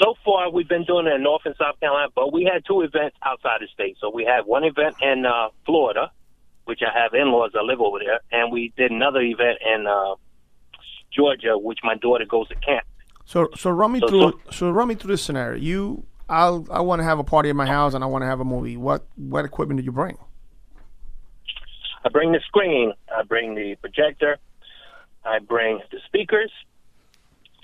So 0.00 0.14
far, 0.24 0.50
we've 0.50 0.68
been 0.68 0.84
doing 0.84 1.06
it 1.06 1.12
in 1.12 1.22
North 1.22 1.42
and 1.44 1.54
South 1.58 1.78
Carolina, 1.78 2.08
but 2.14 2.32
we 2.32 2.44
had 2.44 2.64
two 2.66 2.80
events 2.80 3.16
outside 3.22 3.60
the 3.60 3.68
state. 3.74 3.98
So 4.00 4.08
we 4.08 4.24
had 4.24 4.46
one 4.46 4.64
event 4.64 4.94
in 5.02 5.26
uh, 5.26 5.48
Florida, 5.66 6.10
which 6.64 6.80
I 6.82 6.98
have 6.98 7.12
in-laws 7.12 7.50
that 7.52 7.64
live 7.64 7.82
over 7.82 7.98
there, 7.98 8.20
and 8.32 8.50
we 8.50 8.72
did 8.78 8.90
another 8.90 9.20
event 9.20 9.58
in 9.60 9.86
uh, 9.86 10.14
Georgia, 11.14 11.58
which 11.58 11.80
my 11.82 11.96
daughter 11.96 12.24
goes 12.24 12.48
to 12.48 12.54
camp. 12.54 12.86
So 13.30 13.48
so 13.56 13.70
run 13.70 13.92
me 13.92 14.00
So- 14.00 14.08
through 14.08 14.40
so 14.50 14.70
run 14.72 14.88
me 14.88 14.96
through 14.96 15.12
this 15.12 15.22
scenario. 15.22 15.56
You 15.56 16.04
I'll 16.28 16.66
I 16.68 16.80
want 16.80 16.98
to 16.98 17.04
have 17.04 17.20
a 17.20 17.24
party 17.24 17.48
at 17.48 17.54
my 17.54 17.66
house 17.66 17.94
and 17.94 18.02
I 18.02 18.08
want 18.08 18.22
to 18.22 18.26
have 18.26 18.40
a 18.40 18.44
movie. 18.44 18.76
What 18.76 19.06
what 19.14 19.44
equipment 19.44 19.78
do 19.78 19.84
you 19.84 19.92
bring? 19.92 20.18
I 22.04 22.08
bring 22.08 22.32
the 22.32 22.40
screen, 22.44 22.92
I 23.16 23.22
bring 23.22 23.54
the 23.54 23.76
projector, 23.76 24.38
I 25.24 25.38
bring 25.38 25.78
the 25.92 25.98
speakers. 26.06 26.50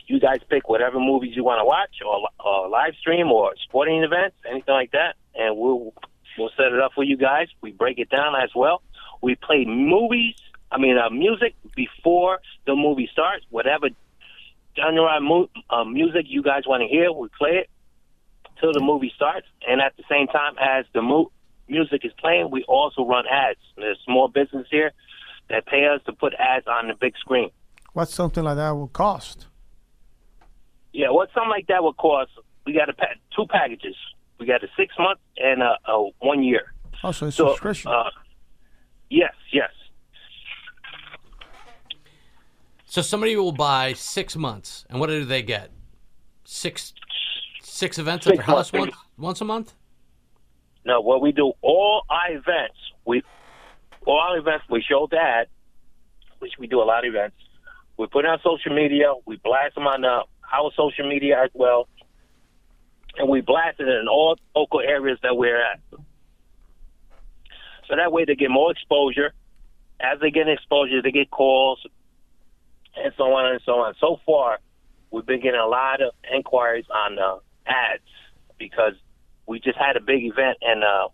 You 0.07 0.21
guys 0.21 0.39
pick 0.49 0.69
whatever 0.69 1.01
movies 1.01 1.35
you 1.35 1.43
want 1.43 1.59
to 1.59 1.65
watch, 1.65 1.97
or, 2.07 2.29
or 2.39 2.69
live 2.69 2.95
stream, 3.01 3.33
or 3.33 3.53
sporting 3.65 4.05
events, 4.05 4.37
anything 4.49 4.73
like 4.75 4.93
that, 4.93 5.17
and 5.35 5.57
we'll 5.57 5.93
we'll 6.39 6.51
set 6.57 6.71
it 6.73 6.79
up 6.79 6.93
for 6.95 7.03
you 7.03 7.17
guys. 7.17 7.49
We 7.61 7.73
break 7.73 7.99
it 7.99 8.09
down 8.09 8.35
as 8.41 8.51
well. 8.55 8.83
We 9.21 9.35
play 9.35 9.65
movies, 9.65 10.37
I 10.71 10.79
mean 10.79 10.97
uh, 10.97 11.11
music 11.11 11.57
before 11.75 12.39
the 12.67 12.77
movie 12.77 13.09
starts. 13.11 13.45
Whatever 13.51 13.89
genre 14.77 15.21
mu- 15.21 15.47
uh, 15.71 15.85
music 15.85 16.27
you 16.29 16.43
guys 16.43 16.63
want 16.67 16.83
to 16.83 16.89
hear, 16.89 17.13
we 17.13 17.29
play 17.39 17.57
it 17.63 17.71
till 18.61 18.73
the 18.73 18.81
movie 18.81 19.13
starts, 19.15 19.47
and 19.69 19.81
at 19.81 19.97
the 19.97 20.05
same 20.11 20.27
time 20.29 20.55
as 20.61 20.85
the 20.95 21.03
mo- 21.03 21.31
music 21.69 22.05
is 22.05 22.13
playing, 22.19 22.51
we 22.51 22.65
also 22.65 23.05
run 23.05 23.25
ads. 23.27 23.59
There's 23.77 23.99
small 24.05 24.29
business 24.29 24.67
here 24.71 24.93
that 25.51 25.67
pay 25.67 25.87
us 25.87 26.01
to 26.07 26.13
put 26.13 26.33
ads 26.39 26.67
on 26.67 26.89
the 26.89 26.95
big 26.95 27.17
screen. 27.19 27.51
What 27.93 28.09
something 28.09 28.45
like 28.45 28.57
that 28.57 28.77
would 28.77 28.93
cost? 28.93 29.47
Yeah, 30.93 31.11
what 31.11 31.29
something 31.35 31.51
like 31.51 31.67
that 31.69 31.83
would 31.83 31.97
cost? 31.97 32.31
We 32.65 32.73
got 32.73 32.89
a 32.89 32.93
pa- 32.95 33.07
two 33.35 33.47
packages. 33.49 33.95
We 34.39 34.47
got 34.47 34.63
a 34.63 34.69
six 34.77 34.95
month 34.99 35.19
and 35.37 35.63
a, 35.63 35.77
a 35.89 36.11
one 36.19 36.43
year. 36.43 36.73
Oh, 37.05 37.13
so 37.13 37.27
it's 37.27 37.37
So, 37.37 37.49
subscription. 37.49 37.91
uh, 37.91 38.11
yes, 39.11 39.33
yes. 39.53 39.71
So 42.87 43.03
somebody 43.03 43.37
will 43.37 43.53
buy 43.53 43.93
six 43.95 44.37
months, 44.37 44.87
and 44.89 45.01
what 45.01 45.09
do 45.09 45.25
they 45.25 45.43
get? 45.43 45.71
Six 46.45 46.95
six 47.61 47.99
events 47.99 48.27
at 48.27 48.31
Six 48.31 48.47
their 48.47 48.47
house 48.47 48.73
once 48.73 48.95
once 49.19 49.41
a 49.41 49.45
month. 49.45 49.75
No, 50.85 51.01
what 51.01 51.21
we 51.21 51.33
do, 51.33 51.53
all 51.63 52.05
our 52.09 52.31
events, 52.31 52.79
we 53.05 53.23
all 54.07 54.21
our 54.21 54.39
events, 54.39 54.65
we 54.71 54.83
show 54.83 55.09
that, 55.11 55.49
which 56.39 56.53
we 56.61 56.69
do 56.69 56.81
a 56.81 56.85
lot 56.85 57.05
of 57.05 57.13
events. 57.13 57.37
We 57.97 58.07
put 58.07 58.25
it 58.25 58.29
on 58.29 58.39
social 58.45 58.75
media. 58.75 59.13
We 59.27 59.37
blast 59.43 59.75
them 59.75 59.89
on 59.89 60.05
uh, 60.05 60.23
our 60.53 60.71
social 60.77 61.09
media 61.09 61.43
as 61.43 61.51
well, 61.55 61.89
and 63.19 63.29
we 63.29 63.41
blast 63.41 63.81
it 63.81 63.89
in 63.89 64.07
all 64.07 64.39
local 64.55 64.81
areas 64.81 65.19
that 65.25 65.37
we're 65.37 65.61
at. 65.61 65.81
So 67.89 67.97
that 67.97 68.13
way 68.13 68.25
they 68.25 68.37
get 68.37 68.51
more 68.51 68.71
exposure. 68.71 69.33
As 69.99 70.21
they 70.21 70.31
get 70.31 70.49
exposure, 70.49 71.03
they 71.03 71.11
get 71.11 71.31
calls, 71.31 71.85
and 72.97 73.13
so 73.17 73.25
on 73.25 73.53
and 73.53 73.61
so 73.65 73.73
on. 73.73 73.95
So 74.01 74.21
far, 74.27 74.59
we've 75.11 75.27
been 75.27 75.41
getting 75.41 75.61
a 75.61 75.67
lot 75.67 76.01
of 76.01 76.13
inquiries 76.33 76.87
on 76.93 77.19
uh, 77.19 77.39
ads 77.67 78.03
because 78.59 78.95
we 79.47 79.61
just 79.61 79.79
had 79.79 79.97
a 79.97 80.01
big 80.01 80.25
event 80.25 80.59
in 80.63 80.83
uh, 80.83 81.09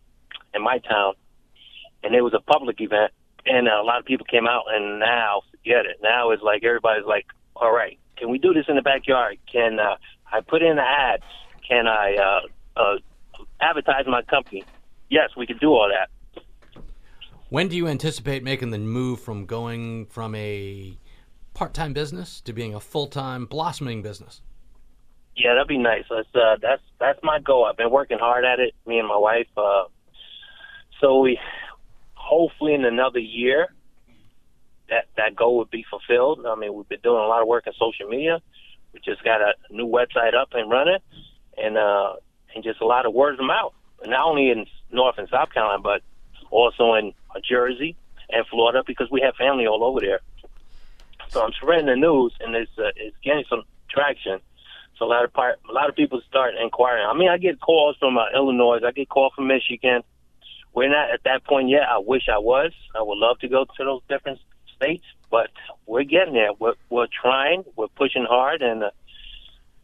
in 0.55 0.63
my 0.63 0.79
town, 0.79 1.15
and 2.03 2.15
it 2.15 2.23
was 2.23 2.35
a 2.35 2.41
public 2.41 2.81
event, 2.81 3.13
and 3.47 3.69
a 3.69 3.83
lot 3.83 3.99
of 3.99 4.05
people 4.05 4.27
came 4.27 4.47
out. 4.47 4.65
And 4.73 5.01
now, 5.01 5.43
forget 5.51 5.87
it. 5.87 5.99
Now 6.03 6.31
it's 6.31 6.43
like 6.43 6.65
everybody's 6.65 7.07
like, 7.07 7.27
"All 7.57 7.73
right, 7.73 7.99
can 8.17 8.31
we 8.31 8.39
do 8.39 8.53
this 8.55 8.67
in 8.69 8.77
the 8.77 8.83
backyard? 8.83 9.39
Can 9.51 9.79
uh, 9.79 9.97
I 10.33 10.41
put 10.41 10.63
in 10.63 10.77
the 10.77 10.83
ads? 10.83 11.25
Can 11.69 11.87
I 11.87 12.17
uh, 12.77 12.81
uh, 12.81 12.97
advertise 13.61 14.05
my 14.07 14.23
company? 14.23 14.65
Yes, 15.11 15.31
we 15.37 15.47
can 15.47 15.59
do 15.59 15.71
all 15.71 15.91
that. 15.91 16.09
When 17.49 17.69
do 17.69 17.77
you 17.77 17.87
anticipate 17.87 18.43
making 18.43 18.71
the 18.71 18.79
move 18.79 19.21
from 19.21 19.45
going 19.45 20.07
from 20.07 20.35
a 20.35 20.97
part-time 21.63 21.93
business 21.93 22.41
to 22.41 22.53
being 22.53 22.75
a 22.75 22.81
full-time 22.81 23.47
blossoming 23.47 24.03
business? 24.03 24.41
Yeah, 25.37 25.55
that'd 25.55 25.69
be 25.69 25.79
nice. 25.79 26.03
That's 26.11 26.35
uh, 26.35 26.57
that's 26.61 26.83
that's 26.99 27.21
my 27.23 27.39
goal. 27.39 27.67
I've 27.67 27.77
been 27.77 27.93
working 27.93 28.19
hard 28.19 28.45
at 28.45 28.59
it, 28.59 28.75
me 28.85 28.99
and 28.99 29.07
my 29.07 29.17
wife. 29.17 29.47
Uh, 29.57 29.85
so 31.01 31.21
we 31.21 31.39
hopefully 32.15 32.75
in 32.75 32.85
another 32.85 33.21
year 33.21 33.69
that 34.91 35.05
that 35.17 35.37
goal 35.37 35.59
would 35.59 35.71
be 35.71 35.85
fulfilled. 35.89 36.45
I 36.45 36.57
mean, 36.57 36.75
we've 36.75 36.89
been 36.89 36.99
doing 37.01 37.23
a 37.23 37.29
lot 37.29 37.43
of 37.43 37.47
work 37.47 37.69
in 37.69 37.73
social 37.75 38.09
media. 38.09 38.43
We 38.93 38.99
just 38.99 39.23
got 39.23 39.41
a 39.41 39.53
new 39.71 39.87
website 39.87 40.35
up 40.35 40.49
and 40.55 40.69
running, 40.69 40.99
and 41.57 41.79
uh, 41.79 42.15
and 42.57 42.65
just 42.65 42.81
a 42.81 42.87
lot 42.87 43.07
of 43.07 43.15
word 43.15 43.39
of 43.39 43.47
mouth. 43.47 43.73
Not 44.05 44.27
only 44.27 44.51
in 44.51 44.67
North 44.91 45.15
and 45.17 45.29
South 45.29 45.53
Carolina, 45.55 45.81
but 45.81 46.03
also 46.51 46.95
in 46.95 47.13
Jersey 47.49 47.95
and 48.31 48.45
Florida 48.49 48.83
because 48.85 49.09
we 49.13 49.21
have 49.21 49.37
family 49.37 49.69
all 49.69 49.85
over 49.85 50.01
there. 50.01 50.19
So 51.33 51.43
I'm 51.43 51.53
spreading 51.53 51.87
the 51.87 51.97
news, 51.97 52.35
and 52.41 52.55
it's 52.55 52.71
uh, 52.79 52.91
it's 52.95 53.17
getting 53.25 53.45
some 53.49 53.63
traction. 53.89 54.39
So 54.99 55.07
a 55.07 55.09
lot 55.09 55.25
of 55.25 55.33
part, 55.33 55.59
a 55.69 55.73
lot 55.73 55.89
of 55.89 55.97
people 55.97 56.21
start 56.29 56.53
inquiring. 56.63 57.07
I 57.09 57.17
mean, 57.17 57.31
I 57.31 57.39
get 57.39 57.59
calls 57.59 57.97
from 57.99 58.19
uh, 58.19 58.27
Illinois. 58.35 58.81
I 58.87 58.93
get 58.93 59.09
calls 59.09 59.33
from 59.35 59.47
Michigan. 59.47 60.03
We're 60.75 60.91
not 60.91 61.11
at 61.11 61.25
that 61.25 61.45
point 61.45 61.71
yet. 61.71 61.85
I 61.91 61.99
wish 61.99 62.25
I 62.31 62.37
was. 62.37 62.73
I 62.95 63.01
would 63.01 63.17
love 63.17 63.39
to 63.39 63.49
go 63.49 63.65
to 63.65 63.85
those 63.85 64.03
different 64.11 64.41
states, 64.77 65.05
but 65.31 65.49
we're 65.87 66.05
getting 66.05 66.35
there. 66.35 66.51
We're 66.59 66.75
we're 66.91 67.09
trying. 67.23 67.65
We're 67.77 67.89
pushing 67.97 68.27
hard, 68.29 68.61
and 68.61 68.85
uh, 68.85 68.91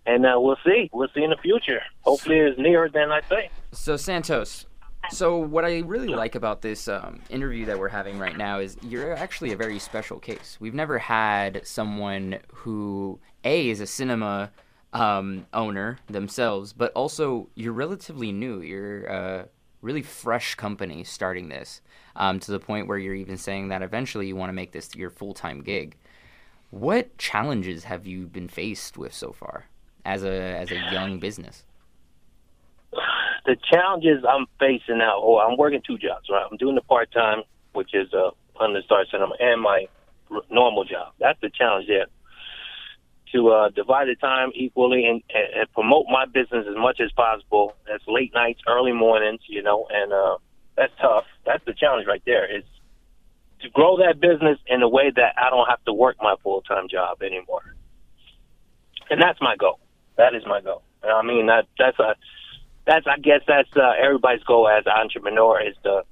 and 0.05 0.27
uh, 0.27 0.35
we'll 0.37 0.59
see. 0.67 0.91
We'll 0.93 1.09
see 1.15 1.23
in 1.23 1.31
the 1.31 1.39
future. 1.39 1.81
Hopefully, 2.03 2.41
it's 2.41 2.59
nearer 2.59 2.91
than 2.91 3.11
I 3.11 3.23
think. 3.23 3.53
So 3.73 3.97
Santos, 3.97 4.67
so 5.11 5.39
what 5.39 5.65
I 5.65 5.81
really 5.81 6.09
like 6.09 6.35
about 6.35 6.61
this 6.61 6.89
um, 6.89 7.21
interview 7.31 7.65
that 7.67 7.79
we're 7.79 7.89
having 7.89 8.19
right 8.19 8.37
now 8.37 8.59
is 8.59 8.77
you're 8.83 9.15
actually 9.15 9.53
a 9.53 9.57
very 9.57 9.79
special 9.79 10.19
case. 10.19 10.57
We've 10.61 10.75
never 10.75 10.99
had 10.99 11.67
someone 11.67 12.39
who 12.53 13.19
a 13.45 13.71
is 13.71 13.81
a 13.81 13.87
cinema 13.87 14.51
um, 14.93 15.47
owner 15.53 15.99
themselves, 16.09 16.73
but 16.73 16.93
also 16.93 17.49
you're 17.55 17.73
relatively 17.73 18.33
new. 18.33 18.61
You're 18.61 19.05
a 19.07 19.49
really 19.81 20.03
fresh 20.03 20.55
company 20.57 21.05
starting 21.05 21.49
this 21.49 21.81
um, 22.17 22.41
to 22.41 22.51
the 22.51 22.61
point 22.61 22.89
where 22.89 22.99
you're 22.99 23.15
even 23.15 23.37
saying 23.37 23.69
that 23.69 23.83
eventually 23.83 24.27
you 24.27 24.37
want 24.37 24.51
to 24.51 24.55
make 24.55 24.73
this 24.73 24.95
your 24.95 25.11
full 25.11 25.35
time 25.35 25.63
gig. 25.63 25.97
What 26.71 27.17
challenges 27.17 27.85
have 27.85 28.07
you 28.07 28.27
been 28.27 28.49
faced 28.49 28.99
with 28.99 29.15
so 29.15 29.33
far 29.33 29.67
as 30.05 30.23
a 30.23 30.33
as 30.33 30.71
a 30.71 30.93
young 30.93 31.19
business? 31.19 31.65
The 33.49 33.57
challenges 33.73 34.23
I'm 34.29 34.45
facing 34.61 34.99
now, 34.99 35.15
oh, 35.17 35.39
I'm 35.39 35.57
working 35.57 35.81
two 35.85 35.97
jobs, 35.97 36.27
right? 36.31 36.47
I'm 36.49 36.59
doing 36.59 36.75
the 36.75 36.83
part 36.83 37.11
time, 37.11 37.45
which 37.73 37.95
is 37.95 38.13
uh, 38.13 38.31
under 38.61 38.83
Star 38.83 39.07
Cinema, 39.11 39.35
and 39.41 39.63
my 39.63 39.87
r- 40.31 40.43
normal 40.51 40.85
job. 40.85 41.15
That's 41.19 41.41
the 41.41 41.49
challenge 41.49 41.87
there. 41.89 42.07
To 43.33 43.49
uh, 43.49 43.69
divide 43.71 44.09
the 44.09 44.17
time 44.17 44.51
equally 44.55 45.07
and, 45.07 45.23
and, 45.35 45.61
and 45.61 45.73
promote 45.73 46.07
my 46.11 46.27
business 46.27 46.67
as 46.69 46.77
much 46.77 47.01
as 47.01 47.11
possible. 47.13 47.75
That's 47.87 48.05
late 48.07 48.35
nights, 48.35 48.61
early 48.69 48.93
mornings, 48.93 49.41
you 49.49 49.63
know, 49.63 49.87
and 49.91 50.13
uh, 50.13 50.37
that's 50.77 50.93
tough. 51.01 51.25
That's 51.47 51.65
the 51.65 51.73
challenge 51.73 52.07
right 52.07 52.23
there. 52.27 52.45
Is 52.55 52.65
to 53.63 53.71
grow 53.71 53.97
that 53.97 54.21
business 54.21 54.59
in 54.67 54.83
a 54.83 54.89
way 54.89 55.11
that 55.15 55.35
I 55.39 55.49
don't 55.49 55.69
have 55.69 55.83
to 55.87 55.93
work 55.95 56.17
my 56.21 56.37
full 56.43 56.61
time 56.63 56.89
job 56.91 57.23
anymore. 57.23 57.63
And 59.09 59.23
that's 59.23 59.41
my 59.41 59.57
goal. 59.57 59.81
That 60.17 60.35
is 60.35 60.43
my 60.47 60.61
goal. 60.61 60.83
And 61.03 61.13
I 61.13 61.23
mean, 61.23 61.47
that 61.47 61.65
that's 61.79 61.99
a 61.99 62.15
that's 62.89 63.07
I 63.07 63.18
guess 63.18 63.43
that's 63.47 63.68
uh, 63.76 63.93
everybody's 64.03 64.43
goal 64.45 64.66
as 64.66 64.84
an 64.86 64.93
entrepreneur 64.93 65.61
is 65.61 65.76
to 65.84 66.03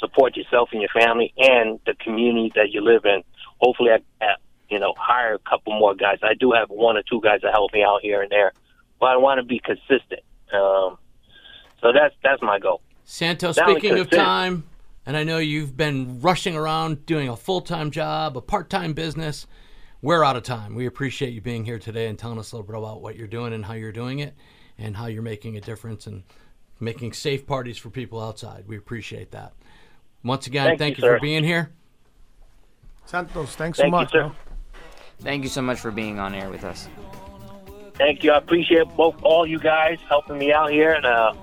support 0.00 0.36
yourself 0.36 0.70
and 0.72 0.80
your 0.80 0.90
family 0.90 1.32
and 1.38 1.78
the 1.86 1.94
community 1.94 2.52
that 2.56 2.72
you 2.72 2.82
live 2.82 3.04
in. 3.04 3.22
Hopefully, 3.58 3.90
I, 4.20 4.26
you 4.68 4.80
know, 4.80 4.92
hire 4.98 5.34
a 5.34 5.38
couple 5.38 5.78
more 5.78 5.94
guys. 5.94 6.18
I 6.22 6.34
do 6.34 6.50
have 6.52 6.68
one 6.68 6.96
or 6.96 7.02
two 7.08 7.20
guys 7.22 7.40
that 7.42 7.52
help 7.52 7.72
me 7.72 7.84
out 7.84 8.00
here 8.02 8.22
and 8.22 8.30
there, 8.30 8.52
but 8.98 9.06
I 9.06 9.16
want 9.18 9.38
to 9.38 9.44
be 9.44 9.60
consistent. 9.60 10.22
Um, 10.52 10.98
so 11.80 11.92
that's 11.92 12.14
that's 12.24 12.42
my 12.42 12.58
goal. 12.58 12.82
Santos, 13.04 13.56
we 13.64 13.72
speaking 13.72 13.98
of 13.98 14.10
time, 14.10 14.64
and 15.06 15.16
I 15.16 15.22
know 15.22 15.38
you've 15.38 15.76
been 15.76 16.20
rushing 16.20 16.56
around 16.56 17.06
doing 17.06 17.28
a 17.28 17.36
full 17.36 17.60
time 17.60 17.92
job, 17.92 18.36
a 18.36 18.40
part 18.40 18.68
time 18.68 18.94
business. 18.94 19.46
We're 20.02 20.24
out 20.24 20.34
of 20.34 20.42
time. 20.42 20.74
We 20.74 20.86
appreciate 20.86 21.34
you 21.34 21.40
being 21.42 21.64
here 21.64 21.78
today 21.78 22.08
and 22.08 22.18
telling 22.18 22.38
us 22.38 22.50
a 22.50 22.56
little 22.56 22.66
bit 22.66 22.76
about 22.76 23.00
what 23.00 23.16
you're 23.16 23.28
doing 23.28 23.52
and 23.52 23.64
how 23.64 23.74
you're 23.74 23.92
doing 23.92 24.20
it 24.20 24.34
and 24.80 24.96
how 24.96 25.06
you're 25.06 25.22
making 25.22 25.56
a 25.56 25.60
difference 25.60 26.06
and 26.06 26.22
making 26.80 27.12
safe 27.12 27.46
parties 27.46 27.78
for 27.78 27.90
people 27.90 28.20
outside. 28.20 28.64
We 28.66 28.76
appreciate 28.76 29.30
that. 29.32 29.52
Once 30.24 30.46
again, 30.46 30.66
Thank 30.66 30.78
thank, 30.78 30.98
you, 30.98 31.04
you, 31.04 31.14
for 31.14 31.20
being 31.20 31.44
here. 31.44 31.70
Santos, 33.06 33.54
thanks 33.56 33.78
so 33.78 33.82
Thank 33.82 33.92
you, 33.92 33.98
much. 33.98 34.12
sir. 34.12 34.32
Thank 35.20 35.42
you 35.42 35.48
so 35.50 35.62
much 35.62 35.78
for 35.80 35.90
being 35.90 36.18
on 36.18 36.34
air 36.34 36.50
with 36.50 36.64
us. 36.64 36.88
Thank 37.94 38.24
you. 38.24 38.32
I 38.32 38.38
appreciate 38.38 38.86
both 38.96 39.16
all 39.22 39.46
you 39.46 39.58
guys 39.58 39.98
helping 40.08 40.38
me 40.38 40.52
out 40.52 40.70
here, 40.70 40.92
and 40.92 41.04
uh, 41.04 41.34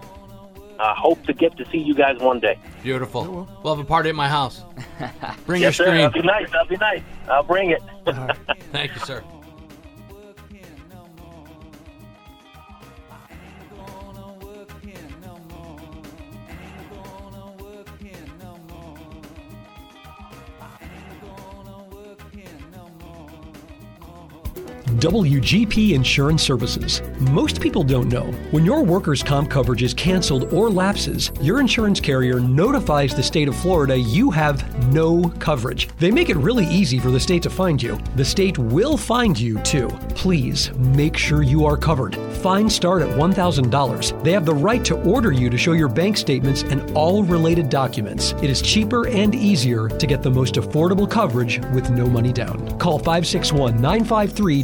I 0.79 0.95
hope 0.95 1.23
to 1.25 1.33
get 1.33 1.55
to 1.57 1.65
see 1.69 1.77
you 1.77 1.93
guys 1.93 2.19
one 2.19 2.39
day. 2.39 2.57
Beautiful. 2.81 3.47
We'll 3.63 3.75
have 3.75 3.83
a 3.83 3.87
party 3.87 4.09
at 4.09 4.15
my 4.15 4.27
house. 4.27 4.63
Bring 5.45 5.61
yes, 5.61 5.77
your 5.77 5.85
sir. 5.85 5.91
screen. 5.91 6.01
That'll 6.01 6.21
be 6.21 6.27
nice. 6.27 6.51
That'll 6.51 6.67
be 6.67 6.77
nice. 6.77 7.01
I'll 7.29 7.43
bring 7.43 7.71
it. 7.71 7.83
Thank 8.71 8.95
you, 8.95 9.01
sir. 9.01 9.23
WGP 24.97 25.93
Insurance 25.93 26.41
Services. 26.41 27.03
Most 27.31 27.61
people 27.61 27.83
don't 27.83 28.09
know 28.09 28.31
when 28.49 28.65
your 28.65 28.83
workers' 28.83 29.21
comp 29.21 29.47
coverage 29.47 29.83
is 29.83 29.93
canceled 29.93 30.51
or 30.51 30.71
lapses, 30.71 31.31
your 31.39 31.59
insurance 31.59 31.99
carrier 31.99 32.39
notifies 32.39 33.13
the 33.13 33.21
state 33.21 33.47
of 33.47 33.55
Florida 33.55 33.95
you 33.95 34.31
have 34.31 34.91
no 34.91 35.29
coverage. 35.37 35.87
They 35.99 36.09
make 36.09 36.29
it 36.29 36.37
really 36.37 36.65
easy 36.65 36.97
for 36.97 37.11
the 37.11 37.19
state 37.19 37.43
to 37.43 37.49
find 37.49 37.81
you. 37.81 37.99
The 38.15 38.25
state 38.25 38.57
will 38.57 38.97
find 38.97 39.37
you 39.39 39.59
too. 39.59 39.87
Please 40.15 40.73
make 40.73 41.15
sure 41.15 41.43
you 41.43 41.65
are 41.65 41.77
covered. 41.77 42.15
Fines 42.41 42.73
start 42.73 43.03
at 43.03 43.09
$1,000. 43.09 44.23
They 44.23 44.31
have 44.31 44.45
the 44.45 44.55
right 44.55 44.83
to 44.85 44.99
order 45.03 45.31
you 45.31 45.51
to 45.51 45.57
show 45.57 45.73
your 45.73 45.89
bank 45.89 46.17
statements 46.17 46.63
and 46.63 46.89
all 46.97 47.23
related 47.23 47.69
documents. 47.69 48.31
It 48.41 48.49
is 48.49 48.63
cheaper 48.63 49.07
and 49.07 49.35
easier 49.35 49.89
to 49.89 50.07
get 50.07 50.23
the 50.23 50.31
most 50.31 50.55
affordable 50.55 51.09
coverage 51.09 51.59
with 51.73 51.91
no 51.91 52.07
money 52.07 52.33
down. 52.33 52.79
Call 52.79 52.97
561 52.97 53.75
953 53.75 54.63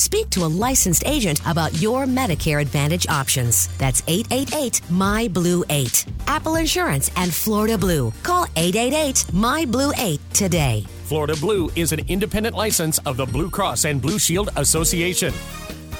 speak 0.01 0.29
to 0.31 0.43
a 0.43 0.53
licensed 0.65 1.03
agent 1.05 1.39
about 1.45 1.81
your 1.81 2.05
Medicare 2.05 2.61
Advantage 2.61 3.07
options. 3.07 3.67
That's 3.77 4.01
888 4.07 4.81
My 4.89 5.27
Blue 5.27 5.63
8. 5.69 6.05
Apple 6.27 6.55
Insurance 6.55 7.11
and 7.15 7.33
Florida 7.33 7.77
Blue. 7.77 8.11
Call 8.23 8.45
888 8.55 9.33
My 9.33 9.65
Blue 9.65 9.91
8 9.97 10.19
today. 10.33 10.85
Florida 11.03 11.35
Blue 11.35 11.69
is 11.75 11.91
an 11.91 11.99
independent 12.07 12.55
license 12.55 12.97
of 12.99 13.17
the 13.17 13.25
Blue 13.25 13.49
Cross 13.49 13.85
and 13.85 14.01
Blue 14.01 14.17
Shield 14.17 14.49
Association. 14.55 15.33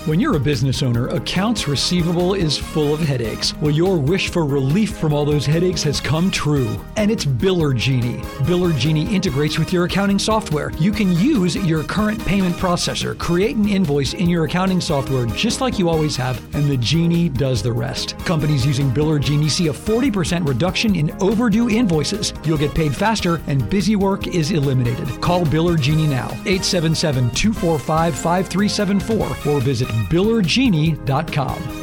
When 0.05 0.19
you're 0.19 0.35
a 0.35 0.39
business 0.39 0.81
owner, 0.81 1.09
accounts 1.09 1.67
receivable 1.67 2.33
is 2.33 2.57
full 2.57 2.91
of 2.91 2.99
headaches. 2.99 3.53
Well, 3.57 3.69
your 3.69 3.99
wish 3.99 4.29
for 4.29 4.47
relief 4.47 4.97
from 4.97 5.13
all 5.13 5.25
those 5.25 5.45
headaches 5.45 5.83
has 5.83 6.01
come 6.01 6.31
true. 6.31 6.83
And 6.95 7.11
it's 7.11 7.23
Biller 7.23 7.77
Genie. 7.77 8.17
Biller 8.47 8.75
Genie 8.75 9.13
integrates 9.13 9.59
with 9.59 9.71
your 9.71 9.85
accounting 9.85 10.17
software. 10.17 10.71
You 10.79 10.91
can 10.91 11.11
use 11.19 11.55
your 11.55 11.83
current 11.83 12.19
payment 12.25 12.55
processor, 12.55 13.15
create 13.15 13.55
an 13.57 13.69
invoice 13.69 14.15
in 14.15 14.27
your 14.27 14.45
accounting 14.45 14.81
software 14.81 15.27
just 15.27 15.61
like 15.61 15.77
you 15.77 15.87
always 15.87 16.15
have, 16.15 16.43
and 16.55 16.67
the 16.67 16.77
Genie 16.77 17.29
does 17.29 17.61
the 17.61 17.71
rest. 17.71 18.17
Companies 18.25 18.65
using 18.65 18.89
Biller 18.89 19.21
Genie 19.21 19.49
see 19.49 19.67
a 19.67 19.73
40% 19.73 20.47
reduction 20.47 20.95
in 20.95 21.11
overdue 21.21 21.69
invoices. 21.69 22.33
You'll 22.43 22.57
get 22.57 22.73
paid 22.73 22.95
faster, 22.95 23.39
and 23.45 23.69
busy 23.69 23.95
work 23.95 24.25
is 24.25 24.49
eliminated. 24.49 25.21
Call 25.21 25.45
Biller 25.45 25.79
Genie 25.79 26.07
now, 26.07 26.31
877 26.47 27.29
245 27.35 28.15
5374, 28.15 29.53
or 29.53 29.59
visit 29.59 29.90
billergenie.com. 30.09 31.77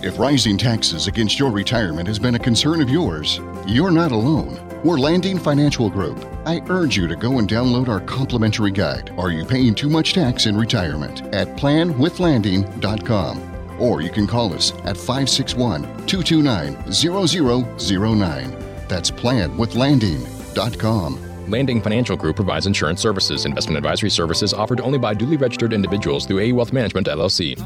If 0.00 0.16
rising 0.18 0.56
taxes 0.56 1.08
against 1.08 1.40
your 1.40 1.50
retirement 1.50 2.06
has 2.06 2.20
been 2.20 2.36
a 2.36 2.38
concern 2.38 2.80
of 2.80 2.88
yours, 2.88 3.40
you're 3.66 3.90
not 3.90 4.12
alone. 4.12 4.56
We're 4.84 4.96
Landing 4.98 5.40
Financial 5.40 5.90
Group. 5.90 6.24
I 6.46 6.62
urge 6.68 6.96
you 6.96 7.08
to 7.08 7.16
go 7.16 7.40
and 7.40 7.48
download 7.48 7.88
our 7.88 7.98
complimentary 8.00 8.70
guide, 8.70 9.12
Are 9.18 9.32
You 9.32 9.44
Paying 9.44 9.74
Too 9.74 9.90
Much 9.90 10.12
Tax 10.12 10.46
in 10.46 10.56
Retirement? 10.56 11.22
at 11.34 11.48
planwithlanding.com. 11.56 13.80
Or 13.80 14.00
you 14.00 14.10
can 14.10 14.28
call 14.28 14.54
us 14.54 14.70
at 14.84 14.96
561 14.96 15.82
229 16.06 16.92
0009. 16.92 18.56
That's 18.88 19.10
planwithlanding.com. 19.10 21.27
Landing 21.48 21.80
Financial 21.80 22.16
Group 22.16 22.36
provides 22.36 22.66
insurance 22.66 23.00
services. 23.00 23.46
Investment 23.46 23.78
advisory 23.78 24.10
services 24.10 24.52
offered 24.52 24.80
only 24.80 24.98
by 24.98 25.14
duly 25.14 25.36
registered 25.36 25.72
individuals 25.72 26.26
through 26.26 26.40
AE 26.40 26.52
Wealth 26.52 26.72
Management 26.72 27.06
LLC. 27.06 27.56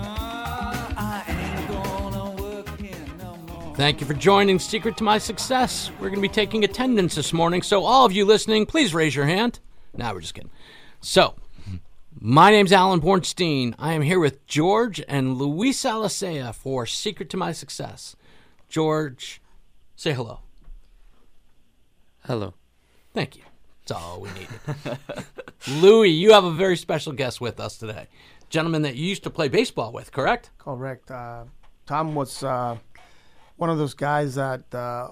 Thank 3.75 4.01
you 4.01 4.07
for 4.07 4.15
joining 4.15 4.59
Secret 4.59 4.97
to 4.99 5.05
My 5.05 5.19
Success. 5.19 5.91
We're 5.95 6.09
going 6.09 6.17
to 6.17 6.21
be 6.21 6.29
taking 6.29 6.63
attendance 6.63 7.15
this 7.17 7.33
morning, 7.33 7.63
so 7.63 7.85
all 7.85 8.07
of 8.07 8.13
you 8.13 8.25
listening, 8.25 8.67
please 8.67 8.95
raise 8.95 9.17
your 9.17 9.25
hand. 9.27 9.59
Now 9.97 10.13
we're 10.13 10.21
just 10.21 10.35
kidding. 10.35 10.51
So, 11.01 11.35
my 12.21 12.51
name's 12.51 12.73
Alan 12.73 13.01
Bornstein. 13.01 13.75
I 13.79 13.95
am 13.95 14.03
here 14.03 14.21
with 14.21 14.47
George 14.47 15.03
and 15.09 15.37
Luis 15.37 15.83
Alicea 15.83 16.55
for 16.55 16.87
Secret 16.87 17.31
to 17.31 17.37
My 17.37 17.51
Success. 17.51 18.15
George, 18.69 19.41
say 19.97 20.13
hello. 20.13 20.41
Hello. 22.25 22.55
Thank 23.15 23.37
you. 23.37 23.43
That's 23.87 24.01
all 24.01 24.21
we 24.21 24.29
needed. 24.31 24.99
Luis, 25.83 26.13
you 26.13 26.33
have 26.33 26.45
a 26.45 26.53
very 26.53 26.77
special 26.77 27.13
guest 27.13 27.41
with 27.41 27.59
us 27.59 27.79
today. 27.79 28.07
Gentleman 28.49 28.83
that 28.83 28.95
you 28.95 29.07
used 29.07 29.25
to 29.25 29.31
play 29.31 29.49
baseball 29.49 29.93
with, 29.93 30.13
correct? 30.13 30.51
Correct. 30.59 31.11
Uh, 31.11 31.45
Tom 31.87 32.15
was 32.15 32.45
uh, 32.45 32.77
one 33.57 33.71
of 33.71 33.79
those 33.79 33.95
guys 33.95 34.37
that 34.37 34.73
uh, 34.75 35.09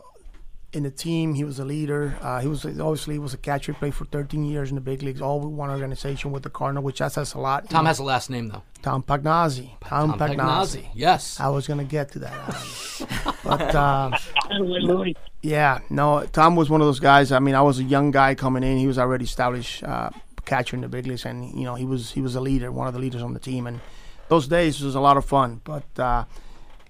in 0.73 0.85
the 0.85 0.91
team 0.91 1.35
he 1.35 1.43
was 1.43 1.59
a 1.59 1.65
leader. 1.65 2.17
Uh, 2.21 2.41
he 2.41 2.47
was 2.47 2.65
obviously 2.65 3.15
he 3.15 3.19
was 3.19 3.35
a 3.35 3.39
catcher. 3.39 3.73
He 3.73 3.79
played 3.79 3.95
for 3.95 4.05
13 4.05 4.45
years 4.45 4.69
in 4.69 4.77
the 4.77 4.81
big 4.81 5.03
leagues, 5.03 5.21
all 5.21 5.41
with 5.41 5.51
one 5.51 5.71
organization 5.71 6.31
with 6.31 6.43
the 6.43 6.51
Cardinal, 6.51 6.83
which 6.83 6.99
that 6.99 7.13
says 7.13 7.35
a 7.35 7.39
lot. 7.39 7.69
Tom 7.69 7.87
has 7.87 7.99
a 7.99 8.05
last 8.05 8.31
name 8.31 8.49
though. 8.49 8.63
Tom 8.83 9.03
Pagnozzi. 9.03 9.71
Tom, 9.85 10.17
Tom 10.17 10.19
Pagnozzi. 10.19 10.87
Yes. 10.95 11.41
I 11.41 11.49
was 11.49 11.67
gonna 11.67 11.85
get 11.85 12.13
to 12.13 12.21
that, 12.21 13.37
but 13.45 13.75
uh, 13.75 14.17
yeah, 15.43 15.81
no. 15.89 16.27
Tom 16.33 16.57
was 16.57 16.69
one 16.69 16.81
of 16.81 16.87
those 16.87 17.01
guys. 17.01 17.33
I 17.33 17.39
mean, 17.39 17.55
I 17.55 17.63
was 17.63 17.79
a 17.79 17.85
young 17.85 18.11
guy 18.11 18.35
coming 18.35 18.63
in. 18.63 18.79
He 18.79 18.87
was 18.87 18.99
already 18.99 19.25
established 19.25 19.83
uh, 19.83 20.11
catcher 20.45 20.77
in 20.77 20.83
the 20.83 20.89
big 20.89 21.07
leagues, 21.07 21.25
and 21.25 21.51
you 21.55 21.65
know 21.65 21.75
he 21.75 21.85
was 21.85 22.13
he 22.13 22.21
was 22.21 22.35
a 22.35 22.41
leader, 22.41 22.71
one 22.71 22.87
of 22.87 22.95
the 22.95 23.01
leaders 23.01 23.23
on 23.23 23.35
the 23.35 23.41
team. 23.41 23.67
And 23.67 23.81
those 24.29 24.49
days 24.49 24.81
was 24.81 24.95
a 24.95 25.01
lot 25.01 25.17
of 25.17 25.25
fun. 25.25 25.61
But 25.65 25.99
uh, 25.99 26.25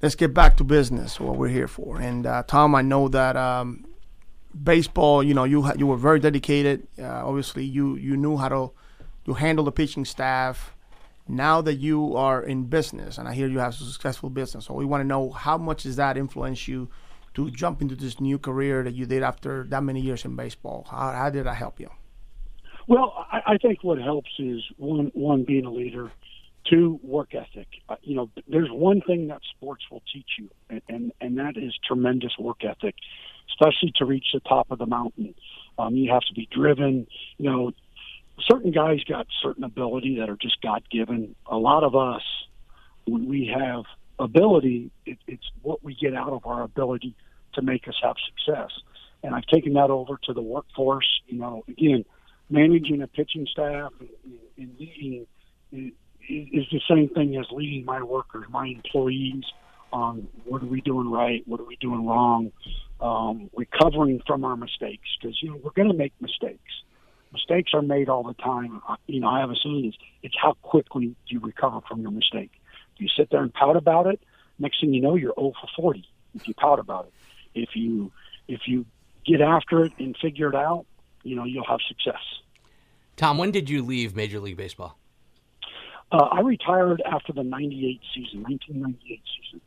let's 0.02 0.14
get 0.14 0.34
back 0.34 0.56
to 0.56 0.64
business. 0.64 1.20
What 1.20 1.36
we're 1.36 1.48
here 1.48 1.68
for. 1.68 2.00
And 2.00 2.26
uh, 2.26 2.42
Tom, 2.46 2.74
I 2.74 2.82
know 2.82 3.08
that. 3.08 3.36
Um, 3.36 3.86
baseball, 4.62 5.22
you 5.22 5.34
know, 5.34 5.44
you 5.44 5.70
you 5.76 5.86
were 5.86 5.96
very 5.96 6.20
dedicated. 6.20 6.86
Uh, 6.98 7.26
obviously, 7.26 7.64
you 7.64 7.96
you 7.96 8.16
knew 8.16 8.36
how 8.36 8.48
to 8.48 8.72
to 9.26 9.34
handle 9.34 9.64
the 9.64 9.72
pitching 9.72 10.04
staff. 10.04 10.74
Now 11.28 11.60
that 11.60 11.74
you 11.74 12.16
are 12.16 12.42
in 12.42 12.64
business, 12.64 13.16
and 13.16 13.28
I 13.28 13.34
hear 13.34 13.46
you 13.46 13.60
have 13.60 13.72
a 13.72 13.76
successful 13.76 14.30
business, 14.30 14.64
so 14.64 14.74
we 14.74 14.84
want 14.84 15.02
to 15.02 15.06
know 15.06 15.30
how 15.30 15.56
much 15.56 15.84
does 15.84 15.94
that 15.94 16.16
influence 16.16 16.66
you 16.66 16.88
to 17.34 17.50
jump 17.50 17.80
into 17.82 17.94
this 17.94 18.20
new 18.20 18.38
career 18.38 18.82
that 18.82 18.94
you 18.94 19.06
did 19.06 19.22
after 19.22 19.64
that 19.70 19.82
many 19.82 20.00
years 20.00 20.24
in 20.24 20.36
baseball? 20.36 20.86
How, 20.90 21.12
how 21.12 21.30
did 21.30 21.46
that 21.46 21.56
help 21.56 21.80
you? 21.80 21.90
Well, 22.86 23.26
I, 23.30 23.54
I 23.54 23.58
think 23.58 23.84
what 23.84 23.98
helps 23.98 24.30
is 24.38 24.62
one 24.76 25.12
one 25.14 25.44
being 25.44 25.64
a 25.64 25.70
leader, 25.70 26.10
two 26.68 26.98
work 27.02 27.34
ethic. 27.34 27.68
Uh, 27.88 27.96
you 28.02 28.16
know, 28.16 28.30
there's 28.48 28.70
one 28.70 29.00
thing 29.00 29.28
that 29.28 29.42
sports 29.56 29.84
will 29.90 30.02
teach 30.12 30.26
you, 30.38 30.50
and, 30.68 30.82
and 30.88 31.12
and 31.20 31.38
that 31.38 31.56
is 31.56 31.72
tremendous 31.86 32.32
work 32.38 32.64
ethic, 32.64 32.96
especially 33.50 33.92
to 33.96 34.04
reach 34.04 34.26
the 34.34 34.40
top 34.40 34.70
of 34.70 34.78
the 34.78 34.86
mountain. 34.86 35.34
Um, 35.78 35.94
you 35.94 36.10
have 36.12 36.22
to 36.22 36.34
be 36.34 36.48
driven. 36.50 37.06
You 37.38 37.50
know, 37.50 37.72
certain 38.40 38.72
guys 38.72 39.04
got 39.04 39.26
certain 39.42 39.64
ability 39.64 40.18
that 40.18 40.28
are 40.28 40.36
just 40.36 40.60
God 40.60 40.82
given. 40.90 41.36
A 41.46 41.56
lot 41.56 41.84
of 41.84 41.94
us, 41.94 42.22
we, 43.06 43.22
we 43.22 43.54
have 43.56 43.84
ability. 44.20 44.90
It, 45.06 45.18
it's 45.26 45.50
what 45.62 45.82
we 45.82 45.94
get 45.94 46.14
out 46.14 46.32
of 46.32 46.46
our 46.46 46.62
ability 46.62 47.14
to 47.54 47.62
make 47.62 47.88
us 47.88 47.94
have 48.02 48.16
success. 48.26 48.70
And 49.22 49.34
I've 49.34 49.46
taken 49.46 49.74
that 49.74 49.90
over 49.90 50.18
to 50.24 50.32
the 50.32 50.42
workforce. 50.42 51.08
You 51.26 51.38
know, 51.38 51.64
again, 51.68 52.04
managing 52.48 53.02
a 53.02 53.06
pitching 53.06 53.46
staff 53.50 53.92
and, 54.56 54.76
leading 54.78 55.26
is, 55.72 55.92
the 56.70 56.80
same 56.88 57.08
thing 57.08 57.36
as 57.36 57.46
leading 57.50 57.84
my 57.84 58.02
workers, 58.02 58.46
my 58.50 58.66
employees 58.66 59.44
on 59.92 60.28
what 60.44 60.62
are 60.62 60.66
we 60.66 60.80
doing 60.80 61.10
right, 61.10 61.42
what 61.46 61.60
are 61.60 61.64
we 61.64 61.76
doing 61.76 62.06
wrong, 62.06 62.52
um, 63.00 63.50
recovering 63.56 64.20
from 64.26 64.44
our 64.44 64.56
mistakes 64.56 65.08
because 65.20 65.36
you 65.42 65.50
know 65.50 65.60
we're 65.62 65.70
going 65.72 65.88
to 65.88 65.94
make 65.96 66.12
mistakes. 66.20 66.72
Mistakes 67.32 67.72
are 67.74 67.82
made 67.82 68.08
all 68.08 68.22
the 68.22 68.34
time. 68.34 68.80
You 69.06 69.20
know, 69.20 69.28
I 69.28 69.40
have 69.40 69.50
a 69.50 69.56
saying: 69.56 69.92
it's 70.22 70.34
how 70.40 70.54
quickly 70.62 71.06
do 71.06 71.14
you 71.28 71.40
recover 71.40 71.80
from 71.88 72.02
your 72.02 72.10
mistake." 72.10 72.50
You 73.00 73.08
sit 73.16 73.30
there 73.30 73.42
and 73.42 73.52
pout 73.52 73.76
about 73.76 74.06
it, 74.06 74.20
next 74.58 74.80
thing 74.80 74.92
you 74.92 75.00
know, 75.00 75.14
you're 75.16 75.34
0 75.38 75.52
for 75.60 75.68
40. 75.76 76.06
If 76.34 76.46
you 76.46 76.54
pout 76.54 76.78
about 76.78 77.06
it, 77.06 77.12
if 77.54 77.70
you 77.74 78.12
if 78.46 78.60
you 78.66 78.86
get 79.24 79.40
after 79.40 79.84
it 79.84 79.92
and 79.98 80.16
figure 80.16 80.48
it 80.48 80.54
out, 80.54 80.86
you 81.22 81.36
know, 81.36 81.44
you'll 81.44 81.66
have 81.66 81.80
success. 81.86 82.20
Tom, 83.16 83.38
when 83.38 83.50
did 83.50 83.68
you 83.68 83.82
leave 83.82 84.14
Major 84.16 84.40
League 84.40 84.56
Baseball? 84.56 84.96
Uh, 86.12 86.16
I 86.16 86.40
retired 86.40 87.02
after 87.04 87.32
the 87.32 87.42
'98 87.42 88.00
season, 88.14 88.42
1998 88.42 89.20
season. 89.44 89.60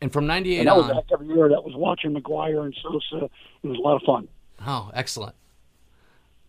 And 0.00 0.12
from 0.12 0.26
'98 0.26 0.58
And 0.60 0.68
that 0.68 0.76
was 0.76 0.84
on, 0.86 0.94
heck 0.96 1.10
of 1.10 1.26
year. 1.26 1.48
That 1.48 1.64
was 1.64 1.74
watching 1.76 2.14
McGwire 2.14 2.64
and 2.64 2.74
Sosa. 2.82 3.24
It 3.62 3.66
was 3.66 3.78
a 3.78 3.80
lot 3.80 3.96
of 3.96 4.02
fun. 4.02 4.28
oh, 4.66 4.90
excellent. 4.94 5.34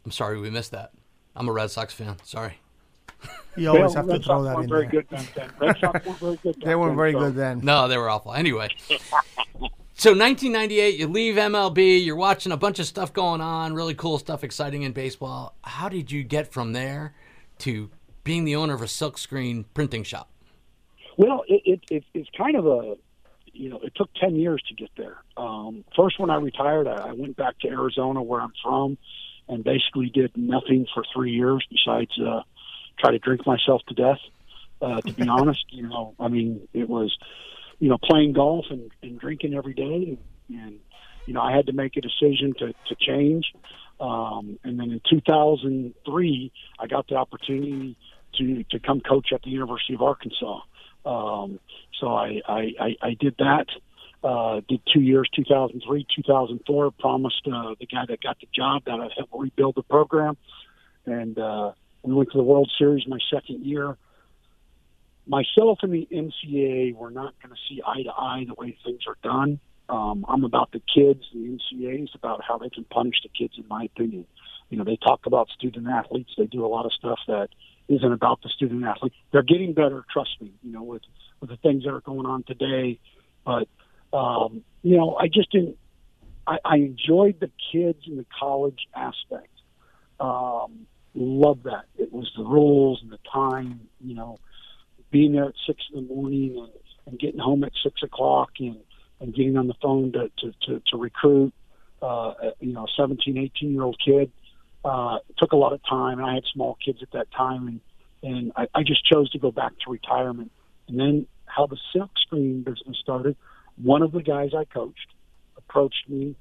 I'm 0.06 0.12
sorry 0.12 0.40
we 0.40 0.50
missed 0.50 0.72
that. 0.72 0.92
I'm 1.36 1.48
a 1.48 1.52
Red 1.52 1.72
Sox 1.72 1.94
fan. 1.94 2.18
Sorry. 2.24 2.56
You 3.58 3.68
always 3.70 3.94
Well, 3.94 3.94
have 3.96 4.06
to 4.06 4.12
Red 4.14 4.24
throw 4.24 4.44
Sox 4.44 4.46
that 4.46 4.56
weren't 4.56 4.64
in 4.64 4.70
very 4.70 4.82
there. 4.88 4.92
good 5.02 5.08
then. 5.10 5.28
then. 5.36 5.50
Red 5.60 5.78
Sox 5.80 6.06
weren't 6.06 6.20
very 6.20 6.38
good. 6.44 6.62
They 6.64 6.76
weren't 6.76 6.96
very 6.96 7.12
so- 7.14 7.20
good 7.20 7.36
then. 7.36 7.60
No, 7.64 7.88
they 7.88 7.98
were 7.98 8.10
awful. 8.10 8.34
Anyway, 8.34 8.70
so 9.94 10.12
1998, 10.12 10.98
you 11.00 11.08
leave 11.08 11.36
MLB. 11.36 12.04
You're 12.04 12.16
watching 12.16 12.52
a 12.52 12.58
bunch 12.58 12.80
of 12.80 12.86
stuff 12.86 13.12
going 13.14 13.42
on, 13.42 13.74
really 13.74 13.94
cool 13.94 14.18
stuff, 14.18 14.44
exciting 14.44 14.84
in 14.84 14.94
baseball. 14.94 15.56
How 15.64 15.90
did 15.90 16.12
you 16.12 16.24
get 16.24 16.52
from 16.52 16.74
there 16.74 17.14
to 17.60 17.90
being 18.24 18.46
the 18.46 18.56
owner 18.56 18.74
of 18.74 18.82
a 18.82 18.86
silkscreen 18.86 19.66
printing 19.74 20.04
shop? 20.04 20.30
Well, 21.18 21.44
it, 21.48 21.62
it, 21.66 21.80
it 21.92 22.04
it's 22.14 22.30
kind 22.38 22.56
of 22.56 22.66
a, 22.66 22.96
you 23.54 23.70
know, 23.70 23.80
it 23.84 23.94
took 23.96 24.10
ten 24.16 24.36
years 24.36 24.64
to 24.70 24.76
get 24.76 24.90
there. 24.98 25.18
Um, 25.38 25.84
first, 25.96 26.20
when 26.20 26.30
I 26.30 26.36
retired, 26.36 26.88
I, 26.88 27.10
I 27.10 27.12
went 27.12 27.36
back 27.36 27.60
to 27.60 27.68
Arizona, 27.68 28.24
where 28.24 28.42
I'm 28.42 28.54
from, 28.64 28.98
and 29.50 29.64
basically 29.64 30.10
did 30.10 30.32
nothing 30.38 30.88
for 30.94 31.04
three 31.14 31.32
years 31.34 31.64
besides 31.70 32.12
uh, 32.20 32.42
try 33.02 33.12
to 33.12 33.20
drink 33.20 33.46
myself 33.46 33.82
to 33.88 33.94
death. 33.94 34.20
Uh, 34.82 35.02
to 35.02 35.14
be 35.14 35.28
honest, 35.30 35.66
you 35.70 35.84
know, 35.88 36.16
I 36.20 36.28
mean, 36.28 36.68
it 36.74 36.88
was, 36.88 37.16
you 37.80 37.90
know, 37.90 37.98
playing 37.98 38.34
golf 38.34 38.66
and, 38.70 38.92
and 39.02 39.20
drinking 39.20 39.54
every 39.54 39.74
day, 39.74 39.84
and, 39.84 40.18
and 40.50 40.80
you 41.26 41.34
know, 41.34 41.42
I 41.42 41.56
had 41.56 41.68
to 41.68 41.74
make 41.74 41.98
a 41.98 42.02
decision 42.02 42.54
to 42.60 42.74
to 42.74 42.96
change. 43.00 43.46
Um, 44.00 44.58
and 44.64 44.80
then 44.80 44.90
in 44.92 45.02
2003, 45.10 46.52
I 46.80 46.88
got 46.88 47.08
the 47.08 47.16
opportunity 47.16 47.96
to 48.38 48.64
to 48.72 48.80
come 48.80 49.02
coach 49.02 49.32
at 49.34 49.42
the 49.44 49.50
University 49.50 49.94
of 49.94 50.02
Arkansas. 50.02 50.62
Um, 51.06 51.60
so 52.00 52.14
I, 52.14 52.42
I, 52.48 52.72
I, 52.80 52.96
I 53.02 53.18
did 53.20 53.36
that. 53.40 53.68
Uh, 54.24 54.62
did 54.70 54.82
two 54.94 55.02
years, 55.02 55.28
2003, 55.36 56.06
2004. 56.16 56.92
Promised 56.92 57.42
uh, 57.48 57.74
the 57.80 57.88
guy 57.88 58.06
that 58.08 58.22
got 58.22 58.40
the 58.40 58.48
job 58.56 58.84
that 58.86 59.00
I'd 59.00 59.12
help 59.18 59.30
rebuild 59.34 59.76
the 59.76 59.84
program, 59.84 60.38
and 61.06 61.38
uh, 61.40 61.72
we 62.04 62.14
went 62.14 62.32
to 62.32 62.38
the 62.38 62.44
World 62.44 62.72
Series 62.78 63.08
my 63.08 63.20
second 63.32 63.66
year. 63.66 63.98
Myself 65.28 65.80
and 65.84 65.94
the 65.94 66.08
NCAA 66.12 66.96
were 66.96 67.12
not 67.12 67.34
going 67.42 67.54
to 67.54 67.62
see 67.70 67.82
eye 67.86 68.04
to 68.04 68.12
eye 68.12 68.46
the 68.48 68.56
way 68.56 68.78
things 68.84 69.02
are 69.08 69.18
done. 69.24 69.60
Um, 69.88 70.26
I'm 70.28 70.44
about 70.44 70.72
the 70.72 70.80
kids. 70.80 71.24
The 71.34 71.40
NCAA 71.40 72.04
is 72.04 72.10
about 72.16 72.42
how 72.44 72.58
they 72.58 72.70
can 72.70 72.86
punish 72.86 73.16
the 73.24 73.30
kids, 73.30 73.54
in 73.58 73.68
my 73.68 73.84
opinion. 73.84 74.26
You 74.70 74.78
know, 74.78 74.84
they 74.84 74.96
talk 74.96 75.26
about 75.26 75.50
student 75.50 75.88
athletes. 75.88 76.32
They 76.38 76.46
do 76.46 76.66
a 76.66 76.68
lot 76.68 76.86
of 76.86 76.94
stuff 76.94 77.20
that 77.28 77.50
isn't 77.88 78.12
about 78.12 78.42
the 78.42 78.50
student 78.50 78.84
athlete. 78.86 79.14
They're 79.32 79.44
getting 79.44 79.74
better, 79.74 80.06
trust 80.12 80.42
me. 80.42 80.54
You 80.64 80.72
know, 80.72 80.84
with 80.84 81.02
with 81.42 81.50
the 81.50 81.58
things 81.58 81.84
that 81.84 81.92
are 81.92 82.02
going 82.02 82.26
on 82.26 82.44
today, 82.44 83.00
but 83.46 83.68
um, 84.14 84.64
you 84.82 84.98
know, 84.98 85.16
I 85.16 85.28
just 85.28 85.52
didn't. 85.52 85.78
I, 86.48 86.58
I 86.64 86.76
enjoyed 86.78 87.40
the 87.40 87.52
kids 87.72 88.00
and 88.08 88.18
the 88.18 88.26
college 88.40 88.88
aspect. 88.96 89.50
Um, 90.20 90.88
love 91.14 91.64
that. 91.64 91.86
It 91.98 92.12
was 92.12 92.32
the 92.36 92.44
rules 92.44 93.02
and 93.02 93.12
the 93.12 93.20
time. 93.32 93.88
You 94.00 94.16
know, 94.16 94.40
being 95.12 95.34
there 95.34 95.46
at 95.46 95.54
six 95.68 95.84
in 95.94 96.08
the 96.08 96.14
morning 96.14 96.58
and, 96.58 96.72
and 97.06 97.20
getting 97.20 97.40
home 97.40 97.64
at 97.64 97.74
six 97.84 98.02
o'clock 98.04 98.52
and 98.60 98.78
and 99.20 99.34
getting 99.34 99.58
on 99.58 99.68
the 99.68 99.76
phone 99.82 100.12
to 100.14 100.32
to 100.40 100.54
to, 100.68 100.82
to 100.92 100.98
recruit. 100.98 101.54
Uh, 102.02 102.34
you 102.60 102.74
know, 102.74 102.86
a 102.86 102.88
17, 102.98 103.38
18 103.38 103.74
year 103.74 103.84
old 103.84 103.96
kid. 104.04 104.32
Uh, 104.84 105.20
it 105.30 105.36
took 105.38 105.52
a 105.52 105.56
lot 105.56 105.72
of 105.72 105.80
time, 105.88 106.18
and 106.18 106.28
I 106.28 106.34
had 106.34 106.44
small 106.52 106.76
kids 106.84 106.98
at 107.04 107.12
that 107.12 107.32
time, 107.32 107.68
and 107.68 107.80
and 108.24 108.52
I, 108.56 108.68
I 108.74 108.84
just 108.84 109.06
chose 109.06 109.30
to 109.32 109.40
go 109.40 109.52
back 109.52 109.74
to 109.86 109.92
retirement. 109.92 110.52
And 110.88 111.00
then 111.00 111.28
how 111.46 111.68
the 111.68 111.78
silk 111.94 112.12
screen 112.22 112.64
business 112.64 112.98
started. 113.02 113.36
One 113.82 114.02
of 114.02 114.12
the 114.12 114.22
guys 114.22 114.52
I 114.58 114.66
coached 114.66 115.14
approached 115.58 116.08
me 116.08 116.36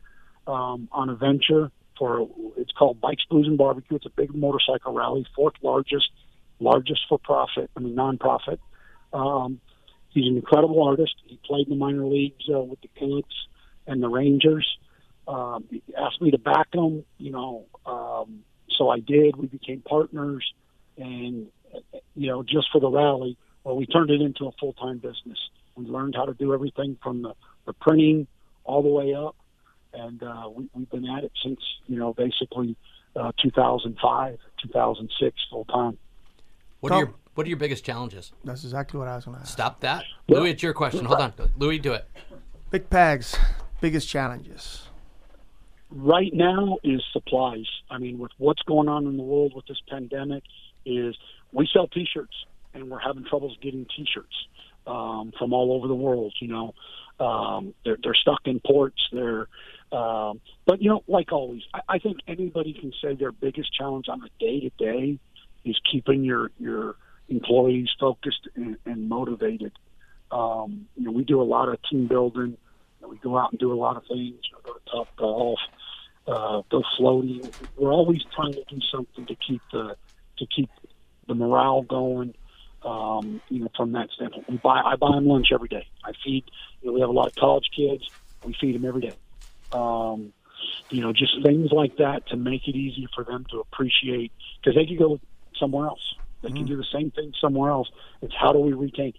um, 0.47 0.89
on 0.93 1.09
a 1.09 1.15
venture 1.15 1.71
for 2.01 2.27
it's 2.57 2.73
called 2.73 3.01
Bikes, 3.01 3.25
Blues, 3.29 3.47
and 3.47 3.59
Barbecue. 3.59 3.97
It's 3.97 4.07
a 4.07 4.11
big 4.11 4.35
motorcycle 4.35 4.95
rally, 4.95 5.27
fourth 5.37 5.55
largest, 5.63 6.09
largest 6.59 7.03
for 7.09 7.19
profit. 7.19 7.71
I 7.77 7.81
mean 7.81 7.95
nonprofit. 7.95 8.59
Um, 9.13 9.61
he's 10.09 10.27
an 10.27 10.37
incredible 10.37 10.83
artist. 10.83 11.15
He 11.27 11.39
played 11.45 11.67
in 11.67 11.71
the 11.71 11.77
minor 11.77 12.07
leagues 12.07 12.45
uh, 12.53 12.61
with 12.61 12.81
the 12.81 12.89
Cats 12.99 13.35
and 13.87 14.03
the 14.03 14.09
Rangers. 14.09 14.67
Um, 15.29 15.67
he 15.71 15.83
asked 15.95 16.23
me 16.23 16.31
to 16.31 16.39
back 16.39 16.69
him, 16.73 17.05
you 17.19 17.31
know, 17.31 17.67
um, 17.85 18.41
so 18.79 18.89
I 18.89 19.01
did. 19.01 19.37
We 19.37 19.47
became 19.47 19.83
partners, 19.83 20.45
and 20.97 21.49
you 22.17 22.29
know, 22.29 22.43
just 22.43 22.69
for 22.73 22.81
the 22.81 22.89
rally, 22.89 23.37
well, 23.63 23.77
we 23.77 23.85
turned 23.85 24.11
it 24.11 24.23
into 24.23 24.47
a 24.47 24.53
full 24.59 24.73
time 24.73 24.99
business. 24.99 25.39
We 25.77 25.85
learned 25.85 26.15
how 26.17 26.25
to 26.25 26.35
do 26.35 26.55
everything 26.55 26.97
from 27.03 27.23
the, 27.23 27.35
the 27.67 27.75
printing 27.75 28.27
all 28.65 28.83
the 28.83 28.89
way 28.89 29.15
up, 29.15 29.37
and 29.93 30.23
uh, 30.23 30.49
we, 30.55 30.69
we've 30.75 30.91
been 30.91 31.07
at 31.09 31.25
it 31.25 31.33
since 31.43 31.61
you 31.87 31.99
know 31.99 32.13
basically 32.15 32.77
uh, 33.17 33.33
2005, 33.43 34.39
2006, 34.63 35.37
full 35.51 35.65
time. 35.67 35.99
What 36.81 36.93
are 36.93 36.99
your 36.99 37.15
What 37.35 37.47
are 37.47 37.49
your 37.51 37.59
biggest 37.59 37.85
challenges? 37.85 38.33
That's 38.45 38.65
exactly 38.65 38.99
what 38.99 39.09
I 39.09 39.17
was 39.17 39.25
going 39.25 39.37
to 39.37 39.43
ask. 39.43 39.53
Stop 39.53 39.81
that, 39.81 40.05
Luis. 40.29 40.53
It's 40.55 40.63
your 40.63 40.73
question. 40.75 41.05
Hold 41.05 41.21
on, 41.21 41.33
Luis. 41.59 41.81
Do 41.81 41.93
it. 41.93 42.09
Big 42.71 42.89
Pags, 42.89 43.37
biggest 43.81 44.09
challenges. 44.09 44.83
right 45.91 46.33
now 46.33 46.79
is 46.85 47.03
supplies. 47.13 47.67
I 47.91 47.99
mean, 47.99 48.19
with 48.19 48.31
what's 48.39 48.63
going 48.63 48.89
on 48.89 49.07
in 49.07 49.17
the 49.17 49.23
world 49.25 49.53
with 49.55 49.67
this 49.67 49.81
pandemic, 49.91 50.45
is 50.87 51.17
we 51.53 51.69
sell 51.73 51.89
T-shirts 51.89 52.35
and 52.75 52.89
we're 52.89 53.01
having 53.01 53.25
troubles 53.25 53.57
getting 53.61 53.87
T-shirts 53.97 54.47
um, 54.87 55.33
from 55.39 55.53
all 55.53 55.73
over 55.73 55.89
the 55.89 55.95
world. 55.95 56.33
You 56.41 56.49
know, 56.49 56.75
um, 57.25 57.75
they're 57.85 57.99
they're 58.03 58.15
stuck 58.15 58.41
in 58.45 58.61
ports. 58.61 59.03
They're 59.13 59.49
um, 59.93 60.41
but 60.67 60.81
you 60.81 60.89
know, 60.89 61.03
like 61.09 61.33
always, 61.33 61.63
I, 61.75 61.81
I 61.89 61.99
think 61.99 62.19
anybody 62.29 62.73
can 62.73 62.93
say 63.03 63.15
their 63.15 63.33
biggest 63.33 63.73
challenge 63.77 64.07
on 64.09 64.23
a 64.23 64.29
day 64.39 64.61
to 64.61 64.71
day 64.79 65.19
is 65.65 65.77
keeping 65.91 66.25
your 66.25 66.51
your 66.59 66.97
employees 67.29 67.89
focused 67.99 68.49
and, 68.55 68.77
and 68.87 69.09
motivated. 69.09 69.73
Um, 70.31 70.87
you 70.97 71.05
know, 71.05 71.11
we 71.11 71.25
do 71.25 71.41
a 71.41 71.45
lot 71.45 71.69
of 71.69 71.79
team 71.91 72.07
building. 72.07 72.57
We 73.07 73.19
go 73.19 73.37
out 73.37 73.51
and 73.51 73.59
do 73.59 73.73
a 73.73 73.75
lot 73.75 73.97
of 73.97 74.03
things. 74.05 74.39
You 74.45 74.53
know, 74.53 74.61
go 74.65 74.73
to 74.75 74.91
Top 74.91 75.09
Golf, 75.17 75.59
uh, 76.29 76.63
go 76.71 76.83
floating. 76.97 77.53
We're 77.77 77.93
always 77.93 78.21
trying 78.35 78.55
to 78.55 78.65
do 78.69 78.79
something 78.93 79.27
to 79.27 79.35
keep 79.35 79.63
the 79.73 79.97
to 80.39 80.47
keep 80.55 80.71
the 81.27 81.35
morale 81.35 81.83
going. 81.83 82.35
Um, 82.83 83.43
you 83.49 83.61
know, 83.61 83.69
from 83.77 83.93
that 83.93 84.09
standpoint, 84.15 84.49
we 84.49 84.57
buy 84.59 84.81
I 84.85 84.95
buy 84.97 85.11
them 85.13 85.27
lunch 85.27 85.49
every 85.53 85.69
day. 85.69 85.87
I 86.05 86.13
feed. 86.25 86.45
You 86.81 86.89
know, 86.89 86.93
we 86.93 87.01
have 87.01 87.11
a 87.11 87.13
lot 87.13 87.27
of 87.29 87.35
college 87.35 87.69
kids. 87.77 88.05
We 88.45 88.55
feed 88.61 88.77
them 88.77 88.85
every 88.85 89.01
day. 89.01 89.17
Um, 89.73 90.33
you 90.91 91.01
know, 91.01 91.13
just 91.13 91.43
things 91.43 91.71
like 91.73 91.97
that 91.97 92.27
to 92.29 92.37
make 92.37 92.67
it 92.67 92.75
easy 92.75 93.09
for 93.15 93.25
them 93.25 93.47
to 93.51 93.61
appreciate 93.61 94.33
because 94.61 94.75
they 94.75 94.87
could 94.87 94.99
go 94.99 95.21
somewhere 95.59 95.87
else. 95.87 96.15
They 96.43 96.51
can 96.51 96.65
do 96.65 96.77
the 96.77 96.87
same 96.93 97.11
thing 97.11 97.33
somewhere 97.41 97.71
else. 97.71 97.91
It's 98.23 98.35
how 98.35 98.53
do 98.53 98.59
we 98.59 98.73
retain? 98.73 99.13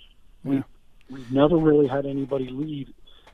We 0.44 0.64
we've 1.10 1.32
never 1.32 1.58
really 1.58 1.88
had 1.88 2.06
anybody 2.06 2.50
leave 2.50 2.90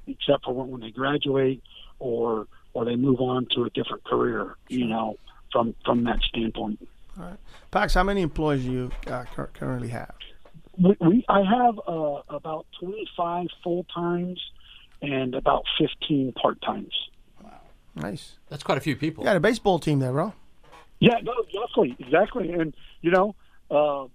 except 0.07 0.45
for 0.45 0.53
when, 0.53 0.70
when 0.70 0.82
they 0.82 0.91
graduate 0.91 1.63
or 1.99 2.47
or 2.74 2.86
they 2.86 2.95
move 2.95 3.22
on 3.22 3.47
to 3.55 3.63
a 3.63 3.70
different 3.70 4.03
career. 4.03 4.55
You 4.68 4.88
know, 4.88 5.15
from 5.51 5.74
from 5.86 6.03
that 6.03 6.22
standpoint. 6.24 6.86
All 7.18 7.26
right. 7.26 7.38
Pags, 7.72 7.95
how 7.95 8.03
many 8.03 8.22
employees 8.22 8.63
do 8.63 8.72
you 8.72 8.91
uh, 9.07 9.24
currently 9.53 9.89
have? 9.89 10.13
We, 10.78 10.95
we 10.99 11.26
I 11.30 11.41
have 11.41 11.80
uh, 11.88 12.22
about 12.30 12.68
twenty 12.80 13.07
five 13.15 13.47
full 13.63 13.86
times 13.86 14.39
and 15.02 15.36
about 15.36 15.64
fifteen 15.80 16.34
part 16.34 16.62
times. 16.62 16.93
Wow. 17.43 17.60
Nice. 17.95 18.38
That's 18.50 18.64
quite 18.64 18.78
a 18.78 18.82
few 18.82 18.95
people. 18.95 19.24
You 19.24 19.30
got 19.30 19.36
a 19.36 19.41
baseball 19.41 19.80
team 19.80 20.00
there, 20.00 20.12
bro. 20.12 20.34
Yeah, 21.00 21.20
no, 21.22 21.34
exactly, 21.48 21.95
exactly. 22.00 22.52
And 22.52 22.76
you 23.02 23.12
know, 23.12 23.36
uh, 23.70 24.06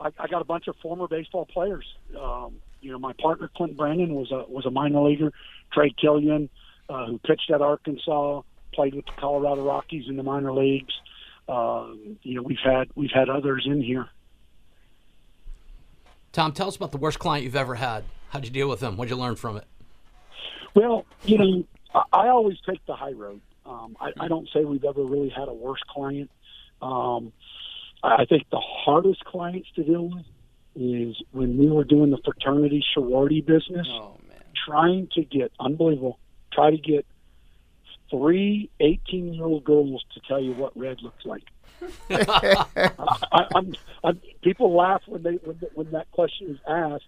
I, 0.00 0.10
I 0.18 0.26
got 0.28 0.42
a 0.42 0.44
bunch 0.44 0.68
of 0.68 0.76
former 0.82 1.06
baseball 1.06 1.46
players. 1.46 1.84
Um, 2.20 2.56
you 2.80 2.92
know, 2.92 2.98
my 2.98 3.12
partner 3.14 3.50
Clint 3.56 3.76
Brandon 3.76 4.14
was 4.14 4.30
a 4.32 4.44
was 4.48 4.66
a 4.66 4.70
minor 4.70 5.02
leaguer. 5.02 5.32
Trey 5.72 5.94
Killian, 6.00 6.48
uh, 6.88 7.06
who 7.06 7.18
pitched 7.18 7.50
at 7.50 7.60
Arkansas, 7.60 8.42
played 8.72 8.94
with 8.94 9.06
the 9.06 9.12
Colorado 9.18 9.64
Rockies 9.64 10.08
in 10.08 10.16
the 10.16 10.22
minor 10.22 10.52
leagues. 10.52 10.94
Um, 11.48 12.18
you 12.22 12.34
know, 12.34 12.42
we've 12.42 12.58
had 12.64 12.88
we've 12.94 13.10
had 13.12 13.28
others 13.28 13.64
in 13.66 13.82
here. 13.82 14.08
Tom, 16.32 16.52
tell 16.52 16.68
us 16.68 16.76
about 16.76 16.92
the 16.92 16.98
worst 16.98 17.18
client 17.18 17.44
you've 17.44 17.56
ever 17.56 17.74
had. 17.74 18.04
How'd 18.30 18.44
you 18.44 18.50
deal 18.50 18.68
with 18.68 18.80
them? 18.80 18.96
What'd 18.96 19.10
you 19.10 19.16
learn 19.16 19.36
from 19.36 19.56
it? 19.56 19.64
Well, 20.78 21.04
you 21.24 21.38
know, 21.38 21.64
I, 21.92 22.02
I 22.12 22.28
always 22.28 22.56
take 22.68 22.84
the 22.86 22.94
high 22.94 23.10
road. 23.12 23.40
Um, 23.66 23.96
I, 24.00 24.10
I 24.20 24.28
don't 24.28 24.48
say 24.54 24.64
we've 24.64 24.84
ever 24.84 25.02
really 25.02 25.28
had 25.28 25.48
a 25.48 25.52
worse 25.52 25.82
client. 25.90 26.30
Um, 26.80 27.32
I 28.02 28.22
I 28.22 28.24
think 28.26 28.44
the 28.50 28.60
hardest 28.60 29.24
clients 29.24 29.68
to 29.74 29.82
deal 29.82 30.08
with 30.08 30.24
is 30.76 31.16
when 31.32 31.58
we 31.58 31.68
were 31.68 31.82
doing 31.82 32.10
the 32.12 32.18
fraternity 32.24 32.84
sorority 32.94 33.40
business, 33.40 33.88
trying 34.66 35.08
to 35.14 35.24
get 35.24 35.50
unbelievable, 35.58 36.20
try 36.52 36.70
to 36.70 36.76
get 36.78 37.04
three 38.08 38.70
18 38.78 39.34
year 39.34 39.44
old 39.44 39.64
girls 39.64 40.04
to 40.14 40.20
tell 40.28 40.40
you 40.40 40.52
what 40.52 40.76
red 40.78 40.98
looks 41.02 41.26
like. 41.26 41.42
I, 42.10 43.44
I'm, 43.54 43.74
I'm, 44.04 44.20
people 44.44 44.76
laugh 44.76 45.02
when 45.08 45.24
they 45.24 45.38
when, 45.42 45.60
when 45.74 45.90
that 45.90 46.08
question 46.12 46.50
is 46.50 46.58
asked. 46.68 47.04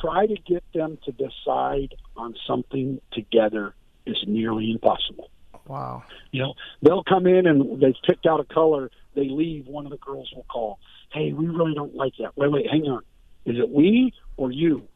Try 0.00 0.26
to 0.26 0.36
get 0.36 0.64
them 0.74 0.98
to 1.04 1.12
decide 1.12 1.94
on 2.16 2.34
something 2.46 3.00
together 3.12 3.74
is 4.06 4.16
nearly 4.26 4.70
impossible. 4.70 5.30
Wow. 5.66 6.04
You 6.30 6.42
know, 6.42 6.54
they'll 6.82 7.04
come 7.04 7.26
in 7.26 7.46
and 7.46 7.80
they've 7.80 7.94
picked 8.06 8.26
out 8.26 8.40
a 8.40 8.44
color. 8.44 8.90
They 9.14 9.28
leave. 9.28 9.66
One 9.66 9.84
of 9.84 9.90
the 9.90 9.98
girls 9.98 10.32
will 10.34 10.46
call. 10.48 10.78
Hey, 11.12 11.32
we 11.32 11.46
really 11.46 11.74
don't 11.74 11.94
like 11.94 12.14
that. 12.20 12.36
Wait, 12.36 12.50
wait, 12.50 12.70
hang 12.70 12.84
on. 12.84 13.02
Is 13.44 13.58
it 13.58 13.68
we 13.68 14.12
or 14.36 14.50
you? 14.50 14.86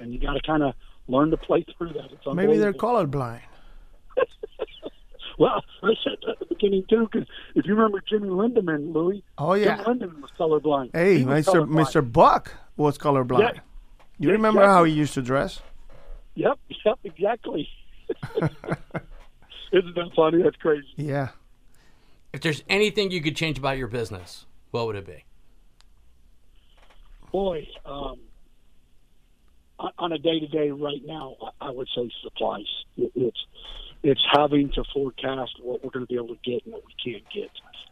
And 0.00 0.12
you 0.12 0.20
got 0.20 0.34
to 0.34 0.40
kind 0.40 0.62
of 0.62 0.74
learn 1.06 1.30
to 1.30 1.36
play 1.36 1.64
through 1.76 1.92
that. 1.94 2.10
It's 2.12 2.22
Maybe 2.34 2.58
they're 2.58 2.72
colorblind. 2.72 3.40
Well, 5.38 5.62
I 5.84 5.94
said 6.02 6.16
that 6.26 6.32
at 6.32 6.38
the 6.40 6.46
beginning 6.46 6.84
too, 6.90 7.08
because 7.10 7.28
if 7.54 7.64
you 7.64 7.74
remember 7.76 8.02
Jimmy 8.08 8.28
Lindeman, 8.28 8.92
Luis. 8.92 9.22
Oh, 9.38 9.54
yeah. 9.54 9.76
Jimmy 9.84 10.00
Lindeman 10.00 10.20
was 10.20 10.32
colorblind. 10.38 10.90
Hey, 10.92 11.18
He 11.18 11.24
was 11.24 11.46
Mr. 11.46 11.64
colorblind. 11.64 11.86
Mr. 11.86 12.12
Buck 12.12 12.54
was 12.76 12.98
colorblind. 12.98 13.54
Yeah. 13.54 13.60
You 14.18 14.28
Yeah, 14.28 14.32
remember 14.32 14.64
how 14.64 14.84
he 14.84 14.92
used 14.92 15.14
to 15.14 15.22
dress? 15.22 15.60
Yep, 16.34 16.58
yep, 16.84 16.98
exactly. 17.04 17.68
Isn't 19.72 19.94
that 19.94 20.10
funny? 20.16 20.42
That's 20.42 20.56
crazy. 20.56 20.86
Yeah. 20.96 21.28
If 22.32 22.40
there's 22.40 22.62
anything 22.68 23.10
you 23.10 23.20
could 23.22 23.36
change 23.36 23.58
about 23.58 23.78
your 23.78 23.88
business, 23.88 24.46
what 24.70 24.86
would 24.86 24.96
it 24.96 25.06
be? 25.06 25.24
Boy, 27.32 27.66
um, 27.84 28.18
on- 29.78 29.92
on 29.98 30.12
a 30.12 30.18
day 30.18 30.40
to 30.40 30.46
day 30.46 30.70
right 30.70 31.04
now, 31.04 31.36
I- 31.60 31.66
I 31.68 31.70
would 31.70 31.88
say 31.94 32.10
supplies. 32.22 32.66
It's 32.96 33.44
it's 34.04 34.24
having 34.30 34.70
to 34.70 34.84
forecast 34.94 35.58
what 35.60 35.82
we're 35.82 35.90
going 35.90 36.06
to 36.06 36.08
be 36.08 36.14
able 36.14 36.28
to 36.28 36.40
get 36.44 36.64
and 36.64 36.72
what 36.72 36.84
we 36.86 36.94
can't 37.12 37.24
get. 37.30 37.50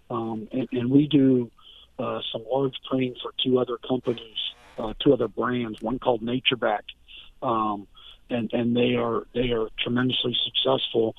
Um, 0.08 0.46
and, 0.52 0.68
and 0.70 0.88
we 0.88 1.08
do 1.08 1.50
uh, 1.98 2.20
some 2.30 2.44
large 2.48 2.74
printing 2.88 3.16
for 3.20 3.32
two 3.42 3.58
other 3.58 3.76
companies, 3.78 4.36
uh, 4.78 4.94
two 5.02 5.12
other 5.12 5.28
brands. 5.28 5.80
One 5.80 5.98
called 5.98 6.22
NatureBack, 6.22 6.82
um, 7.42 7.86
and 8.30 8.50
and 8.52 8.76
they 8.76 8.96
are 8.96 9.26
they 9.34 9.50
are 9.50 9.68
tremendously 9.78 10.36
successful 10.44 11.14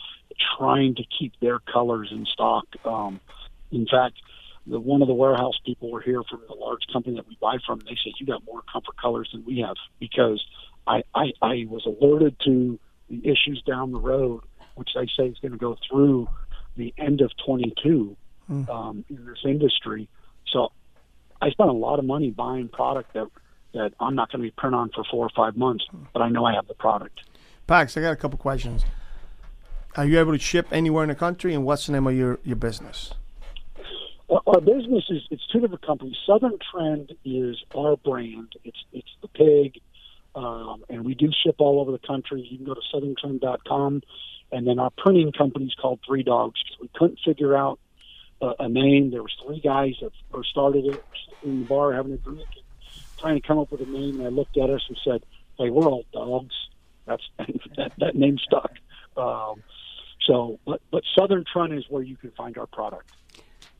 trying 0.58 0.96
to 0.96 1.04
keep 1.18 1.34
their 1.40 1.60
colors 1.60 2.10
in 2.12 2.26
stock. 2.26 2.66
Um, 2.86 3.20
in 3.72 3.88
fact, 3.88 4.16
the 4.66 4.80
one 4.80 5.02
of 5.02 5.08
the 5.08 5.14
warehouse 5.14 5.58
people 5.66 5.92
were 5.92 6.02
here 6.02 6.22
from 6.30 6.42
the 6.48 6.56
large 6.56 6.82
company 6.92 7.16
that 7.16 7.28
we 7.28 7.38
buy 7.42 7.58
from. 7.66 7.80
And 7.80 7.88
they 7.88 7.98
said 8.04 8.14
you 8.20 8.26
got 8.26 8.44
more 8.46 8.62
comfort 8.72 8.98
colors 9.02 9.30
than 9.32 9.44
we 9.46 9.60
have 9.60 9.76
because 10.00 10.44
I 10.86 11.04
I, 11.16 11.32
I 11.42 11.66
was 11.68 11.86
alerted 11.86 12.36
to 12.46 12.80
the 13.10 13.22
issues 13.24 13.64
down 13.66 13.92
the 13.92 14.00
road, 14.00 14.42
which 14.76 14.90
they 14.94 15.08
say 15.18 15.28
is 15.28 15.38
going 15.40 15.54
to 15.54 15.58
go 15.58 15.78
through 15.90 16.28
the 16.76 16.94
end 16.98 17.22
of 17.22 17.32
22 17.46 18.16
um, 18.70 19.04
in 19.10 19.26
this 19.26 19.40
industry. 19.44 20.08
So 20.52 20.72
I 21.42 21.50
spent 21.50 21.70
a 21.70 21.74
lot 21.74 22.00
of 22.00 22.06
money 22.06 22.32
buying 22.32 22.70
product 22.70 23.14
that 23.14 23.28
that 23.78 23.94
I'm 24.00 24.16
not 24.16 24.32
going 24.32 24.42
to 24.42 24.48
be 24.48 24.52
print 24.52 24.76
on 24.76 24.90
for 24.94 25.04
four 25.10 25.26
or 25.26 25.32
five 25.36 25.56
months, 25.56 25.86
but 26.14 26.22
I 26.22 26.30
know 26.30 26.46
I 26.46 26.54
have 26.54 26.68
the 26.68 26.74
product. 26.74 27.22
Pags, 27.68 27.98
I 27.98 28.02
got 28.02 28.12
a 28.12 28.16
couple 28.16 28.38
questions. 28.38 28.84
Are 29.96 30.06
you 30.06 30.20
able 30.20 30.34
to 30.34 30.40
ship 30.40 30.68
anywhere 30.72 31.04
in 31.04 31.10
the 31.10 31.16
country, 31.16 31.54
and 31.54 31.66
what's 31.66 31.88
the 31.88 31.94
name 31.94 32.08
of 32.08 32.16
your, 32.16 32.40
your 32.44 32.56
business? 32.56 33.14
Well, 34.28 34.44
our 34.46 34.62
business 34.62 35.06
is 35.10 35.22
it's 35.32 35.46
two 35.52 35.62
different 35.62 35.86
companies. 35.86 36.16
Southern 36.26 36.58
Trend 36.72 37.14
is 37.24 37.58
our 37.76 37.96
brand. 37.96 38.54
It's 38.66 38.78
it's 38.92 39.10
the 39.22 39.30
pig, 39.30 39.82
um, 40.36 40.84
and 40.90 41.06
we 41.06 41.16
do 41.16 41.30
ship 41.44 41.56
all 41.60 41.80
over 41.80 41.92
the 41.92 42.06
country. 42.06 42.42
You 42.42 42.58
can 42.58 42.66
go 42.66 42.74
to 42.74 42.82
southerntrend.com, 42.94 44.04
and 44.52 44.68
then 44.68 44.80
our 44.80 44.92
printing 44.98 45.32
company 45.32 45.66
is 45.66 45.76
called 45.82 46.00
Three 46.06 46.24
Dogs 46.24 46.62
because 46.64 46.82
we 46.82 46.90
couldn't 46.94 47.20
figure 47.26 47.56
out 47.56 47.80
a, 48.42 48.54
a 48.60 48.70
name. 48.70 49.12
There 49.12 49.24
was 49.24 49.36
three 49.46 49.62
guys 49.62 49.94
that 50.02 50.12
first 50.32 50.50
started 50.50 50.86
it 50.86 51.04
in 51.44 51.62
the 51.62 51.66
bar 51.66 51.94
having 51.94 52.12
a 52.12 52.18
drink, 52.18 52.48
and 52.56 52.66
trying 53.20 53.42
to 53.42 53.48
come 53.48 53.60
up 53.60 53.72
with 53.72 53.82
a 53.82 53.86
name. 53.86 54.20
And 54.20 54.28
I 54.28 54.30
looked 54.30 54.58
at 54.58 54.70
us 54.70 54.82
and 54.88 54.98
said, 55.04 55.24
"Hey, 55.58 55.70
we're 55.70 55.86
all 55.86 56.06
dogs." 56.14 56.56
That's 57.06 57.24
that 57.78 57.92
that 57.98 58.16
name 58.16 58.38
stuck. 58.38 58.72
Um, 59.16 59.64
so, 60.26 60.60
but 60.66 60.82
but 60.92 61.04
Southern 61.18 61.46
Trend 61.52 61.74
is 61.74 61.86
where 61.90 62.04
you 62.04 62.16
can 62.16 62.32
find 62.32 62.58
our 62.58 62.68
product. 62.68 63.12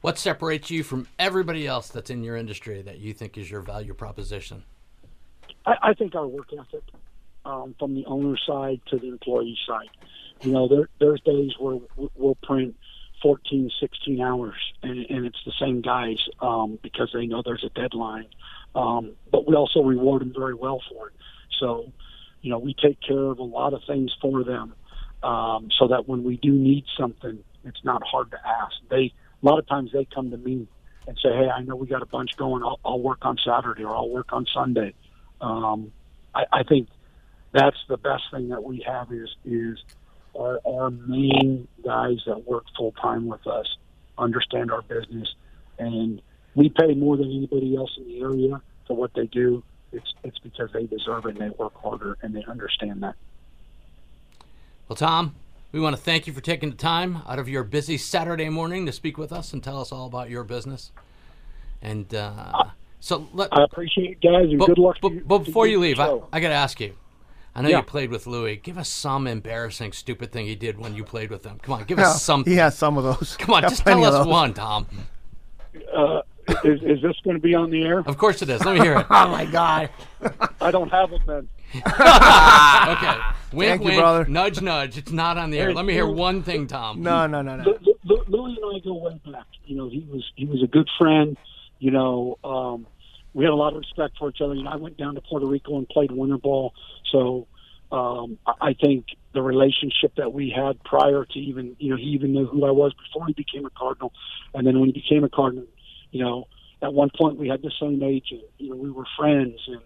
What 0.02 0.18
separates 0.18 0.70
you 0.70 0.84
from 0.84 1.08
everybody 1.18 1.66
else 1.66 1.90
that's 1.90 2.10
in 2.10 2.24
your 2.24 2.36
industry 2.36 2.82
that 2.84 3.00
you 3.00 3.14
think 3.14 3.38
is 3.38 3.50
your 3.50 3.62
value 3.62 3.94
proposition? 3.94 4.64
I, 5.66 5.76
I 5.82 5.94
think 5.94 6.16
our 6.16 6.28
work 6.28 6.50
ethic, 6.54 6.84
um, 7.46 7.76
from 7.80 7.96
the 7.96 8.06
owner 8.06 8.38
side 8.46 8.80
to 8.90 9.00
the 9.00 9.08
employee 9.08 9.58
side. 9.68 9.90
You 10.42 10.52
know, 10.52 10.68
there, 10.68 10.90
there's 11.00 11.20
days 11.22 11.52
where 11.60 11.80
we'll 12.16 12.38
print 12.44 12.76
14, 13.22 13.72
16 13.80 14.22
hours, 14.22 14.56
and, 14.84 15.06
and 15.10 15.26
it's 15.26 15.40
the 15.46 15.54
same 15.60 15.82
guys 15.82 16.18
um, 16.40 16.78
because 16.82 17.10
they 17.14 17.26
know 17.26 17.42
there's 17.44 17.64
a 17.64 17.70
deadline. 17.70 18.28
Um, 18.76 19.14
but 19.32 19.48
we 19.48 19.56
also 19.56 19.82
reward 19.82 20.22
them 20.22 20.34
very 20.36 20.54
well 20.54 20.82
for 20.90 21.08
it. 21.08 21.14
So, 21.60 21.92
you 22.42 22.52
know, 22.52 22.60
we 22.60 22.74
take 22.74 23.00
care 23.02 23.32
of 23.32 23.40
a 23.40 23.44
lot 23.44 23.74
of 23.74 23.82
things 23.88 24.16
for 24.22 24.44
them 24.44 24.76
um, 25.24 25.70
so 25.78 25.88
that 25.88 26.08
when 26.08 26.24
we 26.24 26.38
do 26.38 26.52
need 26.52 26.86
something, 26.98 27.44
it's 27.64 27.84
not 27.84 28.04
hard 28.04 28.32
to 28.32 28.38
ask. 28.46 28.76
They 28.90 29.14
a 29.42 29.46
lot 29.46 29.60
of 29.60 29.68
times 29.68 29.92
they 29.94 30.06
come 30.14 30.32
to 30.32 30.38
me 30.38 30.68
and 31.08 31.18
say, 31.22 31.30
"Hey, 31.30 31.50
I 31.50 31.62
know 31.62 31.76
we 31.76 31.88
got 31.88 32.02
a 32.02 32.08
bunch 32.08 32.32
going. 32.38 32.64
I'll, 32.64 32.80
I'll 32.86 33.00
work 33.00 33.20
on 33.24 33.38
Saturday 33.44 33.84
or 33.84 33.96
I'll 33.96 34.10
work 34.10 34.32
on 34.32 34.46
Sunday." 34.54 34.94
Um, 35.42 35.92
I, 36.34 36.46
I 36.52 36.64
think 36.64 36.90
that's 37.54 37.78
the 37.88 37.98
best 37.98 38.24
thing 38.32 38.50
that 38.50 38.64
we 38.64 38.86
have 38.88 39.12
is 39.12 39.30
is 39.46 39.78
our, 40.38 40.60
our 40.66 40.90
main 40.90 41.68
guys 41.84 42.18
that 42.26 42.48
work 42.48 42.66
full 42.78 42.92
time 42.94 43.28
with 43.28 43.46
us 43.48 43.66
understand 44.18 44.72
our 44.72 44.82
business, 44.84 45.34
and 45.78 46.22
we 46.56 46.70
pay 46.70 46.94
more 46.94 47.18
than 47.18 47.32
anybody 47.32 47.76
else 47.76 47.92
in 47.98 48.08
the 48.08 48.20
area 48.20 48.62
for 48.88 48.96
what 48.96 49.12
they 49.14 49.28
do. 49.28 49.64
It's 49.92 50.14
it's 50.24 50.40
because 50.40 50.70
they 50.74 50.86
deserve 50.86 51.26
it 51.26 51.38
and 51.38 51.52
they 51.52 51.56
work 51.58 51.74
harder 51.76 52.18
and 52.22 52.36
they 52.36 52.44
understand 52.46 53.04
that. 53.04 53.16
Well, 54.88 54.96
Tom, 54.96 55.36
we 55.72 55.80
want 55.80 55.96
to 55.96 56.02
thank 56.02 56.28
you 56.28 56.34
for 56.34 56.42
taking 56.42 56.72
the 56.72 56.76
time 56.76 57.20
out 57.28 57.40
of 57.40 57.48
your 57.48 57.64
busy 57.64 57.98
Saturday 57.98 58.50
morning 58.50 58.86
to 58.86 58.92
speak 58.92 59.18
with 59.18 59.32
us 59.32 59.54
and 59.54 59.64
tell 59.64 59.80
us 59.80 59.92
all 59.92 60.08
about 60.08 60.30
your 60.30 60.44
business. 60.44 60.92
And 61.82 62.14
uh, 62.14 62.66
so 63.00 63.28
let, 63.34 63.50
I 63.54 63.64
appreciate 63.64 64.12
it, 64.12 64.22
guys, 64.22 64.50
and 64.50 64.60
good 64.60 64.78
luck. 64.78 64.98
But, 65.02 65.10
to 65.10 65.16
you, 65.16 65.24
but 65.26 65.40
before 65.40 65.68
you 65.68 65.74
you 65.74 65.80
leave, 65.80 66.00
I. 66.00 66.20
I 66.34 66.40
got 66.40 66.50
to 66.50 66.56
ask 66.56 66.80
you. 66.80 66.96
I 67.58 67.62
know 67.64 67.70
Yeah. 67.70 67.78
you 67.78 67.84
played 67.84 68.12
with 68.12 68.28
Luis. 68.28 68.60
Give 68.62 68.78
us 68.78 68.88
some 68.88 69.26
embarrassing, 69.26 69.92
stupid 69.92 70.32
thing 70.32 70.46
he 70.46 70.56
did 70.56 70.78
when 70.78 70.94
you 70.96 71.04
played 71.04 71.32
with 71.32 71.44
him. 71.44 71.58
Come 71.64 71.74
on, 71.74 71.84
give 71.86 71.98
Yeah, 71.98 72.12
us 72.12 72.22
some. 72.22 72.46
He 72.46 72.56
has 72.56 72.78
some 72.78 72.98
of 73.00 73.04
those. 73.04 73.36
Come 73.38 73.56
on, 73.56 73.64
just 73.64 73.84
tell 73.84 74.04
us 74.06 74.14
those. 74.14 74.28
one, 74.28 74.54
Tom. 74.54 74.86
uh, 75.94 76.22
is, 76.64 76.82
is 76.84 77.02
this 77.02 77.16
going 77.24 77.36
to 77.36 77.42
be 77.42 77.56
on 77.56 77.72
the 77.72 77.82
air? 77.84 78.00
Of 78.06 78.18
course 78.20 78.42
it 78.44 78.50
is. 78.50 78.64
Let 78.64 78.76
me 78.76 78.82
hear 78.82 79.00
it. 79.00 79.08
oh 79.10 79.28
my 79.28 79.46
God! 79.46 79.90
I 80.62 80.70
don't 80.72 80.90
have 80.90 81.10
them 81.10 81.22
then. 81.26 81.50
okay. 81.76 83.18
Wink, 83.52 83.82
Thank 83.82 83.92
you, 83.92 84.00
brother. 84.00 84.26
Nudge, 84.26 84.62
nudge. 84.62 84.98
It's 84.98 85.12
not 85.12 85.38
on 85.38 85.50
the 85.50 85.60
air. 85.60 85.74
Let 85.74 85.84
me 85.86 85.94
hear 85.94 86.08
one 86.08 86.44
thing, 86.44 86.68
Tom. 86.68 87.02
No, 87.02 87.28
no, 87.28 87.42
no, 87.42 87.56
no. 87.58 87.64
Lu- 87.64 87.96
Lu- 88.06 88.24
Luis 88.28 88.58
and 88.62 88.76
I 88.76 88.80
go 88.86 88.94
way 88.94 89.20
back. 89.32 89.46
You 89.66 89.76
know, 89.78 89.90
he 89.90 90.08
was 90.10 90.24
he 90.36 90.46
was 90.46 90.62
a 90.64 90.68
good 90.68 90.88
friend. 90.98 91.36
You 91.80 91.92
know, 91.92 92.38
um, 92.44 92.88
we 93.38 93.44
had 93.44 93.52
a 93.52 93.56
lot 93.56 93.74
of 93.74 93.78
respect 93.78 94.18
for 94.18 94.30
each 94.30 94.42
other. 94.42 94.56
You 94.56 94.64
know, 94.64 94.72
I 94.72 94.78
went 94.78 94.98
down 94.98 95.14
to 95.14 95.22
Puerto 95.22 95.46
Rico 95.46 95.78
and 95.78 95.88
played 95.88 96.12
winter 96.12 96.40
ball, 96.40 96.74
so 97.12 97.48
um, 97.92 98.40
I 98.48 98.74
think 98.74 99.06
the 99.34 99.44
relationship 99.44 100.16
that 100.18 100.34
we 100.34 100.50
had 100.50 100.84
prior 100.84 101.24
to 101.24 101.40
even 101.40 101.76
you 101.78 101.92
know 101.92 101.98
he 101.98 102.06
even 102.06 102.34
knew 102.34 102.48
who 102.48 102.66
I 102.66 102.72
was 102.72 102.94
before 102.96 103.28
he 103.28 103.34
became 103.34 103.64
a 103.68 103.70
Cardinal, 103.70 104.12
and 104.56 104.66
then 104.66 104.80
when 104.80 104.90
he 104.90 104.92
became 104.92 105.24
a 105.24 105.30
Cardinal, 105.30 105.68
you 106.10 106.24
know, 106.24 106.48
at 106.82 106.96
one 106.96 107.12
point 107.16 107.38
we 107.38 107.48
had 107.48 107.62
the 107.62 107.72
same 107.80 108.02
age, 108.02 108.26
and 108.32 108.42
you 108.58 108.72
know 108.72 108.76
we 108.76 108.90
were 108.90 109.06
friends 109.16 109.60
and 109.68 109.82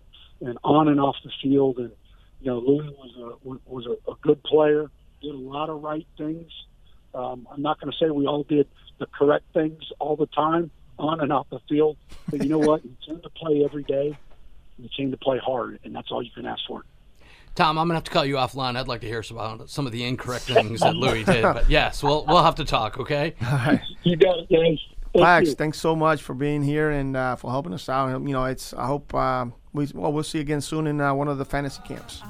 and 0.48 0.58
on 0.64 0.88
and 0.88 1.02
off 1.02 1.18
the 1.26 1.32
field, 1.44 1.78
and 1.78 1.92
you 2.40 2.52
know 2.52 2.60
Luis 2.60 2.90
was 2.98 3.38
a 3.44 3.70
was 3.70 3.86
a, 3.86 4.12
a 4.12 4.16
good 4.22 4.42
player, 4.44 4.90
did 5.22 5.36
a 5.36 5.38
lot 5.38 5.70
of 5.70 5.84
right 5.84 6.08
things. 6.18 6.50
Um, 7.14 7.46
I'm 7.52 7.62
not 7.62 7.82
going 7.82 7.92
to 7.92 7.98
say 7.98 8.10
we 8.12 8.28
all 8.28 8.44
did 8.44 8.70
the 8.98 9.08
correct 9.08 9.44
things 9.54 9.84
all 10.00 10.16
the 10.16 10.28
time 10.28 10.72
on 11.02 11.20
and 11.20 11.34
off 11.34 11.48
the 11.50 11.60
field, 11.68 11.98
but 12.30 12.44
you 12.44 12.50
know 12.50 12.60
what? 12.60 12.84
You 12.86 12.96
came 13.06 13.20
to 13.22 13.30
play 13.30 13.64
every 13.66 13.84
day. 13.84 14.18
You 14.78 14.90
came 14.96 15.12
to 15.12 15.18
play 15.18 15.38
hard, 15.38 15.80
and 15.84 15.96
that's 15.96 16.12
all 16.12 16.24
you 16.24 16.32
can 16.32 16.46
ask 16.46 16.62
for. 16.68 16.84
Tom, 17.56 17.78
I'm 17.78 17.88
gonna 17.88 17.96
have 17.96 18.06
to 18.06 18.12
call 18.12 18.24
you 18.26 18.36
offline. 18.36 18.78
I'd 18.78 18.88
like 18.88 19.02
to 19.02 19.08
hear 19.08 19.22
some 19.24 19.38
about 19.38 19.70
some 19.70 19.86
of 19.86 19.92
the 19.92 20.06
incorrect 20.06 20.46
things 20.46 20.80
that 20.80 20.96
Luis 20.96 21.26
did. 21.26 21.42
But 21.44 21.70
yes, 21.70 22.02
we'll 22.02 22.26
we'll 22.26 22.44
have 22.44 22.56
to 22.56 22.66
talk. 22.66 23.00
Okay. 23.00 23.34
You 24.04 24.16
got 24.16 24.40
it, 24.40 24.50
guys. 24.50 24.80
Thank 25.14 25.26
Pags, 25.26 25.46
you. 25.46 25.54
thanks 25.54 25.80
so 25.80 25.96
much 25.96 26.24
for 26.24 26.34
being 26.34 26.64
here 26.64 26.90
and 26.90 27.16
uh, 27.16 27.36
for 27.36 27.52
helping 27.52 27.72
us 27.72 27.88
out. 27.88 28.10
You 28.20 28.34
know, 28.34 28.46
it's. 28.46 28.74
I 28.74 28.88
hope 28.88 29.14
uh, 29.14 29.46
we 29.74 29.88
well 29.94 30.12
we'll 30.12 30.24
see 30.24 30.40
you 30.40 30.42
again 30.42 30.62
soon 30.62 30.88
in 30.88 31.00
uh, 31.00 31.14
one 31.14 31.28
of 31.28 31.38
the 31.38 31.46
fantasy 31.46 31.82
camps. 31.86 32.24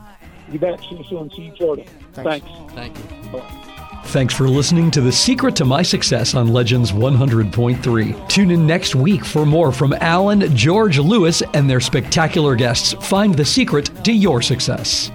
You 0.52 0.60
bet. 0.60 0.80
See 0.82 0.96
you 0.96 1.04
soon. 1.08 1.30
See 1.30 1.44
you 1.44 1.52
in 1.52 1.56
Florida. 1.56 1.86
Thanks. 2.14 2.46
Thanks. 2.74 2.74
Thank 2.74 2.98
you. 2.98 3.81
Thanks 4.06 4.34
for 4.34 4.50
listening 4.50 4.92
to 4.92 5.02
The 5.02 5.12
Secret 5.12 5.56
to 5.58 5.66
My 5.66 5.82
Success 5.82 6.36
on 6.36 6.52
Legends 6.52 6.92
100.3. 6.92 8.28
Tune 8.28 8.52
in 8.52 8.68
next 8.68 8.94
week 8.94 9.24
for 9.24 9.46
more 9.46 9.72
from 9.72 9.94
Alan, 9.94 10.54
George, 10.56 11.00
Luis, 11.00 11.42
and 11.54 11.70
their 11.70 11.80
spectacular 11.80 12.56
guests. 12.56 12.94
Find 13.08 13.34
the 13.34 13.46
secret 13.46 13.90
to 14.04 14.12
your 14.12 14.42
success. 14.42 15.12